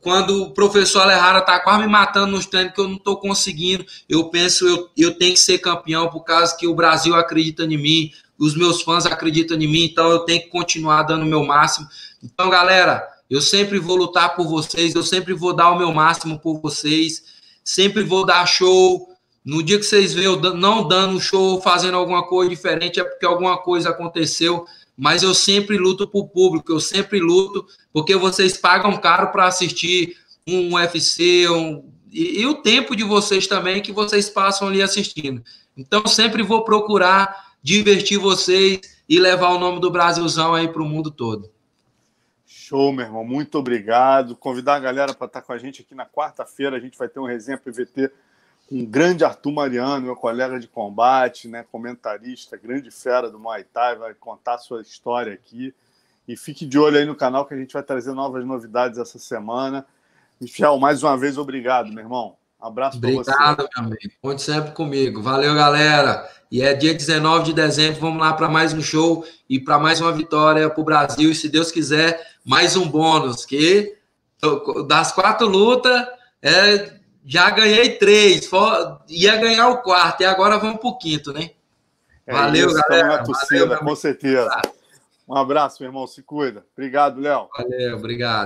Quando 0.00 0.44
o 0.44 0.50
professor 0.54 1.02
Alejara 1.02 1.40
está 1.40 1.60
quase 1.60 1.82
me 1.82 1.88
matando 1.88 2.28
nos 2.28 2.46
treinos 2.46 2.72
que 2.72 2.80
eu 2.80 2.88
não 2.88 2.96
estou 2.96 3.18
conseguindo, 3.18 3.84
eu 4.08 4.30
penso, 4.30 4.66
eu, 4.66 4.88
eu 4.96 5.18
tenho 5.18 5.34
que 5.34 5.40
ser 5.40 5.58
campeão 5.58 6.08
por 6.08 6.22
causa 6.22 6.56
que 6.56 6.66
o 6.66 6.74
Brasil 6.74 7.14
acredita 7.14 7.64
em 7.64 7.76
mim, 7.76 8.10
os 8.38 8.56
meus 8.56 8.82
fãs 8.82 9.04
acreditam 9.04 9.56
em 9.56 9.66
mim, 9.66 9.84
então 9.84 10.08
eu 10.10 10.20
tenho 10.20 10.42
que 10.42 10.48
continuar 10.48 11.02
dando 11.02 11.22
o 11.22 11.26
meu 11.26 11.44
máximo. 11.44 11.88
Então, 12.22 12.48
galera, 12.48 13.06
eu 13.28 13.40
sempre 13.40 13.78
vou 13.78 13.96
lutar 13.96 14.34
por 14.36 14.46
vocês, 14.46 14.94
eu 14.94 15.02
sempre 15.02 15.34
vou 15.34 15.54
dar 15.54 15.70
o 15.70 15.78
meu 15.78 15.92
máximo 15.92 16.38
por 16.38 16.60
vocês, 16.60 17.24
sempre 17.64 18.02
vou 18.02 18.24
dar 18.24 18.46
show, 18.46 19.08
no 19.46 19.62
dia 19.62 19.78
que 19.78 19.84
vocês 19.84 20.12
veem 20.12 20.26
eu 20.26 20.54
não 20.54 20.88
dando 20.88 21.20
show, 21.20 21.60
fazendo 21.62 21.96
alguma 21.96 22.26
coisa 22.26 22.50
diferente, 22.50 22.98
é 22.98 23.04
porque 23.04 23.24
alguma 23.24 23.56
coisa 23.56 23.90
aconteceu. 23.90 24.66
Mas 24.96 25.22
eu 25.22 25.34
sempre 25.34 25.76
luto 25.78 26.08
por 26.08 26.28
público, 26.28 26.72
eu 26.72 26.80
sempre 26.80 27.20
luto 27.20 27.64
porque 27.92 28.16
vocês 28.16 28.56
pagam 28.56 28.96
caro 28.96 29.30
para 29.30 29.46
assistir 29.46 30.16
um 30.48 30.74
UFC, 30.74 31.48
um, 31.48 31.84
e, 32.10 32.40
e, 32.40 32.46
o 32.46 32.54
tempo 32.54 32.96
de 32.96 33.04
vocês 33.04 33.46
também 33.46 33.82
que 33.82 33.92
vocês 33.92 34.30
passam 34.30 34.68
ali 34.68 34.80
assistindo. 34.80 35.42
Então, 35.76 36.06
sempre 36.06 36.42
vou 36.42 36.64
procurar 36.64 37.52
divertir 37.62 38.18
vocês 38.18 38.80
e 39.08 39.20
levar 39.20 39.50
o 39.50 39.58
nome 39.58 39.80
do 39.80 39.90
Brasilzão 39.90 40.54
aí 40.54 40.66
para 40.66 40.82
o 40.82 40.88
mundo 40.88 41.10
todo. 41.10 41.50
Show, 42.68 42.92
meu 42.92 43.04
irmão. 43.04 43.24
Muito 43.24 43.58
obrigado. 43.58 44.34
Convidar 44.34 44.74
a 44.74 44.80
galera 44.80 45.14
para 45.14 45.26
estar 45.26 45.42
com 45.42 45.52
a 45.52 45.58
gente 45.58 45.82
aqui 45.82 45.94
na 45.94 46.04
quarta-feira. 46.04 46.76
A 46.76 46.80
gente 46.80 46.98
vai 46.98 47.08
ter 47.08 47.20
um 47.20 47.26
resenha 47.26 47.56
PVT 47.56 48.10
um 48.70 48.84
grande 48.84 49.24
Arthur 49.24 49.52
Mariano, 49.52 50.06
meu 50.06 50.16
colega 50.16 50.58
de 50.58 50.66
combate, 50.66 51.46
né, 51.46 51.64
comentarista, 51.70 52.56
grande 52.56 52.90
fera 52.90 53.30
do 53.30 53.38
Muay 53.38 53.64
Thai, 53.64 53.96
vai 53.96 54.14
contar 54.14 54.58
sua 54.58 54.82
história 54.82 55.32
aqui. 55.32 55.72
E 56.26 56.36
fique 56.36 56.66
de 56.66 56.76
olho 56.76 56.98
aí 56.98 57.04
no 57.04 57.14
canal 57.14 57.46
que 57.46 57.54
a 57.54 57.56
gente 57.56 57.72
vai 57.72 57.82
trazer 57.84 58.12
novas 58.12 58.44
novidades 58.44 58.98
essa 58.98 59.18
semana. 59.18 59.86
Michel, 60.40 60.76
mais 60.78 61.04
uma 61.04 61.16
vez, 61.16 61.38
obrigado, 61.38 61.92
meu 61.92 62.02
irmão. 62.02 62.36
Abraço 62.60 63.00
para 63.00 63.10
você. 63.12 63.30
Obrigado, 63.30 63.58
meu 63.58 63.84
amigo. 63.84 64.12
Conte 64.20 64.42
sempre 64.42 64.72
comigo. 64.72 65.22
Valeu, 65.22 65.54
galera. 65.54 66.28
E 66.50 66.62
é 66.62 66.74
dia 66.74 66.92
19 66.92 67.44
de 67.44 67.52
dezembro, 67.52 68.00
vamos 68.00 68.20
lá 68.20 68.32
para 68.32 68.48
mais 68.48 68.72
um 68.72 68.82
show 68.82 69.24
e 69.48 69.60
para 69.60 69.78
mais 69.78 70.00
uma 70.00 70.10
vitória 70.10 70.68
para 70.68 70.80
o 70.80 70.84
Brasil. 70.84 71.30
E 71.30 71.34
se 71.34 71.48
Deus 71.48 71.70
quiser, 71.70 72.35
mais 72.46 72.76
um 72.76 72.88
bônus, 72.88 73.44
que 73.44 73.98
Das 74.86 75.10
quatro 75.10 75.48
lutas, 75.48 76.06
é, 76.40 76.92
já 77.24 77.50
ganhei 77.50 77.98
três. 77.98 78.46
For, 78.46 79.02
ia 79.08 79.36
ganhar 79.36 79.68
o 79.68 79.82
quarto, 79.82 80.20
e 80.20 80.24
agora 80.24 80.56
vamos 80.56 80.80
pro 80.80 80.96
quinto, 80.96 81.32
né? 81.32 81.50
É 82.24 82.32
Valeu, 82.32 82.68
isso, 82.68 82.80
galera. 82.88 83.08
Na 83.08 83.24
torcida, 83.24 83.66
Valeu, 83.66 83.84
com 83.84 83.96
certeza. 83.96 84.62
Um 85.28 85.34
abraço, 85.36 85.82
meu 85.82 85.90
irmão. 85.90 86.06
Se 86.06 86.22
cuida. 86.22 86.64
Obrigado, 86.72 87.20
Léo. 87.20 87.48
Valeu, 87.56 87.96
obrigado. 87.96 88.44